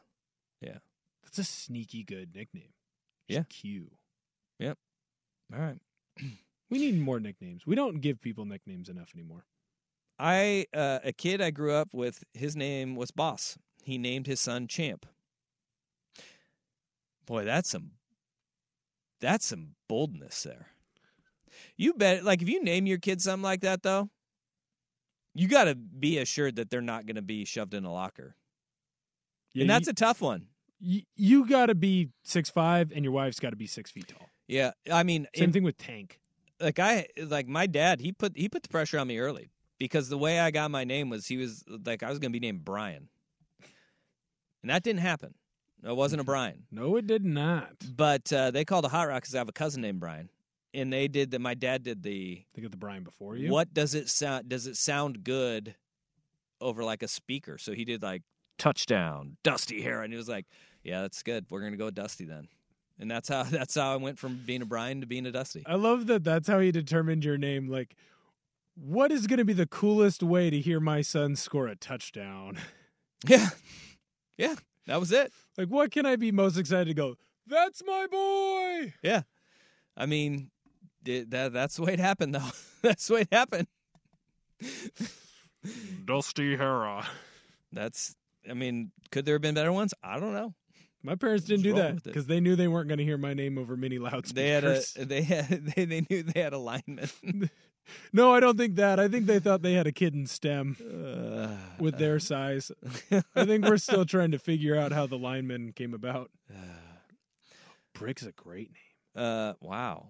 Yeah. 0.60 0.78
That's 1.24 1.38
a 1.38 1.44
sneaky 1.44 2.04
good 2.04 2.34
nickname. 2.34 2.72
Yeah. 3.26 3.44
Q. 3.48 3.90
Yep. 4.58 4.76
All 5.52 5.60
right. 5.60 5.78
We 6.70 6.78
need 6.78 6.98
more 6.98 7.20
nicknames. 7.20 7.66
We 7.66 7.76
don't 7.76 8.00
give 8.00 8.20
people 8.20 8.46
nicknames 8.46 8.88
enough 8.88 9.10
anymore. 9.14 9.44
I 10.18 10.66
uh, 10.74 11.00
a 11.04 11.12
kid 11.12 11.40
I 11.40 11.50
grew 11.50 11.72
up 11.74 11.88
with. 11.92 12.22
His 12.34 12.54
name 12.56 12.94
was 12.96 13.10
Boss. 13.10 13.58
He 13.82 13.98
named 13.98 14.26
his 14.26 14.40
son 14.40 14.66
Champ. 14.68 15.06
Boy, 17.26 17.44
that's 17.44 17.70
some 17.70 17.92
that's 19.20 19.46
some 19.46 19.74
boldness 19.88 20.42
there. 20.42 20.68
You 21.76 21.94
bet. 21.94 22.24
Like 22.24 22.42
if 22.42 22.48
you 22.48 22.62
name 22.62 22.86
your 22.86 22.98
kid 22.98 23.20
something 23.22 23.42
like 23.42 23.60
that, 23.62 23.82
though, 23.82 24.10
you 25.34 25.48
got 25.48 25.64
to 25.64 25.74
be 25.74 26.18
assured 26.18 26.56
that 26.56 26.70
they're 26.70 26.80
not 26.80 27.06
going 27.06 27.16
to 27.16 27.22
be 27.22 27.44
shoved 27.44 27.74
in 27.74 27.84
a 27.84 27.92
locker. 27.92 28.36
and 29.54 29.68
that's 29.68 29.86
you, 29.86 29.92
a 29.92 29.94
tough 29.94 30.20
one. 30.20 30.46
you, 30.80 31.02
you 31.16 31.46
got 31.48 31.66
to 31.66 31.74
be 31.74 32.10
six 32.22 32.50
five, 32.50 32.92
and 32.94 33.04
your 33.04 33.12
wife's 33.12 33.40
got 33.40 33.50
to 33.50 33.56
be 33.56 33.66
six 33.66 33.90
feet 33.90 34.08
tall. 34.08 34.28
Yeah, 34.46 34.72
I 34.92 35.02
mean, 35.02 35.26
Same 35.34 35.44
in- 35.44 35.52
thing 35.52 35.62
with 35.64 35.78
Tank. 35.78 36.20
like 36.60 36.78
I 36.78 37.06
like 37.16 37.48
my 37.48 37.66
dad. 37.66 38.00
He 38.00 38.12
put 38.12 38.36
he 38.36 38.48
put 38.48 38.62
the 38.62 38.68
pressure 38.68 38.98
on 38.98 39.08
me 39.08 39.18
early 39.18 39.50
because 39.78 40.08
the 40.08 40.18
way 40.18 40.40
I 40.40 40.50
got 40.50 40.70
my 40.70 40.84
name 40.84 41.10
was 41.10 41.26
he 41.26 41.36
was 41.36 41.64
like 41.84 42.02
I 42.02 42.08
was 42.10 42.18
going 42.18 42.32
to 42.32 42.38
be 42.38 42.44
named 42.44 42.64
Brian, 42.64 43.08
and 44.62 44.70
that 44.70 44.82
didn't 44.82 45.00
happen. 45.00 45.34
It 45.82 45.94
wasn't 45.94 46.20
a 46.22 46.24
Brian. 46.24 46.64
No, 46.70 46.96
it 46.96 47.06
did 47.06 47.24
not. 47.24 47.72
But 47.94 48.32
uh, 48.32 48.50
they 48.50 48.64
called 48.64 48.86
a 48.86 48.88
hot 48.88 49.08
rock 49.08 49.22
because 49.22 49.34
I 49.34 49.38
have 49.38 49.48
a 49.50 49.52
cousin 49.52 49.82
named 49.82 50.00
Brian, 50.00 50.30
and 50.72 50.92
they 50.92 51.08
did 51.08 51.30
that. 51.32 51.40
My 51.40 51.54
dad 51.54 51.82
did 51.82 52.02
the 52.02 52.42
They 52.54 52.62
got 52.62 52.70
the 52.70 52.76
Brian 52.78 53.04
before 53.04 53.36
you. 53.36 53.50
what 53.50 53.74
does 53.74 53.94
it 53.94 54.08
sound? 54.08 54.48
Does 54.48 54.66
it 54.66 54.76
sound 54.76 55.24
good 55.24 55.74
over 56.60 56.82
like 56.84 57.02
a 57.02 57.08
speaker? 57.08 57.58
So 57.58 57.72
he 57.72 57.84
did 57.84 58.02
like 58.02 58.22
touchdown, 58.58 59.36
Dusty 59.42 59.82
Heron. 59.82 60.10
He 60.10 60.16
was 60.16 60.28
like, 60.28 60.46
"Yeah, 60.82 61.02
that's 61.02 61.22
good. 61.22 61.44
We're 61.50 61.60
gonna 61.60 61.76
go 61.76 61.86
with 61.86 61.94
Dusty 61.94 62.24
then." 62.24 62.48
And 62.98 63.10
that's 63.10 63.28
how 63.28 63.42
that's 63.50 63.74
how 63.74 63.92
I 63.92 63.96
went 63.96 64.18
from 64.18 64.40
being 64.46 64.62
a 64.62 64.66
Brian 64.66 65.02
to 65.02 65.06
being 65.06 65.26
a 65.26 65.32
Dusty. 65.32 65.64
I 65.66 65.74
love 65.74 66.06
that. 66.06 66.24
That's 66.24 66.48
how 66.48 66.60
he 66.60 66.72
determined 66.72 67.24
your 67.26 67.36
name. 67.36 67.68
Like, 67.68 67.94
what 68.74 69.12
is 69.12 69.26
going 69.26 69.38
to 69.38 69.44
be 69.44 69.52
the 69.52 69.66
coolest 69.66 70.22
way 70.22 70.50
to 70.50 70.60
hear 70.60 70.80
my 70.80 71.02
son 71.02 71.36
score 71.36 71.66
a 71.66 71.76
touchdown? 71.76 72.58
Yeah, 73.26 73.48
yeah, 74.36 74.54
that 74.86 75.00
was 75.00 75.10
it. 75.10 75.32
Like, 75.56 75.68
what 75.68 75.90
can 75.90 76.04
I 76.04 76.16
be 76.16 76.30
most 76.30 76.58
excited 76.58 76.88
to 76.88 76.94
go? 76.94 77.14
That's 77.46 77.82
my 77.86 78.06
boy. 78.06 78.92
Yeah, 79.02 79.22
I 79.96 80.04
mean, 80.04 80.50
it, 81.06 81.30
that 81.30 81.54
that's 81.54 81.76
the 81.76 81.84
way 81.84 81.94
it 81.94 82.00
happened 82.00 82.34
though. 82.34 82.50
that's 82.82 83.06
the 83.06 83.14
way 83.14 83.20
it 83.22 83.32
happened. 83.32 83.66
Dusty 86.04 86.54
Hera. 86.54 87.06
That's. 87.72 88.14
I 88.46 88.52
mean, 88.52 88.92
could 89.10 89.24
there 89.24 89.36
have 89.36 89.42
been 89.42 89.54
better 89.54 89.72
ones? 89.72 89.94
I 90.02 90.20
don't 90.20 90.34
know. 90.34 90.52
My 91.02 91.14
parents 91.14 91.44
didn't 91.44 91.64
Just 91.64 91.76
do 91.76 91.80
that 91.82 92.02
because 92.02 92.26
they 92.26 92.40
knew 92.40 92.56
they 92.56 92.68
weren't 92.68 92.88
going 92.88 92.98
to 92.98 93.04
hear 93.04 93.16
my 93.16 93.32
name 93.32 93.56
over 93.56 93.74
many 93.76 93.98
loudspeakers. 93.98 94.34
They 94.34 94.50
had 94.50 94.64
a 94.64 95.04
they 95.06 95.22
had 95.22 95.66
they, 95.66 95.84
they 95.86 96.06
knew 96.10 96.22
they 96.22 96.40
had 96.40 96.52
a 96.52 96.58
lineman. 96.58 97.08
No, 98.12 98.32
I 98.32 98.40
don't 98.40 98.56
think 98.56 98.76
that. 98.76 98.98
I 98.98 99.08
think 99.08 99.26
they 99.26 99.38
thought 99.38 99.62
they 99.62 99.74
had 99.74 99.86
a 99.86 99.92
kid 99.92 100.14
in 100.14 100.26
STEM 100.26 100.76
Uh, 100.80 101.56
with 101.78 101.98
their 101.98 102.18
size. 102.18 102.72
I 103.34 103.44
think 103.44 103.66
we're 103.66 103.76
still 103.76 104.04
trying 104.04 104.30
to 104.32 104.38
figure 104.38 104.76
out 104.76 104.92
how 104.92 105.06
the 105.06 105.18
lineman 105.18 105.72
came 105.72 105.94
about. 105.94 106.30
Brick's 107.94 108.24
a 108.24 108.32
great 108.32 108.70
name. 108.72 109.24
uh, 109.24 109.54
wow. 109.60 110.08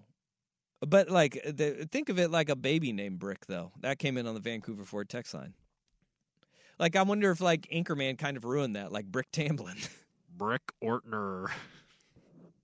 But 0.85 1.09
like, 1.09 1.41
the, 1.45 1.87
think 1.91 2.09
of 2.09 2.19
it 2.19 2.29
like 2.31 2.49
a 2.49 2.55
baby 2.55 2.91
named 2.91 3.17
Brick, 3.19 3.45
though. 3.47 3.71
That 3.81 3.97
came 3.97 4.17
in 4.17 4.27
on 4.27 4.33
the 4.33 4.39
Vancouver 4.39 4.83
Ford 4.83 5.09
text 5.09 5.33
line. 5.33 5.53
Like, 6.77 6.95
I 6.95 7.01
wonder 7.03 7.31
if 7.31 7.41
like 7.41 7.67
Anchorman 7.73 8.17
kind 8.17 8.37
of 8.37 8.43
ruined 8.45 8.75
that, 8.75 8.91
like 8.91 9.05
Brick 9.05 9.31
Tamland. 9.31 9.89
Brick 10.37 10.61
Ortner. 10.83 11.47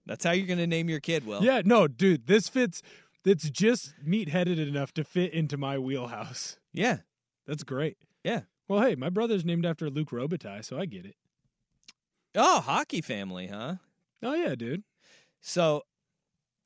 That's 0.05 0.25
how 0.25 0.31
you're 0.31 0.47
gonna 0.47 0.67
name 0.67 0.89
your 0.89 0.99
kid. 0.99 1.25
Well, 1.25 1.41
Yeah, 1.43 1.61
no, 1.63 1.87
dude, 1.87 2.27
this 2.27 2.49
fits. 2.49 2.81
It's 3.25 3.49
just 3.49 3.93
meat-headed 4.03 4.57
enough 4.59 4.93
to 4.93 5.03
fit 5.03 5.33
into 5.33 5.57
my 5.57 5.77
wheelhouse. 5.77 6.57
yeah, 6.73 6.97
That's 7.45 7.63
great. 7.63 7.97
yeah. 8.23 8.41
Well, 8.67 8.81
hey, 8.81 8.95
my 8.95 9.09
brother's 9.09 9.43
named 9.45 9.65
after 9.65 9.89
Luke 9.89 10.11
Robitaille, 10.11 10.63
so 10.63 10.79
I 10.79 10.85
get 10.85 11.05
it. 11.05 11.15
Oh, 12.35 12.61
hockey 12.61 13.01
family, 13.01 13.47
huh? 13.47 13.75
Oh 14.23 14.33
yeah, 14.33 14.55
dude. 14.55 14.83
So, 15.41 15.81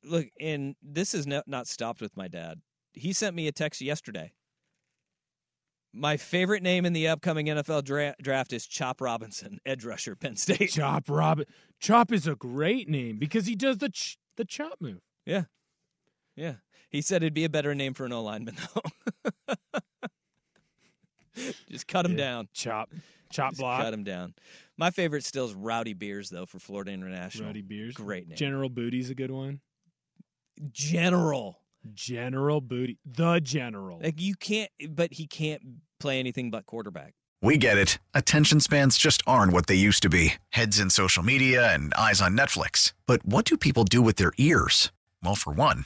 look, 0.03 0.27
and 0.39 0.75
this 0.83 1.13
is 1.15 1.25
not, 1.25 1.47
not 1.47 1.67
stopped 1.67 2.01
with 2.01 2.15
my 2.15 2.27
dad. 2.27 2.61
He 2.93 3.11
sent 3.11 3.35
me 3.35 3.47
a 3.47 3.51
text 3.51 3.81
yesterday. 3.81 4.33
My 5.93 6.17
favorite 6.17 6.61
name 6.61 6.85
in 6.85 6.93
the 6.93 7.07
upcoming 7.07 7.47
NFL 7.47 7.85
dra- 7.85 8.15
draft 8.21 8.51
is 8.53 8.67
Chop 8.67 9.01
Robinson, 9.01 9.59
edge 9.65 9.83
rusher, 9.85 10.15
Penn 10.15 10.35
State. 10.35 10.71
Chop 10.71 11.09
Robin. 11.09 11.45
Chop 11.79 12.11
is 12.11 12.27
a 12.27 12.35
great 12.35 12.87
name 12.89 13.17
because 13.17 13.45
he 13.47 13.55
does 13.55 13.77
the 13.79 13.89
ch- 13.89 14.17
the 14.37 14.45
chop 14.45 14.73
move. 14.79 14.99
Yeah, 15.25 15.45
yeah. 16.36 16.56
He 16.89 17.02
said 17.02 17.24
it'd 17.24 17.34
be 17.34 17.43
a 17.45 17.50
better 17.50 17.76
name 17.76 17.93
for 17.93 18.06
an 18.06 18.13
O 18.13 18.24
lineman 18.24 18.56
though. 18.74 19.54
Just 21.69 21.88
cut 21.88 22.06
him 22.06 22.13
Yeah. 22.13 22.17
down. 22.17 22.48
Chop, 22.54 22.89
chop 23.32 23.52
Just 23.52 23.60
block. 23.60 23.82
cut 23.82 23.93
him 23.93 24.04
down. 24.04 24.34
My 24.78 24.89
favorite 24.91 25.24
still 25.26 25.45
is 25.45 25.54
Rowdy 25.54 25.93
Beers 25.93 26.30
though 26.30 26.45
for 26.45 26.60
Florida 26.60 26.91
International. 26.91 27.48
Rowdy 27.48 27.62
Beers. 27.62 27.95
Great 27.95 28.28
name. 28.28 28.38
General 28.38 28.69
Booty's 28.69 29.10
a 29.10 29.15
good 29.15 29.32
one. 29.32 29.60
General. 30.71 31.60
General 31.93 32.62
Booty, 32.62 32.98
the 33.06 33.39
General. 33.41 34.00
Like 34.02 34.19
you 34.19 34.36
can't, 34.36 34.71
but 34.89 35.13
he 35.13 35.28
can't 35.28 35.62
play 36.00 36.19
anything 36.19 36.50
but 36.50 36.65
quarterback. 36.65 37.13
We 37.43 37.58
get 37.58 37.78
it. 37.78 38.00
Attention 38.15 38.60
spans 38.60 38.98
just 38.98 39.21
aren't 39.28 39.54
what 39.54 39.67
they 39.67 39.76
used 39.76 40.02
to 40.04 40.10
be 40.10 40.36
heads 40.50 40.80
in 40.80 40.89
social 40.89 41.21
media 41.21 41.71
and 41.74 41.93
eyes 41.93 42.21
on 42.21 42.36
Netflix. 42.36 42.93
But 43.06 43.24
what 43.26 43.45
do 43.45 43.56
people 43.58 43.84
do 43.84 44.02
with 44.02 44.15
their 44.15 44.32
ears? 44.38 44.91
Well, 45.21 45.36
for 45.36 45.54
one, 45.54 45.86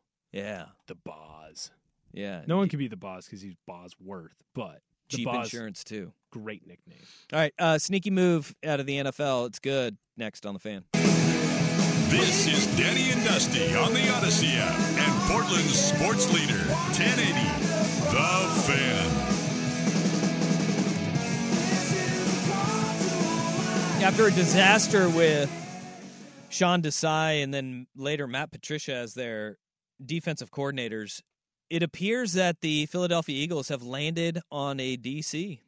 Yeah, 0.31 0.65
The 0.87 0.95
Boz. 0.95 1.71
yeah. 2.13 2.43
No 2.47 2.57
one 2.57 2.69
can 2.69 2.79
be 2.79 2.87
the 2.87 2.95
Boz 2.97 3.25
because 3.25 3.41
he's 3.41 3.55
Bosworth, 3.67 4.35
but 4.53 4.81
the 5.09 5.17
cheap 5.17 5.25
Boz, 5.25 5.45
insurance 5.47 5.83
too. 5.83 6.11
great 6.31 6.65
nickname. 6.67 6.99
All 7.33 7.39
right, 7.39 7.53
uh, 7.59 7.77
sneaky 7.77 8.11
move 8.11 8.55
out 8.65 8.79
of 8.79 8.85
the 8.85 8.97
NFL. 8.97 9.47
It's 9.47 9.59
good. 9.59 9.97
Next 10.17 10.45
on 10.45 10.53
the 10.53 10.59
fan. 10.59 10.83
This 10.93 12.45
is 12.47 12.67
Danny 12.77 13.09
and 13.11 13.23
Dusty 13.23 13.73
on 13.75 13.93
the 13.93 14.09
Odyssey 14.15 14.47
app 14.55 14.77
and 14.77 15.31
Portland's 15.31 15.79
sports 15.79 16.31
leader, 16.33 16.59
1080, 16.91 17.33
The 18.11 18.61
Fan. 18.67 19.27
After 24.03 24.25
a 24.27 24.31
disaster 24.31 25.07
with 25.09 25.49
Sean 26.49 26.81
Desai 26.81 27.43
and 27.43 27.53
then 27.53 27.85
later 27.95 28.27
Matt 28.27 28.51
Patricia 28.51 28.95
as 28.95 29.13
their 29.13 29.57
defensive 30.05 30.51
coordinators, 30.51 31.21
it 31.69 31.83
appears 31.83 32.33
that 32.33 32.61
the 32.61 32.85
Philadelphia 32.87 33.35
Eagles 33.35 33.69
have 33.69 33.83
landed 33.83 34.41
on 34.51 34.79
a 34.79 34.97
DC. 34.97 35.59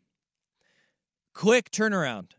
quick 1.34 1.72
turnaround. 1.72 2.32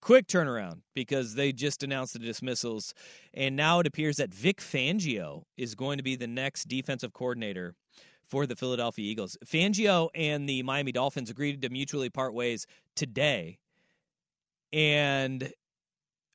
Quick 0.00 0.26
turnaround 0.26 0.80
because 0.94 1.34
they 1.34 1.52
just 1.52 1.84
announced 1.84 2.14
the 2.14 2.18
dismissals, 2.18 2.92
and 3.32 3.54
now 3.54 3.78
it 3.78 3.86
appears 3.86 4.16
that 4.16 4.34
Vic 4.34 4.60
Fangio 4.60 5.44
is 5.56 5.76
going 5.76 5.98
to 5.98 6.02
be 6.02 6.16
the 6.16 6.26
next 6.26 6.64
defensive 6.64 7.12
coordinator 7.12 7.76
for 8.26 8.46
the 8.46 8.56
Philadelphia 8.56 9.08
Eagles. 9.08 9.36
Fangio 9.46 10.08
and 10.14 10.48
the 10.48 10.64
Miami 10.64 10.90
Dolphins 10.90 11.30
agreed 11.30 11.62
to 11.62 11.68
mutually 11.68 12.10
part 12.10 12.34
ways 12.34 12.66
today, 12.96 13.58
and 14.72 15.52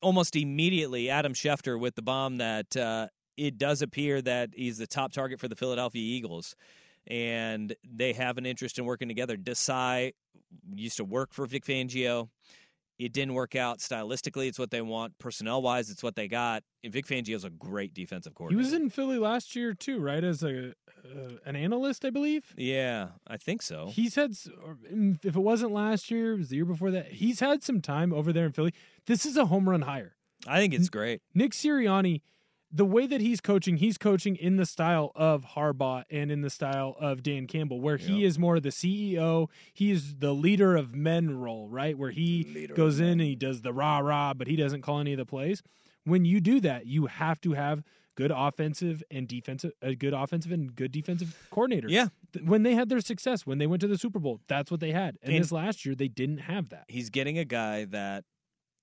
almost 0.02 0.36
immediately, 0.36 1.10
Adam 1.10 1.34
Schefter 1.34 1.80
with 1.80 1.96
the 1.96 2.02
bomb 2.02 2.38
that 2.38 2.78
uh, 2.78 3.08
it 3.38 3.58
does 3.58 3.82
appear 3.82 4.22
that 4.24 4.50
he's 4.54 4.78
the 4.78 4.88
top 4.88 5.14
target 5.14 5.40
for 5.40 5.48
the 5.48 5.56
Philadelphia 5.56 6.02
Eagles, 6.02 6.56
and 7.06 7.76
they 7.84 8.14
have 8.14 8.38
an 8.38 8.46
interest 8.46 8.78
in 8.80 8.86
working 8.86 9.08
together. 9.08 9.38
Desai 9.38 10.14
used 10.76 10.98
to 10.98 11.04
work 11.06 11.34
for 11.34 11.46
Vic 11.46 11.66
Fangio. 11.66 12.30
It 13.00 13.14
didn't 13.14 13.36
work 13.36 13.56
out 13.56 13.78
stylistically. 13.78 14.48
It's 14.48 14.58
what 14.58 14.72
they 14.72 14.82
want. 14.82 15.20
Personnel 15.20 15.62
wise, 15.62 15.92
it's 15.92 16.02
what 16.02 16.16
they 16.16 16.28
got. 16.28 16.64
And 16.84 16.92
Vic 16.92 17.06
Fangio's 17.06 17.44
a 17.44 17.52
great 17.52 17.94
defensive 17.94 18.34
coordinator. 18.34 18.60
He 18.60 18.74
was 18.74 18.82
in 18.82 18.90
Philly 18.90 19.20
last 19.20 19.56
year 19.56 19.76
too, 19.76 20.00
right? 20.00 20.24
As 20.24 20.42
a 20.42 20.74
uh, 21.06 21.34
an 21.46 21.56
analyst, 21.56 22.04
I 22.04 22.10
believe. 22.10 22.54
yeah, 22.58 23.10
I 23.28 23.38
think 23.38 23.62
so. 23.62 23.90
He's 23.94 24.16
had, 24.16 24.32
if 24.32 25.26
it 25.26 25.38
wasn't 25.38 25.72
last 25.72 26.10
year, 26.10 26.34
it 26.34 26.38
was 26.40 26.50
the 26.50 26.56
year 26.56 26.66
before 26.66 26.92
that. 26.92 27.14
He's 27.14 27.40
had 27.40 27.64
some 27.64 27.82
time 27.82 28.12
over 28.12 28.34
there 28.34 28.48
in 28.48 28.52
Philly. 28.52 28.74
This 29.06 29.26
is 29.26 29.38
a 29.38 29.46
home 29.46 29.70
run 29.70 29.84
hire. 29.84 30.16
I 30.48 30.60
think 30.60 30.74
it's 30.74 30.90
great. 30.90 31.22
Nick 31.34 31.52
Sirianni, 31.52 32.22
the 32.72 32.86
way 32.86 33.08
that 33.08 33.22
he's 33.22 33.40
coaching, 33.40 33.78
he's 33.78 33.98
coaching 33.98 34.36
in 34.36 34.58
the 34.58 34.66
style 34.66 35.12
of 35.16 35.46
Harbaugh 35.56 36.04
and 36.10 36.32
in 36.32 36.42
the 36.42 36.50
style 36.50 36.96
of 37.00 37.24
Dan 37.24 37.48
Campbell, 37.48 37.80
where 37.80 37.98
he 37.98 38.26
is 38.26 38.38
more 38.38 38.60
the 38.60 38.70
CEO. 38.70 39.48
He 39.74 39.92
is 39.92 40.16
the 40.16 40.34
leader 40.34 40.76
of 40.76 40.94
men 40.94 41.40
role, 41.40 41.70
right? 41.70 41.98
Where 41.98 42.12
he 42.12 42.68
goes 42.76 43.00
in 43.00 43.08
and 43.08 43.22
he 43.22 43.36
does 43.36 43.62
the 43.62 43.72
rah 43.74 44.00
rah, 44.00 44.34
but 44.34 44.48
he 44.48 44.56
doesn't 44.58 44.82
call 44.82 45.00
any 45.00 45.14
of 45.14 45.18
the 45.18 45.26
plays. 45.26 45.64
When 46.04 46.26
you 46.26 46.42
do 46.42 46.60
that, 46.62 46.86
you 46.86 47.06
have 47.06 47.40
to 47.42 47.54
have 47.54 47.84
good 48.16 48.32
offensive 48.36 49.04
and 49.12 49.28
defensive, 49.28 49.72
a 49.82 49.94
good 49.96 50.14
offensive 50.14 50.52
and 50.52 50.76
good 50.76 50.92
defensive 50.92 51.38
coordinator. 51.52 51.88
Yeah. 51.90 52.08
When 52.44 52.64
they 52.64 52.74
had 52.74 52.90
their 52.90 53.00
success, 53.00 53.46
when 53.46 53.60
they 53.60 53.68
went 53.68 53.80
to 53.82 53.88
the 53.88 53.98
Super 53.98 54.20
Bowl, 54.20 54.42
that's 54.48 54.72
what 54.72 54.80
they 54.80 54.92
had. 54.92 55.18
And, 55.22 55.34
And- 55.34 55.44
this 55.44 55.52
last 55.52 55.86
year, 55.86 55.96
they 55.96 56.08
didn't 56.08 56.40
have 56.40 56.70
that. 56.70 56.86
He's 56.88 57.10
getting 57.12 57.38
a 57.38 57.46
guy 57.46 57.86
that 57.86 58.26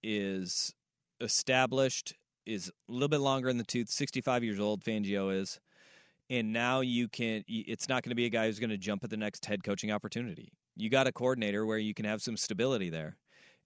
is 0.02 0.72
established, 1.20 2.14
is 2.46 2.70
a 2.88 2.92
little 2.92 3.09
bit 3.09 3.20
longer 3.20 3.48
in 3.48 3.59
the 3.59 3.64
tooth, 3.64 3.88
65 3.88 4.44
years 4.44 4.61
old, 4.61 4.83
Fangio 4.85 5.35
is. 5.35 5.61
And 6.30 6.52
now 6.52 6.80
you 6.80 7.09
can, 7.09 7.44
it's 7.46 7.88
not 7.88 8.02
going 8.02 8.11
to 8.11 8.14
be 8.16 8.26
a 8.26 8.30
guy 8.30 8.46
who's 8.46 8.59
going 8.59 8.70
to 8.70 8.78
jump 8.78 9.04
at 9.04 9.11
the 9.11 9.16
next 9.16 9.44
head 9.44 9.62
coaching 9.62 9.92
opportunity. 9.92 10.52
You 10.76 10.88
got 10.88 11.07
a 11.07 11.12
coordinator 11.12 11.66
where 11.66 11.78
you 11.78 11.94
can 11.94 12.07
have 12.07 12.22
some 12.22 12.37
stability 12.37 12.88
there. 12.88 13.16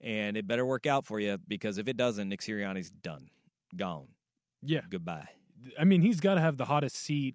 And 0.01 0.37
it 0.37 0.47
better 0.47 0.67
work 0.67 0.87
out 0.87 1.07
for 1.07 1.19
you 1.19 1.39
because 1.49 1.79
if 1.79 1.89
it 1.89 1.97
doesn't, 1.97 2.29
Nick 2.29 2.41
Sirianni's 2.41 2.91
done, 2.91 3.31
gone, 3.77 4.09
Yeah. 4.63 4.83
goodbye. 4.89 5.29
I 5.79 5.85
mean, 5.85 6.03
he's 6.03 6.21
got 6.21 6.35
to 6.35 6.41
have 6.41 6.57
the 6.57 6.67
hottest 6.67 6.97
seat 6.97 7.35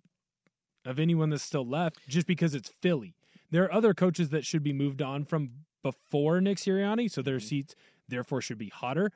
of 0.85 0.99
anyone 0.99 1.29
that's 1.29 1.43
still 1.43 1.67
left 1.67 2.07
just 2.07 2.27
because 2.27 2.55
it's 2.55 2.71
Philly. 2.81 3.15
There 3.51 3.63
are 3.63 3.73
other 3.73 3.93
coaches 3.93 4.29
that 4.29 4.45
should 4.45 4.63
be 4.63 4.73
moved 4.73 5.01
on 5.01 5.25
from 5.25 5.51
before 5.83 6.41
Nick 6.41 6.57
Sirianni, 6.57 7.11
so 7.11 7.21
their 7.21 7.37
mm-hmm. 7.37 7.47
seats 7.47 7.75
therefore 8.07 8.41
should 8.41 8.57
be 8.57 8.69
hotter, 8.69 9.11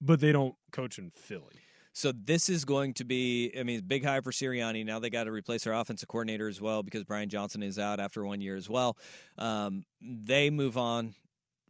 but 0.00 0.20
they 0.20 0.32
don't 0.32 0.54
coach 0.72 0.98
in 0.98 1.10
Philly. 1.10 1.60
So 1.92 2.12
this 2.12 2.48
is 2.48 2.64
going 2.64 2.94
to 2.94 3.04
be, 3.04 3.52
I 3.58 3.64
mean, 3.64 3.82
big 3.86 4.04
hire 4.04 4.22
for 4.22 4.30
Sirianni. 4.30 4.86
Now 4.86 5.00
they 5.00 5.10
got 5.10 5.24
to 5.24 5.32
replace 5.32 5.64
their 5.64 5.72
offensive 5.72 6.08
coordinator 6.08 6.46
as 6.46 6.60
well 6.60 6.84
because 6.84 7.02
Brian 7.02 7.28
Johnson 7.28 7.62
is 7.62 7.76
out 7.76 7.98
after 7.98 8.24
one 8.24 8.40
year 8.40 8.54
as 8.54 8.70
well. 8.70 8.96
Um, 9.36 9.84
they 10.00 10.50
move 10.50 10.78
on 10.78 11.14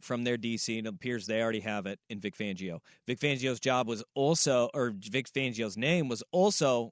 from 0.01 0.23
their 0.23 0.37
DC, 0.37 0.77
and 0.77 0.85
it 0.85 0.93
appears 0.93 1.25
they 1.25 1.41
already 1.41 1.61
have 1.61 1.87
it 1.87 1.99
in 2.09 2.19
Vic 2.19 2.37
Fangio. 2.37 2.79
Vic 3.07 3.19
Fangio's 3.19 3.59
job 3.59 3.87
was 3.87 4.03
also, 4.13 4.69
or 4.73 4.93
Vic 4.95 5.27
Fangio's 5.31 5.77
name 5.77 6.07
was 6.07 6.23
also 6.31 6.91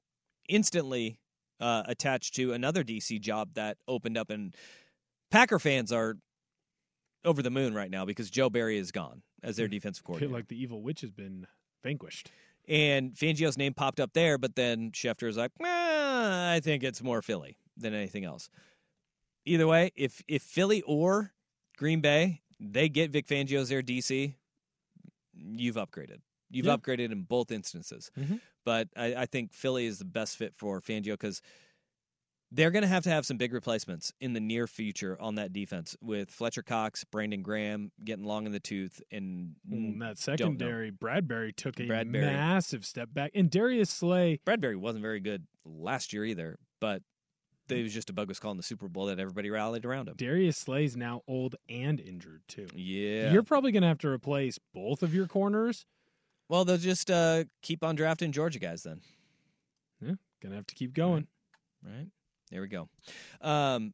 instantly 0.50 1.20
uh, 1.60 1.84
attached 1.86 2.36
to 2.36 2.54
another 2.54 2.84
DC 2.84 3.22
job 3.22 3.54
that 3.54 3.78
opened 3.88 4.18
up, 4.18 4.30
and 4.30 4.56
Packer 5.30 5.60
fans 5.60 5.92
are 5.92 6.16
over 7.24 7.42
the 7.42 7.52
moon 7.52 7.74
right 7.74 7.92
now 7.92 8.06
because 8.06 8.30
Joe 8.30 8.50
Barry 8.50 8.78
is 8.78 8.92
gone 8.92 9.22
as 9.44 9.56
their 9.58 9.68
defensive 9.68 10.04
coordinator. 10.06 10.34
like 10.34 10.48
the 10.48 10.62
evil 10.62 10.82
witch 10.82 11.02
has 11.02 11.12
been 11.12 11.46
vanquished. 11.84 12.32
And 12.68 13.14
Fangio's 13.14 13.58
name 13.58 13.74
popped 13.74 14.00
up 14.00 14.12
there, 14.14 14.38
but 14.38 14.56
then 14.56 14.92
Schefter 14.92 15.28
was 15.28 15.38
like, 15.38 15.52
"Eh, 15.62 15.66
I 15.66 16.60
think 16.62 16.84
it's 16.84 17.02
more 17.02 17.22
Philly 17.22 17.58
than 17.78 17.94
anything 17.94 18.26
else. 18.26 18.50
Either 19.46 19.68
way, 19.68 19.92
if 19.96 20.22
if 20.28 20.42
Philly 20.44 20.82
or 20.82 21.34
Green 21.78 22.02
Bay, 22.02 22.42
they 22.60 22.90
get 22.90 23.12
Vic 23.12 23.26
Fangio 23.28 23.60
as 23.60 23.70
their 23.70 23.82
DC, 23.82 24.34
you've 25.34 25.76
upgraded. 25.76 26.20
You've 26.50 26.66
Yeah. 26.66 26.76
upgraded 26.78 27.12
in 27.12 27.22
both 27.24 27.52
instances. 27.52 28.12
Mhm. 28.18 28.42
But 28.66 28.90
I, 28.98 29.16
I 29.16 29.26
think 29.26 29.54
Philly 29.54 29.86
is 29.86 30.00
the 30.00 30.06
best 30.06 30.36
fit 30.38 30.54
for 30.58 30.82
Fangio 30.82 31.14
because 31.14 31.42
they're 32.52 32.72
going 32.72 32.84
to 32.84 32.88
have 32.88 33.04
to 33.04 33.10
have 33.10 33.26
some 33.26 33.36
big 33.38 33.52
replacements 33.54 34.14
in 34.22 34.32
the 34.34 34.40
near 34.40 34.68
future 34.68 35.18
on 35.20 35.36
that 35.36 35.52
defense 35.52 35.98
with 36.02 36.30
Fletcher 36.32 36.62
Cox, 36.64 37.04
Brandon 37.04 37.42
Graham 37.42 37.92
getting 38.04 38.24
long 38.26 38.46
in 38.46 38.52
the 38.54 38.60
tooth, 38.60 39.02
and 39.12 39.56
and 39.70 40.02
that 40.02 40.18
secondary, 40.18 40.92
Bradberry 40.92 41.54
took 41.56 41.80
a 41.80 41.84
Bradberry. 41.84 42.22
massive 42.22 42.86
step 42.86 43.10
back. 43.14 43.32
And 43.36 43.50
Darius 43.52 43.90
Slay, 43.90 44.40
Bradberry 44.46 44.78
wasn't 44.78 45.02
very 45.02 45.20
good 45.20 45.46
last 45.66 46.14
year 46.14 46.24
either, 46.24 46.58
but 46.80 47.02
it 47.70 47.84
was 47.84 47.94
just 47.94 48.10
a 48.10 48.14
bogus 48.14 48.40
call 48.40 48.52
in 48.52 48.58
the 48.58 48.64
Super 48.64 48.88
Bowl 48.88 49.08
that 49.08 49.20
everybody 49.20 49.50
rallied 49.50 49.84
around 49.86 50.08
him. 50.08 50.16
Darius 50.16 50.56
Slay's 50.58 50.96
now 50.96 51.24
old 51.28 51.58
and 51.68 52.00
injured 52.00 52.44
too. 52.48 52.68
Yeah. 52.74 53.34
You're 53.34 53.44
probably 53.44 53.74
going 53.74 53.82
to 53.82 53.90
have 53.90 53.98
to 54.00 54.08
replace 54.08 54.58
both 54.74 55.04
of 55.04 55.14
your 55.14 55.28
corners. 55.28 55.86
well, 56.48 56.64
they'll 56.64 56.78
just 56.78 57.12
uh, 57.12 57.44
keep 57.62 57.84
on 57.84 57.96
drafting 57.98 58.32
Georgia 58.32 58.60
guys 58.60 58.84
then, 58.84 59.02
Yeah, 60.00 60.14
going 60.42 60.52
to 60.52 60.56
have 60.56 60.68
to 60.68 60.76
keep 60.76 60.94
going. 60.94 61.28
right? 61.84 62.08
There 62.52 62.62
we 62.62 62.68
go. 62.68 62.88
Um, 63.42 63.94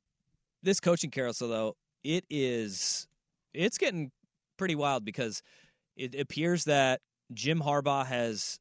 this 0.62 0.80
coaching 0.80 1.12
carousel, 1.12 1.48
though, 1.48 1.76
it 2.04 2.26
is 2.30 3.08
it's 3.54 3.78
getting 3.78 4.12
pretty 4.58 4.76
wild 4.76 5.06
because 5.06 5.42
it 5.96 6.16
appears 6.16 6.66
that 6.66 7.02
Jim 7.34 7.62
Harbaugh 7.62 8.06
has 8.06 8.60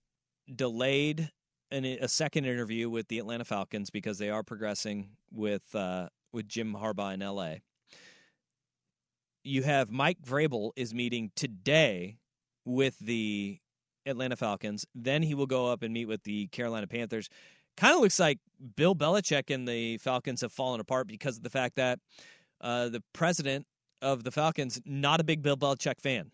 delayed 0.54 1.30
an, 1.70 1.84
a 1.84 2.08
second 2.08 2.44
interview 2.44 2.88
with 2.90 3.08
the 3.08 3.18
Atlanta 3.18 3.44
Falcons 3.44 3.90
because 3.90 4.18
they 4.18 4.30
are 4.30 4.42
progressing 4.42 5.10
with 5.32 5.74
uh, 5.74 6.08
with 6.32 6.48
Jim 6.48 6.74
Harbaugh 6.74 7.14
in 7.14 7.22
L.A. 7.22 7.62
You 9.44 9.62
have 9.62 9.90
Mike 9.90 10.18
Vrabel 10.24 10.70
is 10.76 10.94
meeting 10.94 11.32
today 11.34 12.18
with 12.64 12.98
the 13.00 13.58
Atlanta 14.06 14.36
Falcons. 14.36 14.86
Then 14.94 15.22
he 15.22 15.34
will 15.34 15.46
go 15.46 15.66
up 15.66 15.82
and 15.82 15.92
meet 15.92 16.06
with 16.06 16.22
the 16.24 16.46
Carolina 16.48 16.86
Panthers. 16.86 17.28
Kind 17.76 17.94
of 17.94 18.00
looks 18.00 18.18
like 18.20 18.38
Bill 18.76 18.94
Belichick 18.94 19.52
and 19.52 19.66
the 19.66 19.98
Falcons 19.98 20.40
have 20.42 20.52
fallen 20.52 20.80
apart 20.80 21.06
because 21.06 21.36
of 21.36 21.42
the 21.42 21.50
fact 21.50 21.76
that 21.76 21.98
uh, 22.60 22.88
the 22.88 23.02
president 23.12 23.66
of 24.00 24.24
the 24.24 24.30
Falcons 24.30 24.80
not 24.84 25.20
a 25.20 25.24
big 25.24 25.42
Bill 25.42 25.56
Belichick 25.56 26.00
fan. 26.00 26.30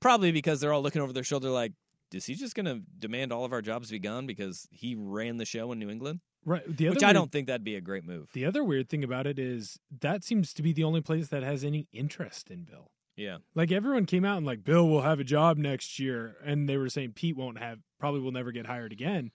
Probably 0.00 0.30
because 0.30 0.60
they're 0.60 0.72
all 0.72 0.82
looking 0.82 1.02
over 1.02 1.12
their 1.12 1.24
shoulder 1.24 1.50
like, 1.50 1.72
is 2.12 2.24
he 2.24 2.34
just 2.34 2.54
going 2.54 2.66
to 2.66 2.80
demand 2.98 3.32
all 3.32 3.44
of 3.44 3.52
our 3.52 3.60
jobs 3.60 3.90
be 3.90 3.98
gone 3.98 4.26
because 4.26 4.68
he 4.70 4.94
ran 4.94 5.36
the 5.36 5.44
show 5.44 5.72
in 5.72 5.78
New 5.78 5.90
England? 5.90 6.20
Right. 6.44 6.64
The 6.64 6.88
other 6.88 6.94
Which 6.94 7.04
I 7.04 7.12
don't 7.12 7.30
think 7.30 7.48
that'd 7.48 7.64
be 7.64 7.74
a 7.74 7.80
great 7.80 8.04
move. 8.04 8.30
The 8.32 8.46
other 8.46 8.62
weird 8.64 8.88
thing 8.88 9.04
about 9.04 9.26
it 9.26 9.38
is 9.38 9.78
that 10.00 10.24
seems 10.24 10.54
to 10.54 10.62
be 10.62 10.72
the 10.72 10.84
only 10.84 11.00
place 11.00 11.28
that 11.28 11.42
has 11.42 11.64
any 11.64 11.88
interest 11.92 12.50
in 12.50 12.62
Bill. 12.62 12.90
Yeah. 13.18 13.38
Like 13.54 13.72
everyone 13.72 14.06
came 14.06 14.24
out 14.24 14.36
and 14.36 14.46
like 14.46 14.62
Bill 14.64 14.88
will 14.88 15.02
have 15.02 15.18
a 15.18 15.24
job 15.24 15.58
next 15.58 15.98
year, 15.98 16.36
and 16.44 16.68
they 16.68 16.76
were 16.76 16.88
saying 16.88 17.12
Pete 17.12 17.36
won't 17.36 17.58
have, 17.58 17.80
probably 17.98 18.20
will 18.20 18.32
never 18.32 18.52
get 18.52 18.64
hired 18.66 18.92
again. 18.92 19.32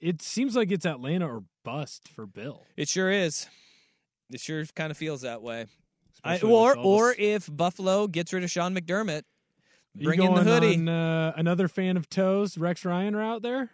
It 0.00 0.20
seems 0.20 0.56
like 0.56 0.70
it's 0.72 0.84
Atlanta 0.84 1.26
or 1.26 1.44
bust 1.64 2.08
for 2.08 2.26
Bill. 2.26 2.64
It 2.76 2.88
sure 2.88 3.10
is. 3.10 3.46
It 4.30 4.40
sure 4.40 4.64
kind 4.74 4.90
of 4.90 4.96
feels 4.96 5.22
that 5.22 5.40
way. 5.40 5.66
I, 6.24 6.40
or 6.40 6.76
or 6.76 7.14
if 7.16 7.48
Buffalo 7.50 8.08
gets 8.08 8.32
rid 8.32 8.42
of 8.42 8.50
Sean 8.50 8.74
McDermott, 8.74 9.22
You 9.94 10.04
bring 10.08 10.22
in 10.22 10.34
the 10.34 10.42
hoodie. 10.42 10.74
on, 10.74 10.88
uh, 10.88 11.32
another 11.36 11.68
fan 11.68 11.96
of 11.96 12.08
toes, 12.08 12.58
Rex 12.58 12.84
Ryan, 12.84 13.14
are 13.14 13.22
out 13.22 13.42
there. 13.42 13.70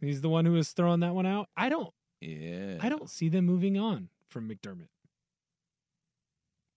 He's 0.00 0.20
the 0.20 0.28
one 0.28 0.44
who 0.44 0.52
was 0.52 0.70
throwing 0.70 1.00
that 1.00 1.14
one 1.14 1.26
out. 1.26 1.48
I 1.56 1.68
don't. 1.68 1.92
Yeah. 2.20 2.76
I 2.80 2.88
don't 2.88 3.10
see 3.10 3.28
them 3.28 3.44
moving 3.46 3.76
on 3.76 4.08
from 4.28 4.48
McDermott. 4.48 4.88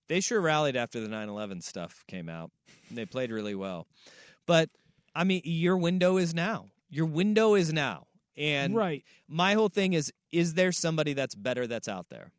They 0.08 0.20
sure 0.20 0.40
rallied 0.42 0.76
after 0.76 1.00
the 1.00 1.08
9/11 1.08 1.64
stuff 1.64 2.04
came 2.08 2.30
out. 2.30 2.52
They 2.92 3.06
played 3.06 3.32
really 3.32 3.56
well. 3.56 3.88
But 4.46 4.70
I 5.16 5.24
mean, 5.24 5.42
your 5.44 5.78
window 5.78 6.18
is 6.18 6.34
now. 6.34 6.68
Your 6.90 7.06
window 7.06 7.56
is 7.56 7.74
now. 7.74 8.08
And 8.38 8.76
right. 8.76 9.04
my 9.28 9.54
whole 9.54 9.70
thing 9.70 9.94
is 9.94 10.12
is 10.32 10.54
there 10.54 10.72
somebody 10.72 11.14
that's 11.14 11.36
better 11.36 11.68
that's 11.68 11.88
out 11.88 12.10
there? 12.10 12.32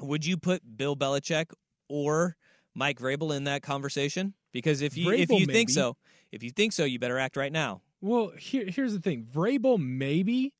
Would 0.00 0.26
you 0.26 0.36
put 0.36 0.76
Bill 0.76 0.96
Belichick 0.96 1.52
or 1.88 2.36
Mike 2.74 2.98
Vrabel 2.98 3.34
in 3.34 3.44
that 3.44 3.62
conversation? 3.62 4.34
Because 4.52 4.82
if 4.82 4.96
you 4.96 5.10
if 5.12 5.28
Vrabel, 5.28 5.40
you 5.40 5.46
think 5.46 5.70
so, 5.70 5.96
if 6.30 6.42
you 6.42 6.50
think 6.50 6.72
so, 6.72 6.84
you 6.84 6.98
better 6.98 7.18
act 7.18 7.36
right 7.36 7.52
now. 7.52 7.82
Well, 8.00 8.32
here, 8.38 8.64
here's 8.66 8.92
the 8.92 9.00
thing. 9.00 9.26
Vrabel 9.32 9.78
maybe 9.78 10.52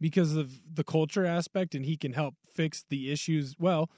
because 0.00 0.36
of 0.36 0.60
the 0.72 0.84
culture 0.84 1.24
aspect, 1.24 1.74
and 1.74 1.84
he 1.84 1.96
can 1.96 2.12
help 2.12 2.34
fix 2.52 2.84
the 2.88 3.10
issues. 3.10 3.56
Well, 3.58 3.90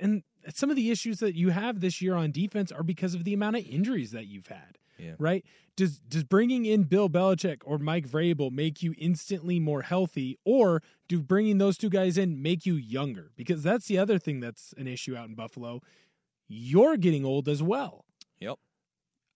and 0.00 0.22
some 0.50 0.70
of 0.70 0.76
the 0.76 0.90
issues 0.90 1.18
that 1.20 1.34
you 1.34 1.50
have 1.50 1.80
this 1.80 2.00
year 2.00 2.14
on 2.14 2.30
defense 2.30 2.72
are 2.72 2.82
because 2.82 3.14
of 3.14 3.24
the 3.24 3.34
amount 3.34 3.56
of 3.56 3.66
injuries 3.66 4.10
that 4.12 4.26
you've 4.26 4.48
had. 4.48 4.78
Yeah. 4.98 5.14
Right? 5.18 5.44
Does 5.76 5.98
does 6.00 6.22
bringing 6.22 6.64
in 6.66 6.84
Bill 6.84 7.08
Belichick 7.08 7.62
or 7.64 7.78
Mike 7.78 8.06
Vrabel 8.08 8.52
make 8.52 8.82
you 8.82 8.94
instantly 8.98 9.58
more 9.58 9.82
healthy, 9.82 10.38
or 10.44 10.82
do 11.08 11.20
bringing 11.22 11.58
those 11.58 11.78
two 11.78 11.88
guys 11.88 12.18
in 12.18 12.42
make 12.42 12.66
you 12.66 12.74
younger? 12.74 13.32
Because 13.36 13.62
that's 13.62 13.86
the 13.86 13.98
other 13.98 14.18
thing 14.18 14.40
that's 14.40 14.74
an 14.76 14.86
issue 14.86 15.16
out 15.16 15.28
in 15.28 15.34
Buffalo. 15.34 15.80
You're 16.46 16.96
getting 16.98 17.24
old 17.24 17.48
as 17.48 17.62
well. 17.62 18.04
Yep. 18.38 18.58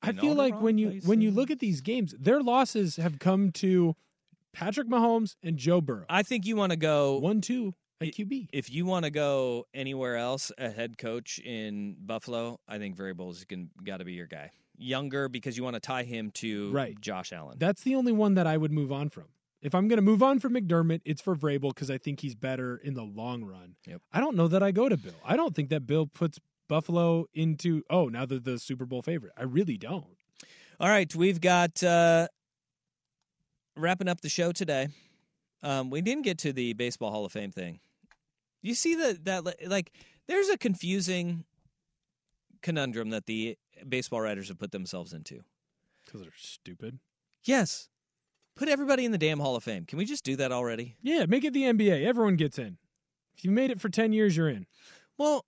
I 0.03 0.11
In 0.11 0.19
feel 0.19 0.35
like 0.35 0.61
when 0.61 0.79
you 0.79 1.01
when 1.05 1.21
you 1.21 1.31
look 1.31 1.51
at 1.51 1.59
these 1.59 1.81
games, 1.81 2.15
their 2.19 2.43
losses 2.43 2.97
have 2.97 3.19
come 3.19 3.51
to 3.53 3.97
Patrick 4.53 4.89
Mahomes 4.89 5.37
and 5.43 5.57
Joe 5.57 5.81
Burrow. 5.81 6.05
I 6.09 6.23
think 6.23 6.47
you 6.47 6.55
want 6.55 6.71
to 6.71 6.77
go 6.77 7.19
one 7.19 7.41
two 7.41 7.75
at 8.01 8.09
QB. 8.09 8.49
If 8.53 8.71
you 8.71 8.87
want 8.87 9.05
to 9.05 9.11
go 9.11 9.67
anywhere 9.75 10.17
else, 10.17 10.53
a 10.59 10.71
head 10.71 10.99
coach 10.99 11.39
in 11.39 11.97
Buffalo, 12.01 12.61
I 12.69 12.79
think 12.79 12.97
Vrabel's 12.97 13.45
got 13.85 13.99
to 13.99 14.05
be 14.05 14.13
your 14.13 14.27
guy. 14.27 14.51
Younger 14.79 15.29
because 15.29 15.57
you 15.57 15.65
want 15.65 15.75
to 15.75 15.81
tie 15.81 16.03
him 16.03 16.31
to 16.33 16.71
Right. 16.73 17.01
Josh 17.01 17.33
Allen. 17.33 17.57
That's 17.59 17.83
the 17.83 17.95
only 17.95 18.13
one 18.13 18.35
that 18.35 18.47
I 18.47 18.57
would 18.57 18.73
move 18.73 18.93
on 18.93 19.09
from. 19.09 19.25
If 19.63 19.75
I'm 19.75 19.89
going 19.89 19.97
to 19.97 20.03
move 20.03 20.23
on 20.23 20.39
from 20.39 20.55
McDermott, 20.55 21.01
it's 21.05 21.23
for 21.23 21.35
Vrabel 21.35 21.75
because 21.75 21.91
I 21.91 21.97
think 21.99 22.21
he's 22.21 22.35
better 22.35 22.77
in 22.77 22.95
the 22.95 23.03
long 23.03 23.43
run. 23.43 23.77
Yep. 23.87 24.03
I 24.13 24.21
don't 24.21 24.37
know 24.37 24.49
that 24.49 24.63
I 24.63 24.71
go 24.71 24.89
to 24.89 24.97
Bill. 24.97 25.15
I 25.25 25.37
don't 25.37 25.57
think 25.57 25.71
that 25.71 25.87
Bill 25.87 26.07
puts 26.07 26.39
Buffalo 26.69 27.27
into 27.33 27.83
oh 27.89 28.09
now 28.09 28.27
they're 28.27 28.39
the 28.39 28.59
Super 28.59 28.85
Bowl 28.85 29.01
favorite. 29.01 29.33
I 29.37 29.45
really 29.45 29.77
don't. 29.79 30.05
All 30.79 30.89
right, 30.89 31.13
we've 31.15 31.41
got 31.41 31.83
uh, 31.83 32.29
wrapping 33.77 34.09
up 34.09 34.21
the 34.21 34.29
show 34.29 34.53
today. 34.53 34.89
Um, 35.63 35.91
we 35.91 36.01
didn't 36.03 36.25
get 36.25 36.39
to 36.39 36.53
the 36.53 36.75
Baseball 36.75 37.11
Hall 37.11 37.25
of 37.25 37.33
Fame 37.33 37.51
thing. 37.51 37.81
You 38.63 38.75
see 38.75 38.95
that 38.97 39.25
that 39.25 39.69
like 39.69 39.93
there's 40.27 40.49
a 40.49 40.59
confusing 40.59 41.45
conundrum 42.63 43.11
that 43.11 43.27
the 43.27 43.57
baseball 43.89 44.21
writers 44.21 44.49
have 44.49 44.59
put 44.59 44.73
themselves 44.73 45.13
into. 45.13 45.41
Because 46.05 46.21
they're 46.21 46.31
stupid. 46.37 46.99
Yes, 47.45 47.89
put 48.57 48.69
everybody 48.69 49.05
in 49.05 49.13
the 49.13 49.19
damn 49.19 49.39
Hall 49.41 49.57
of 49.57 49.65
Fame. 49.65 49.85
Can 49.87 49.99
we 49.99 50.05
just 50.05 50.25
do 50.25 50.37
that 50.37 50.53
already? 50.53 50.97
Yeah, 51.03 51.27
make 51.27 51.45
it 51.45 51.53
the 51.53 51.63
NBA. 51.63 52.05
Everyone 52.05 52.37
gets 52.37 52.59
in. 52.59 52.79
If 53.37 53.45
you 53.45 53.51
made 53.51 53.71
it 53.71 53.81
for 53.81 53.89
ten 53.89 54.13
years, 54.13 54.37
you're 54.37 54.49
in. 54.49 54.67
Well, 55.19 55.45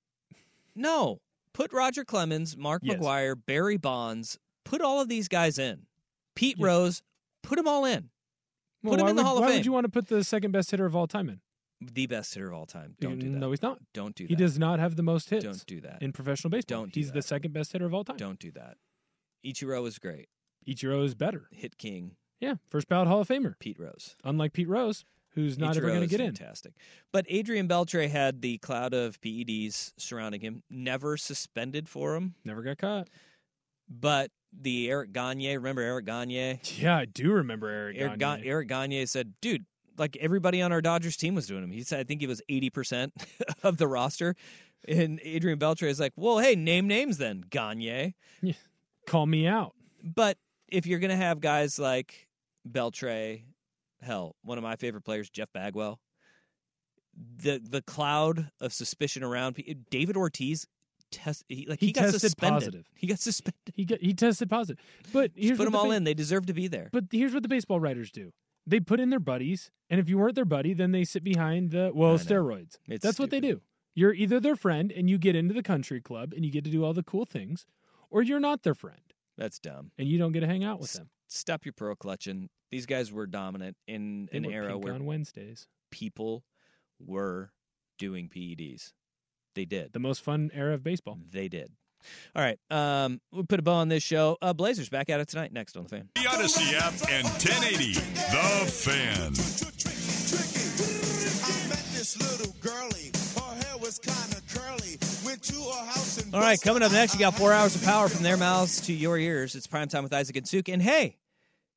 no. 0.74 1.20
Put 1.54 1.72
Roger 1.72 2.04
Clemens, 2.04 2.56
Mark 2.56 2.82
Yes. 2.84 2.98
McGwire, 2.98 3.34
Barry 3.46 3.76
Bonds. 3.78 4.38
Put 4.64 4.80
all 4.80 5.00
of 5.00 5.08
these 5.08 5.26
guys 5.26 5.58
in. 5.58 5.86
Pete 6.36 6.56
Rose. 6.60 7.02
Put 7.42 7.56
them 7.56 7.66
all 7.66 7.84
in. 7.84 8.10
Well, 8.82 8.92
put 8.92 8.98
them 8.98 9.08
in 9.08 9.16
the 9.16 9.22
would, 9.22 9.26
Hall 9.26 9.38
of 9.38 9.42
Fame. 9.42 9.50
why 9.50 9.56
would 9.56 9.66
you 9.66 9.72
want 9.72 9.84
to 9.84 9.90
put 9.90 10.06
the 10.06 10.22
second 10.22 10.52
best 10.52 10.70
hitter 10.70 10.86
of 10.86 10.94
all 10.94 11.08
time 11.08 11.28
in? 11.28 11.40
The 11.80 12.06
best 12.06 12.34
hitter 12.34 12.48
of 12.48 12.54
all 12.54 12.66
time. 12.66 12.94
Don't 13.00 13.18
do 13.18 13.30
that. 13.30 13.38
No, 13.38 13.50
he's 13.50 13.62
not. 13.62 13.78
Don't 13.94 14.14
do 14.14 14.24
that. 14.24 14.28
He 14.30 14.34
does 14.36 14.58
not 14.58 14.78
have 14.80 14.96
the 14.96 15.02
most 15.02 15.30
hits. 15.30 15.44
Don't 15.44 15.66
do 15.66 15.80
that. 15.82 16.02
in 16.02 16.12
professional 16.12 16.50
baseball. 16.50 16.80
Don't 16.82 16.92
do 16.92 17.00
He's 17.00 17.12
the 17.12 17.22
second 17.22 17.52
best 17.52 17.72
hitter 17.72 17.86
of 17.86 17.94
all 17.94 18.04
time. 18.04 18.16
Don't 18.16 18.38
do 18.38 18.50
that. 18.52 18.76
Ichiro 19.44 19.86
is 19.86 19.98
great. 19.98 20.28
Ichiro 20.66 21.04
is 21.04 21.14
better. 21.14 21.48
Hit 21.52 21.78
king. 21.78 22.16
Yeah, 22.40 22.54
first 22.68 22.88
ballot 22.88 23.08
Hall 23.08 23.20
of 23.20 23.28
Famer. 23.28 23.54
Pete 23.58 23.78
Rose. 23.78 24.14
Unlike 24.24 24.52
Pete 24.52 24.68
Rose, 24.68 25.04
who's 25.34 25.58
not 25.58 25.76
ever 25.76 25.88
going 25.88 26.00
to 26.00 26.06
get 26.06 26.20
in. 26.20 26.34
Fantastic. 26.34 26.74
But 27.12 27.26
Adrian 27.28 27.66
Beltre 27.68 28.08
had 28.08 28.42
the 28.42 28.58
cloud 28.58 28.94
of 28.94 29.20
PEDs 29.20 29.92
surrounding 29.96 30.40
him. 30.40 30.62
Never 30.70 31.16
suspended 31.16 31.88
for 31.88 32.14
him. 32.14 32.34
Never 32.44 32.62
got 32.62 32.78
caught. 32.78 33.08
But 33.88 34.30
the 34.52 34.88
Eric 34.90 35.12
Gagne, 35.12 35.56
remember 35.56 35.82
Eric 35.82 36.04
Gagne? 36.06 36.60
Yeah, 36.76 36.96
I 36.98 37.04
do 37.06 37.32
remember 37.32 37.68
Eric, 37.68 37.96
Eric, 37.98 38.18
Gagne. 38.18 38.42
Ga- 38.42 38.48
Eric 38.48 38.68
Gagne 38.68 39.06
said, 39.06 39.34
"Dude, 39.40 39.64
like 39.98 40.16
everybody 40.20 40.62
on 40.62 40.72
our 40.72 40.80
Dodgers 40.80 41.16
team 41.16 41.34
was 41.34 41.46
doing 41.46 41.62
him." 41.64 41.70
He 41.70 41.82
said, 41.82 42.00
"I 42.00 42.04
think 42.04 42.20
he 42.20 42.26
was 42.26 42.40
eighty 42.48 42.70
percent 42.70 43.12
of 43.62 43.76
the 43.76 43.86
roster." 43.86 44.34
And 44.86 45.20
Adrian 45.24 45.58
Beltre 45.58 45.88
is 45.88 45.98
like, 46.00 46.12
"Well, 46.16 46.38
hey, 46.38 46.54
name 46.54 46.86
names 46.86 47.18
then, 47.18 47.44
Gagne." 47.50 48.14
Call 49.06 49.26
me 49.26 49.46
out. 49.46 49.74
But 50.02 50.38
if 50.68 50.86
you're 50.86 50.98
gonna 51.00 51.16
have 51.16 51.40
guys 51.40 51.78
like 51.78 52.28
Beltre, 52.70 53.42
hell, 54.00 54.36
one 54.42 54.58
of 54.58 54.62
my 54.64 54.76
favorite 54.76 55.02
players, 55.04 55.28
Jeff 55.30 55.52
Bagwell, 55.52 55.98
the 57.42 57.58
the 57.58 57.82
cloud 57.82 58.50
of 58.60 58.72
suspicion 58.72 59.22
around 59.22 59.62
David 59.90 60.16
Ortiz. 60.16 60.66
Test 61.10 61.42
he, 61.48 61.64
like 61.66 61.80
he, 61.80 61.86
He 61.86 61.92
got 61.92 62.10
suspended. 62.12 62.58
positive. 62.60 62.90
He 62.94 63.06
got 63.06 63.18
suspended. 63.18 63.72
He 63.74 63.86
got, 63.86 63.98
he 64.02 64.12
tested 64.12 64.50
positive. 64.50 64.84
But 65.10 65.34
Just 65.34 65.42
here's 65.42 65.56
put 65.56 65.60
what 65.60 65.64
them 65.64 65.72
the 65.72 65.78
all 65.78 65.90
in. 65.92 66.04
They 66.04 66.12
deserve 66.12 66.44
to 66.46 66.52
be 66.52 66.68
there. 66.68 66.90
But 66.92 67.04
here's 67.10 67.32
what 67.32 67.42
the 67.42 67.48
baseball 67.48 67.80
writers 67.80 68.10
do. 68.10 68.30
They 68.68 68.80
put 68.80 69.00
in 69.00 69.10
their 69.10 69.20
buddies, 69.20 69.70
and 69.88 69.98
if 69.98 70.08
you 70.08 70.18
weren't 70.18 70.34
their 70.34 70.44
buddy, 70.44 70.74
then 70.74 70.92
they 70.92 71.04
sit 71.04 71.24
behind 71.24 71.70
the 71.70 71.90
well 71.94 72.18
steroids. 72.18 72.76
It's 72.86 73.02
That's 73.02 73.18
what 73.18 73.30
they 73.30 73.40
do. 73.40 73.60
You're 73.94 74.14
either 74.14 74.38
their 74.40 74.56
friend 74.56 74.92
and 74.92 75.08
you 75.10 75.18
get 75.18 75.34
into 75.34 75.54
the 75.54 75.62
country 75.62 76.00
club 76.00 76.32
and 76.34 76.44
you 76.44 76.52
get 76.52 76.64
to 76.64 76.70
do 76.70 76.84
all 76.84 76.92
the 76.92 77.02
cool 77.02 77.24
things, 77.24 77.66
or 78.10 78.22
you're 78.22 78.38
not 78.40 78.62
their 78.62 78.74
friend 78.74 79.00
That's 79.36 79.58
dumb. 79.58 79.90
and 79.98 80.06
you 80.08 80.18
don't 80.18 80.32
get 80.32 80.40
to 80.40 80.46
hang 80.46 80.62
out 80.64 80.78
with 80.80 80.90
S- 80.90 80.98
them. 80.98 81.10
Stop 81.26 81.64
your 81.64 81.72
pro 81.72 81.96
clutching. 81.96 82.48
These 82.70 82.86
guys 82.86 83.10
were 83.10 83.26
dominant 83.26 83.76
in 83.88 84.28
They 84.30 84.38
an 84.38 84.44
era 84.44 84.78
where 84.78 84.92
on 84.94 85.04
Wednesdays. 85.04 85.66
people 85.90 86.44
were 87.00 87.50
doing 87.98 88.28
PEDs. 88.28 88.92
They 89.54 89.64
did. 89.64 89.92
The 89.92 89.98
most 89.98 90.22
fun 90.22 90.50
era 90.54 90.74
of 90.74 90.82
baseball. 90.84 91.18
They 91.30 91.48
did. 91.48 91.72
All 92.34 92.42
right. 92.42 92.58
Um, 92.70 93.20
we'll 93.32 93.44
put 93.44 93.58
a 93.58 93.62
bow 93.62 93.74
on 93.74 93.88
this 93.88 94.02
show. 94.02 94.36
Uh, 94.40 94.52
Blazers 94.52 94.88
back 94.88 95.10
at 95.10 95.20
it 95.20 95.28
tonight. 95.28 95.52
Next 95.52 95.76
on 95.76 95.84
the 95.84 95.88
fan. 95.88 96.08
The 96.14 96.22
Audacy 96.22 96.74
app 96.74 96.94
and 97.10 97.24
1080 97.24 97.92
The 97.94 98.70
Fan. 98.70 99.34
All 106.34 106.40
right. 106.40 106.60
Coming 106.60 106.82
up 106.82 106.92
next, 106.92 107.14
you 107.14 107.20
got 107.20 107.34
four 107.34 107.52
hours 107.52 107.74
of 107.74 107.82
power 107.82 108.08
from 108.08 108.22
their 108.22 108.36
mouths 108.36 108.80
to 108.82 108.92
your 108.92 109.18
ears. 109.18 109.54
It's 109.54 109.66
primetime 109.66 110.02
with 110.02 110.12
Isaac 110.12 110.36
and 110.36 110.46
Suk. 110.48 110.68
And 110.68 110.82
hey, 110.82 111.16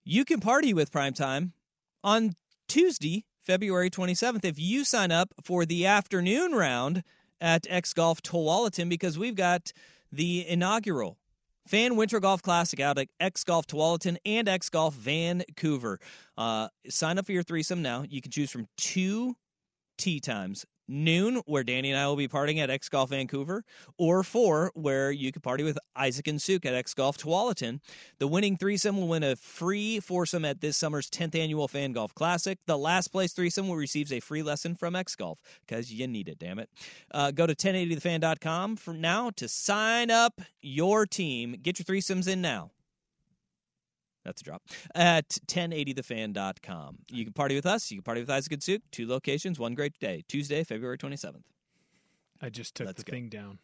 you 0.04 0.26
can 0.26 0.40
party 0.40 0.74
with 0.74 0.92
primetime 0.92 1.52
on 2.04 2.36
Tuesday, 2.68 3.26
February 3.46 3.90
27th, 3.90 4.46
if 4.46 4.60
you 4.60 4.84
sign 4.86 5.12
up 5.12 5.34
for 5.44 5.66
the 5.66 5.86
afternoon 5.86 6.54
round 6.54 7.04
at 7.40 7.66
X 7.70 7.94
Golf 7.94 8.22
Tualatin 8.22 8.90
because 8.90 9.18
we've 9.18 9.36
got 9.36 9.74
the 10.12 10.48
inaugural 10.48 11.18
Fan 11.68 11.96
Winter 11.96 12.20
Golf 12.20 12.42
Classic 12.42 12.80
out 12.80 12.98
at 12.98 13.08
X 13.20 13.44
Golf 13.44 13.68
Tualatin 13.68 14.18
and 14.26 14.50
X 14.50 14.70
Golf 14.70 14.94
Vancouver. 14.96 16.00
Uh, 16.38 16.68
sign 16.90 17.18
up 17.18 17.26
for 17.26 17.32
your 17.32 17.44
threesome 17.44 17.82
now. 17.82 18.04
You 18.08 18.22
can 18.22 18.32
choose 18.32 18.52
from 18.52 18.68
two 18.78 19.36
tee 19.98 20.20
times. 20.20 20.66
Noon, 20.88 21.42
where 21.46 21.64
Danny 21.64 21.92
and 21.92 22.00
I 22.00 22.08
will 22.08 22.16
be 22.16 22.28
partying 22.28 22.58
at 22.60 22.70
X 22.70 22.90
Golf 22.90 23.10
Vancouver, 23.10 23.64
or 23.98 24.24
four, 24.24 24.72
where 24.76 25.12
you 25.12 25.32
could 25.32 25.44
party 25.44 25.64
with 25.64 25.78
Isaac 25.96 26.28
and 26.28 26.42
Suk 26.42 26.66
at 26.66 26.74
X 26.74 26.94
Golf 26.94 27.18
Tualatin. 27.18 27.80
The 28.20 28.28
winning 28.28 28.58
threesome 28.58 28.98
will 28.98 29.08
win 29.08 29.24
a 29.24 29.36
free 29.36 30.00
foursome 30.00 30.46
at 30.46 30.62
this 30.62 30.78
summer's 30.78 31.10
10th 31.10 31.36
annual 31.36 31.68
Fan 31.68 31.94
Golf 31.94 32.14
Classic. 32.14 32.58
The 32.66 32.78
last 32.78 33.10
place 33.10 33.34
threesome 33.34 33.68
will 33.68 33.76
receive 33.76 34.12
a 34.12 34.20
free 34.20 34.44
lesson 34.44 34.76
from 34.76 34.96
X 34.96 35.16
Golf 35.16 35.40
because 35.66 35.92
you 35.92 36.08
need 36.08 36.28
it, 36.28 36.40
damn 36.40 36.60
it. 36.60 36.70
Uh, 37.12 37.32
go 37.32 37.48
to 37.48 37.56
1080thefan.com 37.56 38.76
for 38.76 38.94
now 38.94 39.30
to 39.32 39.48
sign 39.48 40.12
up 40.12 40.42
your 40.62 41.06
team. 41.06 41.56
Get 41.62 41.80
your 41.80 41.86
threesomes 41.86 42.28
in 42.28 42.42
now. 42.42 42.72
That's 44.24 44.42
a 44.42 44.44
drop. 44.46 44.62
At 44.94 45.30
1080thefan.com. 45.48 46.98
You 47.10 47.24
can 47.24 47.34
party 47.34 47.56
with 47.56 47.66
us. 47.66 47.90
You 47.92 47.98
can 47.98 48.04
party 48.04 48.22
with 48.22 48.30
Isaac 48.30 48.54
and 48.54 48.64
Suk. 48.64 48.82
Two 48.92 49.08
locations, 49.08 49.60
one 49.60 49.74
great 49.74 49.98
day. 50.00 50.24
Tuesday, 50.28 50.64
February 50.64 50.98
27th. 50.98 51.44
I 52.42 52.50
just 52.50 52.76
took 52.76 52.88
Let's 52.88 53.04
the 53.04 53.10
go. 53.10 53.16
thing 53.16 53.30
down. 53.30 53.60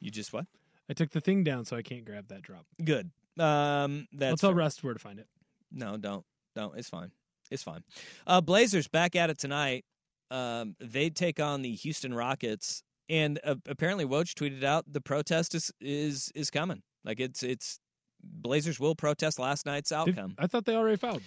You 0.00 0.10
just 0.10 0.32
what? 0.32 0.46
I 0.90 0.94
took 0.94 1.10
the 1.10 1.20
thing 1.20 1.44
down 1.44 1.64
so 1.64 1.76
I 1.76 1.82
can't 1.82 2.04
grab 2.04 2.28
that 2.28 2.42
drop. 2.42 2.66
Good. 2.84 3.10
Um, 3.38 4.08
that's 4.12 4.30
I'll 4.30 4.36
tell 4.36 4.50
fair. 4.50 4.56
Rust 4.56 4.84
where 4.84 4.94
to 4.94 5.00
find 5.00 5.18
it. 5.18 5.26
No, 5.70 5.96
don't. 5.96 6.24
Don't. 6.54 6.76
It's 6.76 6.88
fine. 6.88 7.10
It's 7.50 7.62
fine. 7.62 7.82
Uh, 8.26 8.40
Blazers 8.40 8.88
back 8.88 9.16
at 9.16 9.30
it 9.30 9.38
tonight. 9.38 9.84
Um, 10.30 10.74
they 10.80 11.10
take 11.10 11.40
on 11.40 11.62
the 11.62 11.72
Houston 11.74 12.14
Rockets, 12.14 12.82
and 13.08 13.38
uh, 13.44 13.56
apparently 13.68 14.04
Woj 14.04 14.34
tweeted 14.34 14.64
out 14.64 14.90
the 14.90 15.00
protest 15.00 15.54
is 15.54 15.70
is 15.80 16.32
is 16.34 16.50
coming. 16.50 16.82
Like 17.04 17.20
it's 17.20 17.42
it's 17.42 17.78
Blazers 18.22 18.78
will 18.78 18.94
protest 18.94 19.38
last 19.38 19.66
night's 19.66 19.90
Did- 19.90 19.96
outcome. 19.96 20.34
I 20.38 20.46
thought 20.46 20.64
they 20.64 20.74
already 20.76 20.96
filed. 20.96 21.22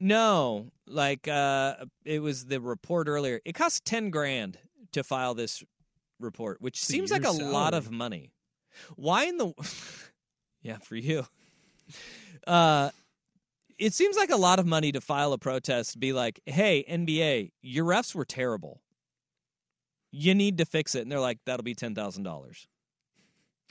No, 0.00 0.70
like 0.86 1.26
uh, 1.26 1.74
it 2.04 2.20
was 2.20 2.46
the 2.46 2.60
report 2.60 3.08
earlier. 3.08 3.40
It 3.44 3.54
costs 3.54 3.80
ten 3.84 4.10
grand 4.10 4.56
to 4.92 5.02
file 5.02 5.34
this 5.34 5.64
report, 6.20 6.60
which 6.60 6.84
seems 6.84 7.10
like 7.10 7.24
a 7.24 7.32
year's 7.32 7.40
lot 7.40 7.74
of 7.74 7.90
money. 7.90 8.30
Why 8.94 9.24
in 9.24 9.38
the? 9.38 9.52
yeah, 10.62 10.78
for 10.78 10.94
you. 10.94 11.26
Uh, 12.46 12.90
it 13.78 13.92
seems 13.92 14.16
like 14.16 14.30
a 14.30 14.36
lot 14.36 14.58
of 14.60 14.66
money 14.66 14.92
to 14.92 15.00
file 15.00 15.32
a 15.32 15.38
protest. 15.38 15.98
Be 15.98 16.12
like, 16.12 16.40
hey, 16.46 16.84
NBA, 16.88 17.50
your 17.62 17.84
refs 17.84 18.14
were 18.14 18.24
terrible. 18.24 18.80
You 20.10 20.34
need 20.34 20.58
to 20.58 20.64
fix 20.64 20.94
it, 20.94 21.02
and 21.02 21.10
they're 21.12 21.20
like, 21.20 21.38
that'll 21.44 21.64
be 21.64 21.74
ten 21.74 21.94
thousand 21.96 22.22
dollars. 22.22 22.68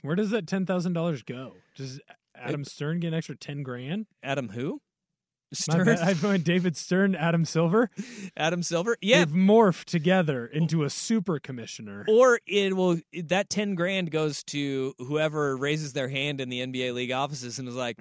Where 0.02 0.14
does 0.14 0.30
that 0.30 0.46
ten 0.46 0.66
thousand 0.66 0.92
dollars 0.92 1.22
go? 1.22 1.54
Does 1.76 2.00
Adam 2.40 2.64
Stern 2.64 3.00
get 3.00 3.08
an 3.08 3.14
extra 3.14 3.36
ten 3.36 3.62
grand? 3.62 4.06
Adam, 4.22 4.48
who? 4.50 4.80
Stern. 5.52 5.88
I 5.88 6.14
went 6.22 6.44
David 6.44 6.76
Stern, 6.76 7.14
Adam 7.14 7.46
Silver. 7.46 7.90
Adam 8.36 8.62
Silver. 8.62 8.98
Yeah, 9.00 9.24
They've 9.24 9.34
morphed 9.34 9.86
together 9.86 10.46
into 10.46 10.84
a 10.84 10.90
super 10.90 11.38
commissioner. 11.38 12.04
or 12.06 12.38
it 12.46 12.76
will 12.76 13.00
that 13.24 13.48
10 13.48 13.74
grand 13.74 14.10
goes 14.10 14.42
to 14.44 14.94
whoever 14.98 15.56
raises 15.56 15.94
their 15.94 16.08
hand 16.08 16.42
in 16.42 16.50
the 16.50 16.60
NBA 16.60 16.92
league 16.92 17.12
offices 17.12 17.58
and 17.58 17.66
is 17.66 17.74
like, 17.74 17.98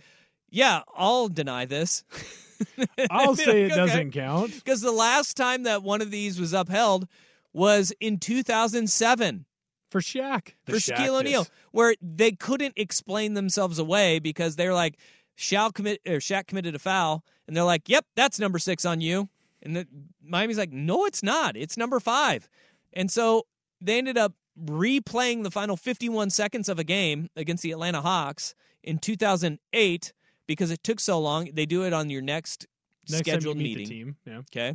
"Yeah, 0.50 0.82
I'll 0.94 1.30
deny 1.30 1.64
this." 1.64 2.04
I'll 3.10 3.36
say 3.38 3.64
it 3.64 3.70
doesn't 3.76 4.12
count. 4.12 4.54
Because 4.54 4.82
the 4.82 4.92
last 4.92 5.38
time 5.38 5.64
that 5.64 5.84
one 5.84 6.02
of 6.02 6.12
these 6.12 6.40
was 6.42 6.52
upheld 6.52 7.08
was 7.54 7.94
in 8.02 8.18
2007 8.20 9.46
For 9.90 10.02
Shaq. 10.02 10.54
for 10.66 10.74
Shaquille 10.74 11.20
O'Neal, 11.20 11.48
where 11.72 11.96
they 12.02 12.32
couldn't 12.34 12.74
explain 12.76 13.34
themselves 13.36 13.80
away 13.80 14.20
because 14.20 14.56
they're 14.56 14.74
like, 14.74 14.98
"Shall 15.36 15.72
commit 15.72 16.02
or 16.06 16.18
Shaq 16.18 16.48
committed 16.48 16.76
a 16.76 16.80
foul," 16.80 17.24
and 17.48 17.56
they're 17.56 17.64
like, 17.64 17.88
"Yep, 17.88 18.06
that's 18.16 18.40
number 18.40 18.60
six 18.60 18.84
on 18.86 19.00
you." 19.02 19.30
And 19.62 19.76
the, 19.76 19.88
Miami's 20.24 20.58
like, 20.58 20.72
"No, 20.72 21.06
it's 21.06 21.24
not. 21.24 21.56
It's 21.56 21.78
number 21.78 22.00
five. 22.00 22.50
And 22.94 23.10
so 23.12 23.46
they 23.80 23.98
ended 23.98 24.18
up 24.18 24.34
replaying 24.60 25.44
the 25.44 25.52
final 25.52 25.78
51 25.78 26.30
seconds 26.32 26.68
of 26.68 26.80
a 26.80 26.84
game 26.84 27.30
against 27.36 27.64
the 27.64 27.72
Atlanta 27.72 28.02
Hawks 28.02 28.56
in 28.84 28.98
2008 28.98 30.14
because 30.48 30.72
it 30.72 30.84
took 30.84 31.00
so 31.00 31.20
long. 31.20 31.50
They 31.54 31.66
do 31.66 31.84
it 31.84 31.94
on 31.94 32.10
your 32.10 32.22
next, 32.22 32.66
Next 33.10 33.20
scheduled 33.20 33.56
time 33.58 33.62
you 33.66 33.70
meet 33.70 33.78
meeting. 33.78 33.88
the 33.88 34.04
team. 34.06 34.16
Yeah. 34.26 34.38
Okay. 34.40 34.74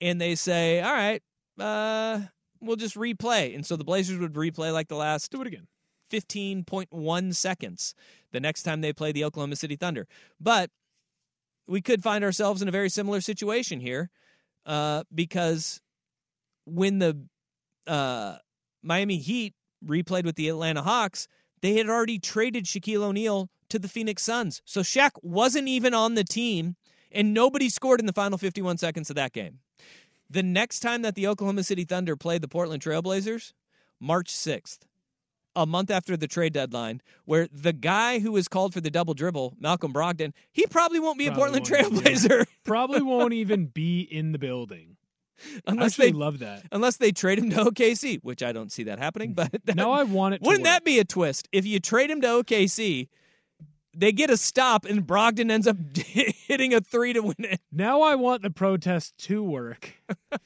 And 0.00 0.20
they 0.20 0.34
say, 0.34 0.80
all 0.80 0.92
right, 0.92 1.22
uh, 1.60 2.22
we'll 2.66 2.76
just 2.76 2.96
replay. 2.96 3.54
And 3.54 3.64
so 3.64 3.76
the 3.76 3.84
Blazers 3.84 4.18
would 4.18 4.34
replay 4.34 4.72
like 4.72 4.88
the 4.88 4.96
last 4.96 5.30
Do 5.30 5.40
it 5.40 5.46
again. 5.46 5.66
15.1 6.10 7.34
seconds 7.34 7.94
the 8.32 8.40
next 8.40 8.62
time 8.62 8.80
they 8.80 8.92
play 8.92 9.12
the 9.12 9.24
Oklahoma 9.24 9.56
City 9.56 9.76
Thunder. 9.76 10.06
But 10.40 10.70
we 11.66 11.80
could 11.80 12.02
find 12.02 12.22
ourselves 12.22 12.62
in 12.62 12.68
a 12.68 12.72
very 12.72 12.88
similar 12.88 13.20
situation 13.20 13.80
here 13.80 14.10
uh, 14.66 15.04
because 15.14 15.80
when 16.66 16.98
the 16.98 17.18
uh, 17.86 18.36
Miami 18.82 19.18
Heat 19.18 19.54
replayed 19.84 20.24
with 20.24 20.36
the 20.36 20.48
Atlanta 20.48 20.82
Hawks, 20.82 21.26
they 21.62 21.74
had 21.74 21.88
already 21.88 22.18
traded 22.18 22.64
Shaquille 22.64 23.02
O'Neal 23.02 23.48
to 23.70 23.78
the 23.78 23.88
Phoenix 23.88 24.22
Suns. 24.22 24.62
So 24.64 24.80
Shaq 24.80 25.12
wasn't 25.22 25.68
even 25.68 25.94
on 25.94 26.14
the 26.14 26.24
team, 26.24 26.76
and 27.10 27.32
nobody 27.32 27.68
scored 27.68 28.00
in 28.00 28.06
the 28.06 28.12
final 28.12 28.38
51 28.38 28.78
seconds 28.78 29.10
of 29.10 29.16
that 29.16 29.32
game. 29.32 29.60
The 30.30 30.42
next 30.42 30.80
time 30.80 31.02
that 31.02 31.14
the 31.14 31.26
Oklahoma 31.26 31.62
City 31.64 31.84
Thunder 31.84 32.16
played 32.16 32.42
the 32.42 32.48
Portland 32.48 32.82
Trailblazers, 32.82 33.52
March 34.00 34.32
6th, 34.32 34.80
a 35.56 35.66
month 35.66 35.90
after 35.90 36.16
the 36.16 36.26
trade 36.26 36.52
deadline, 36.52 37.00
where 37.24 37.46
the 37.52 37.72
guy 37.72 38.18
who 38.18 38.32
was 38.32 38.48
called 38.48 38.74
for 38.74 38.80
the 38.80 38.90
double 38.90 39.14
dribble, 39.14 39.54
Malcolm 39.60 39.92
Brogdon, 39.92 40.32
he 40.50 40.66
probably 40.66 40.98
won't 40.98 41.18
be 41.18 41.26
a 41.26 41.32
Portland 41.32 41.68
won't, 41.70 41.94
yeah. 41.94 42.00
Trailblazer 42.00 42.46
Probably 42.64 43.02
won't 43.02 43.32
even 43.34 43.66
be 43.66 44.00
in 44.00 44.32
the 44.32 44.38
building. 44.38 44.96
Unless 45.66 45.92
actually 45.92 46.12
they 46.12 46.18
love 46.18 46.38
that. 46.38 46.62
unless 46.72 46.96
they 46.96 47.10
trade 47.12 47.38
him 47.38 47.50
to 47.50 47.56
OKC, 47.56 48.20
which 48.22 48.42
I 48.42 48.52
don't 48.52 48.70
see 48.72 48.84
that 48.84 48.98
happening. 48.98 49.34
But 49.34 49.52
that, 49.64 49.76
Now 49.76 49.90
I 49.90 50.04
want 50.04 50.34
it 50.34 50.38
to 50.42 50.46
wouldn't 50.46 50.64
that 50.64 50.84
be 50.84 50.98
a 50.98 51.04
twist 51.04 51.48
if 51.52 51.66
you 51.66 51.80
trade 51.80 52.10
him 52.10 52.20
to 52.22 52.28
OKC? 52.28 53.08
They 53.96 54.12
get 54.12 54.30
a 54.30 54.36
stop, 54.36 54.84
and 54.84 55.06
Brogdon 55.06 55.50
ends 55.50 55.66
up 55.66 55.76
hitting 55.96 56.74
a 56.74 56.80
three 56.80 57.12
to 57.12 57.20
win 57.20 57.34
it. 57.38 57.60
Now 57.72 58.02
I 58.02 58.14
want 58.14 58.42
the 58.42 58.50
protest 58.50 59.16
to 59.26 59.42
work 59.42 59.92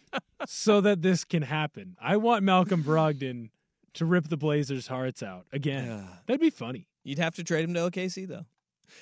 so 0.47 0.81
that 0.81 1.03
this 1.03 1.25
can 1.25 1.43
happen. 1.43 1.97
I 2.01 2.17
want 2.17 2.43
Malcolm 2.45 2.83
Brogdon 2.85 3.51
to 3.95 4.05
rip 4.05 4.29
the 4.29 4.37
Blazers' 4.37 4.87
hearts 4.87 5.23
out 5.23 5.47
again. 5.53 6.07
That'd 6.27 6.41
be 6.41 6.51
funny. 6.51 6.87
You'd 7.05 7.19
have 7.19 7.35
to 7.37 7.45
trade 7.45 7.65
him 7.65 7.75
to 7.75 7.81
OKC 7.91 8.29
though. 8.29 8.45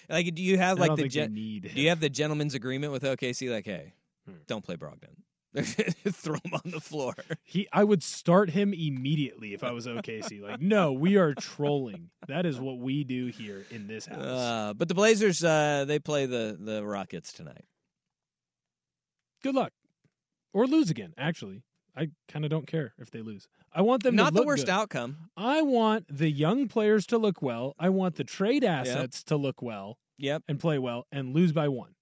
Like, 0.09 0.34
do 0.34 0.42
you 0.42 0.59
have 0.59 0.78
like 0.78 0.90
the 0.97 1.03
think 1.03 1.12
gen- 1.12 1.34
need 1.34 1.70
do 1.74 1.80
you 1.80 1.88
have 1.90 2.01
the 2.01 2.09
gentleman's 2.09 2.55
agreement 2.55 2.92
with 2.92 3.03
OKC? 3.03 3.51
Like, 3.53 3.64
hey, 3.66 3.92
Hmm. 4.26 4.34
don't 4.49 4.64
play 4.64 4.76
Brogdon. 4.76 5.14
Throw 6.13 6.35
him 6.45 6.53
on 6.55 6.71
the 6.71 6.81
floor. 6.81 7.15
He, 7.45 7.67
I 7.73 7.83
would 7.85 8.03
start 8.03 8.51
him 8.51 8.73
immediately 8.75 9.55
if 9.55 9.65
I 9.65 9.73
was 9.73 9.87
OKC. 9.87 10.43
like, 10.43 10.61
no, 10.61 10.93
we 10.93 11.17
are 11.17 11.35
trolling. 11.35 12.11
That 12.29 12.45
is 12.47 12.61
what 12.61 12.79
we 12.79 13.05
do 13.05 13.27
here 13.27 13.65
in 13.71 13.87
this 13.87 14.07
house. 14.07 14.23
Uh, 14.25 14.75
but 14.77 14.89
the 14.89 14.95
Blazers, 14.95 15.43
uh, 15.43 15.85
they 15.87 15.99
play 15.99 16.27
the 16.27 16.57
the 16.61 16.85
Rockets 16.85 17.33
tonight. 17.33 17.65
Good 19.43 19.55
luck, 19.55 19.73
or 20.53 20.67
lose 20.67 20.91
again. 20.91 21.13
Actually, 21.19 21.63
I 21.97 22.09
kind 22.29 22.45
of 22.45 22.51
don't 22.51 22.67
care 22.67 22.95
if 22.99 23.11
they 23.11 23.21
lose. 23.23 23.47
I 23.73 23.83
want 23.83 24.03
them 24.03 24.17
Not 24.17 24.35
the 24.35 24.43
worst 24.43 24.67
good. 24.67 24.73
outcome. 24.73 25.31
I 25.37 25.63
want 25.63 26.07
the 26.09 26.31
young 26.31 26.69
players 26.69 27.07
to 27.09 27.19
look 27.19 27.43
well. 27.43 27.75
I 27.79 27.91
want 27.91 28.17
the 28.17 28.25
trade 28.25 28.65
assets 28.65 29.23
to 29.25 29.37
look 29.37 29.61
well 29.61 29.99
Yep. 30.19 30.45
and 30.49 30.59
play 30.59 30.79
well 30.79 31.07
and 31.13 31.35
lose 31.35 31.53
by 31.53 31.69
one. 31.69 31.95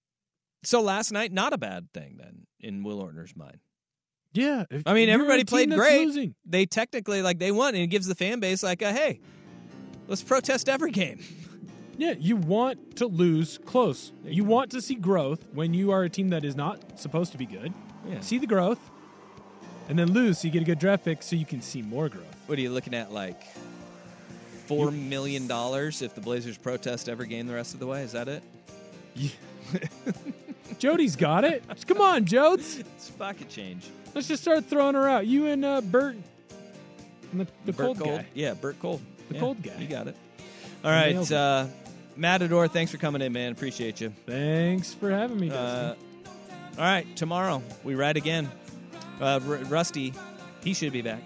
So 0.63 0.81
last 0.81 1.11
night, 1.11 1.31
not 1.31 1.53
a 1.53 1.57
bad 1.57 1.91
thing 1.93 2.17
then 2.17 2.47
in 2.59 2.83
Will 2.83 3.03
Ortner's 3.03 3.35
mind. 3.35 3.59
Yeah, 4.33 4.65
I 4.85 4.93
mean, 4.93 5.07
everybody 5.07 5.45
played 5.45 5.71
great. 5.71 6.05
losing. 6.05 6.35
They 6.45 6.65
technically 6.65 7.21
like 7.21 7.39
they 7.39 7.51
won, 7.51 7.73
and 7.73 7.83
it 7.83 7.87
gives 7.87 8.05
the 8.05 8.15
fan 8.15 8.41
base 8.41 8.63
like 8.63 8.81
a 8.81 8.91
hey, 8.91 9.21
let's 10.07 10.23
protest 10.23 10.69
every 10.69 10.91
game. 10.91 11.23
Yeah, 11.97 12.13
you 12.19 12.35
want 12.35 12.97
to 12.97 13.07
lose 13.07 13.57
close. 13.65 14.11
You 14.25 14.43
want 14.43 14.71
to 14.71 14.81
see 14.81 14.95
growth 14.95 15.45
when 15.53 15.73
you 15.73 15.91
are 15.91 16.03
a 16.03 16.09
team 16.09 16.27
that 16.31 16.43
is 16.43 16.53
not 16.53 16.99
supposed 16.99 17.31
to 17.31 17.37
be 17.37 17.45
good. 17.45 17.73
Yeah. 18.05 18.19
See 18.19 18.37
the 18.37 18.47
growth, 18.47 18.79
and 19.87 19.97
then 19.97 20.11
lose 20.11 20.39
so 20.39 20.47
you 20.47 20.51
get 20.51 20.61
a 20.61 20.65
good 20.65 20.77
draft 20.77 21.05
pick 21.05 21.23
so 21.23 21.37
you 21.37 21.45
can 21.45 21.61
see 21.61 21.81
more 21.81 22.09
growth. 22.09 22.35
What 22.47 22.57
are 22.57 22.61
you 22.61 22.69
looking 22.69 22.93
at? 22.93 23.13
Like 23.13 23.41
four 24.65 24.91
million 24.91 25.47
dollars 25.47 26.01
if 26.01 26.15
the 26.15 26.21
Blazers 26.21 26.57
protest 26.57 27.07
every 27.07 27.27
game 27.27 27.47
the 27.47 27.53
rest 27.53 27.73
of 27.73 27.79
the 27.79 27.87
way? 27.87 28.01
Is 28.01 28.11
that 28.11 28.27
it? 28.27 28.43
Jody's 30.79 31.15
got 31.15 31.43
it. 31.43 31.63
Come 31.87 32.01
on, 32.01 32.25
Jodes. 32.25 32.79
It's 32.79 33.09
pocket 33.11 33.49
change. 33.49 33.85
Let's 34.13 34.27
just 34.27 34.41
start 34.41 34.65
throwing 34.65 34.95
her 34.95 35.07
out. 35.07 35.27
You 35.27 35.47
and 35.47 35.63
uh, 35.65 35.81
Bert, 35.81 36.15
and 37.31 37.41
the, 37.41 37.47
the 37.65 37.71
Bert 37.73 37.97
cold, 37.97 37.99
guy. 37.99 38.25
Yeah, 38.33 38.53
Bert 38.53 38.79
Cold. 38.79 39.01
The 39.29 39.35
Yeah, 39.35 39.39
cold 39.39 39.61
guy. 39.63 39.77
You 39.79 39.87
got 39.87 40.07
it. 40.07 40.15
All 40.83 40.91
right, 40.91 41.15
it. 41.15 41.31
uh, 41.31 41.67
Matador. 42.15 42.67
Thanks 42.67 42.91
for 42.91 42.97
coming 42.97 43.21
in, 43.21 43.33
man. 43.33 43.51
Appreciate 43.51 43.99
you. 44.01 44.13
Thanks 44.25 44.93
for 44.93 45.09
having 45.11 45.39
me, 45.39 45.49
Uh, 45.51 45.95
all 46.77 46.83
right, 46.83 47.05
tomorrow 47.15 47.61
we 47.83 47.95
ride 47.95 48.17
again. 48.17 48.49
Uh, 49.21 49.39
R- 49.47 49.57
Rusty, 49.65 50.13
he 50.63 50.73
should 50.73 50.91
be 50.93 51.01
back. 51.01 51.21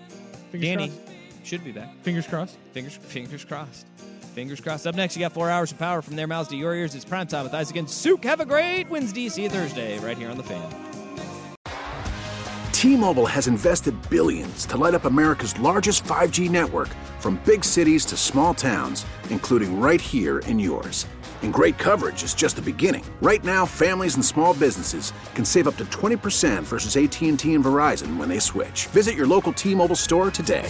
Fingers 0.52 0.70
Danny 0.70 0.88
crossed. 0.90 1.02
should 1.48 1.64
be 1.64 1.72
back. 1.72 1.96
Fingers 2.04 2.28
crossed. 2.28 2.58
Fingers 2.74 2.96
fingers 2.98 3.44
crossed. 3.46 3.86
Fingers 4.40 4.62
crossed. 4.62 4.88
Up 4.88 4.96
next, 4.96 5.18
you 5.18 5.20
got 5.20 5.34
four 5.34 5.50
hours 5.50 5.74
of 5.74 5.78
power 5.78 6.02
from 6.02 6.16
their 6.16 6.26
mouths 6.26 6.48
to 6.48 6.56
your 6.56 6.74
ears. 6.74 6.96
It's 6.96 7.04
prime 7.04 7.28
time 7.28 7.44
with 7.44 7.54
Isaac 7.54 7.76
and 7.76 7.90
Souk. 7.90 8.24
Have 8.24 8.40
a 8.40 8.46
great 8.46 8.90
Wednesday. 8.90 9.28
See 9.28 9.44
you 9.44 9.50
Thursday 9.50 10.00
right 10.00 10.18
here 10.18 10.30
on 10.30 10.38
the 10.38 10.44
fan. 10.44 10.74
T-Mobile 12.72 13.26
has 13.26 13.48
invested 13.48 13.94
billions 14.10 14.66
to 14.68 14.78
light 14.78 14.94
up 14.94 15.04
America's 15.04 15.60
largest 15.60 16.06
5G 16.06 16.50
network 16.50 16.88
from 17.20 17.42
big 17.44 17.66
cities 17.66 18.06
to 18.06 18.16
small 18.16 18.54
towns, 18.54 19.06
including 19.30 19.78
right 19.78 20.00
here 20.00 20.40
in 20.48 20.58
yours. 20.58 21.06
And 21.42 21.54
great 21.54 21.78
coverage 21.78 22.24
is 22.24 22.34
just 22.34 22.56
the 22.56 22.62
beginning. 22.62 23.04
Right 23.22 23.44
now, 23.44 23.66
families 23.66 24.16
and 24.16 24.24
small 24.24 24.54
businesses 24.54 25.12
can 25.36 25.44
save 25.44 25.68
up 25.68 25.76
to 25.76 25.86
20% 25.86 26.64
versus 26.64 26.96
AT&T 26.96 27.54
and 27.54 27.64
Verizon 27.66 28.16
when 28.16 28.30
they 28.30 28.40
switch. 28.40 28.88
Visit 28.88 29.16
your 29.16 29.28
local 29.28 29.52
T-Mobile 29.52 29.98
store 29.98 30.32
today. 30.32 30.70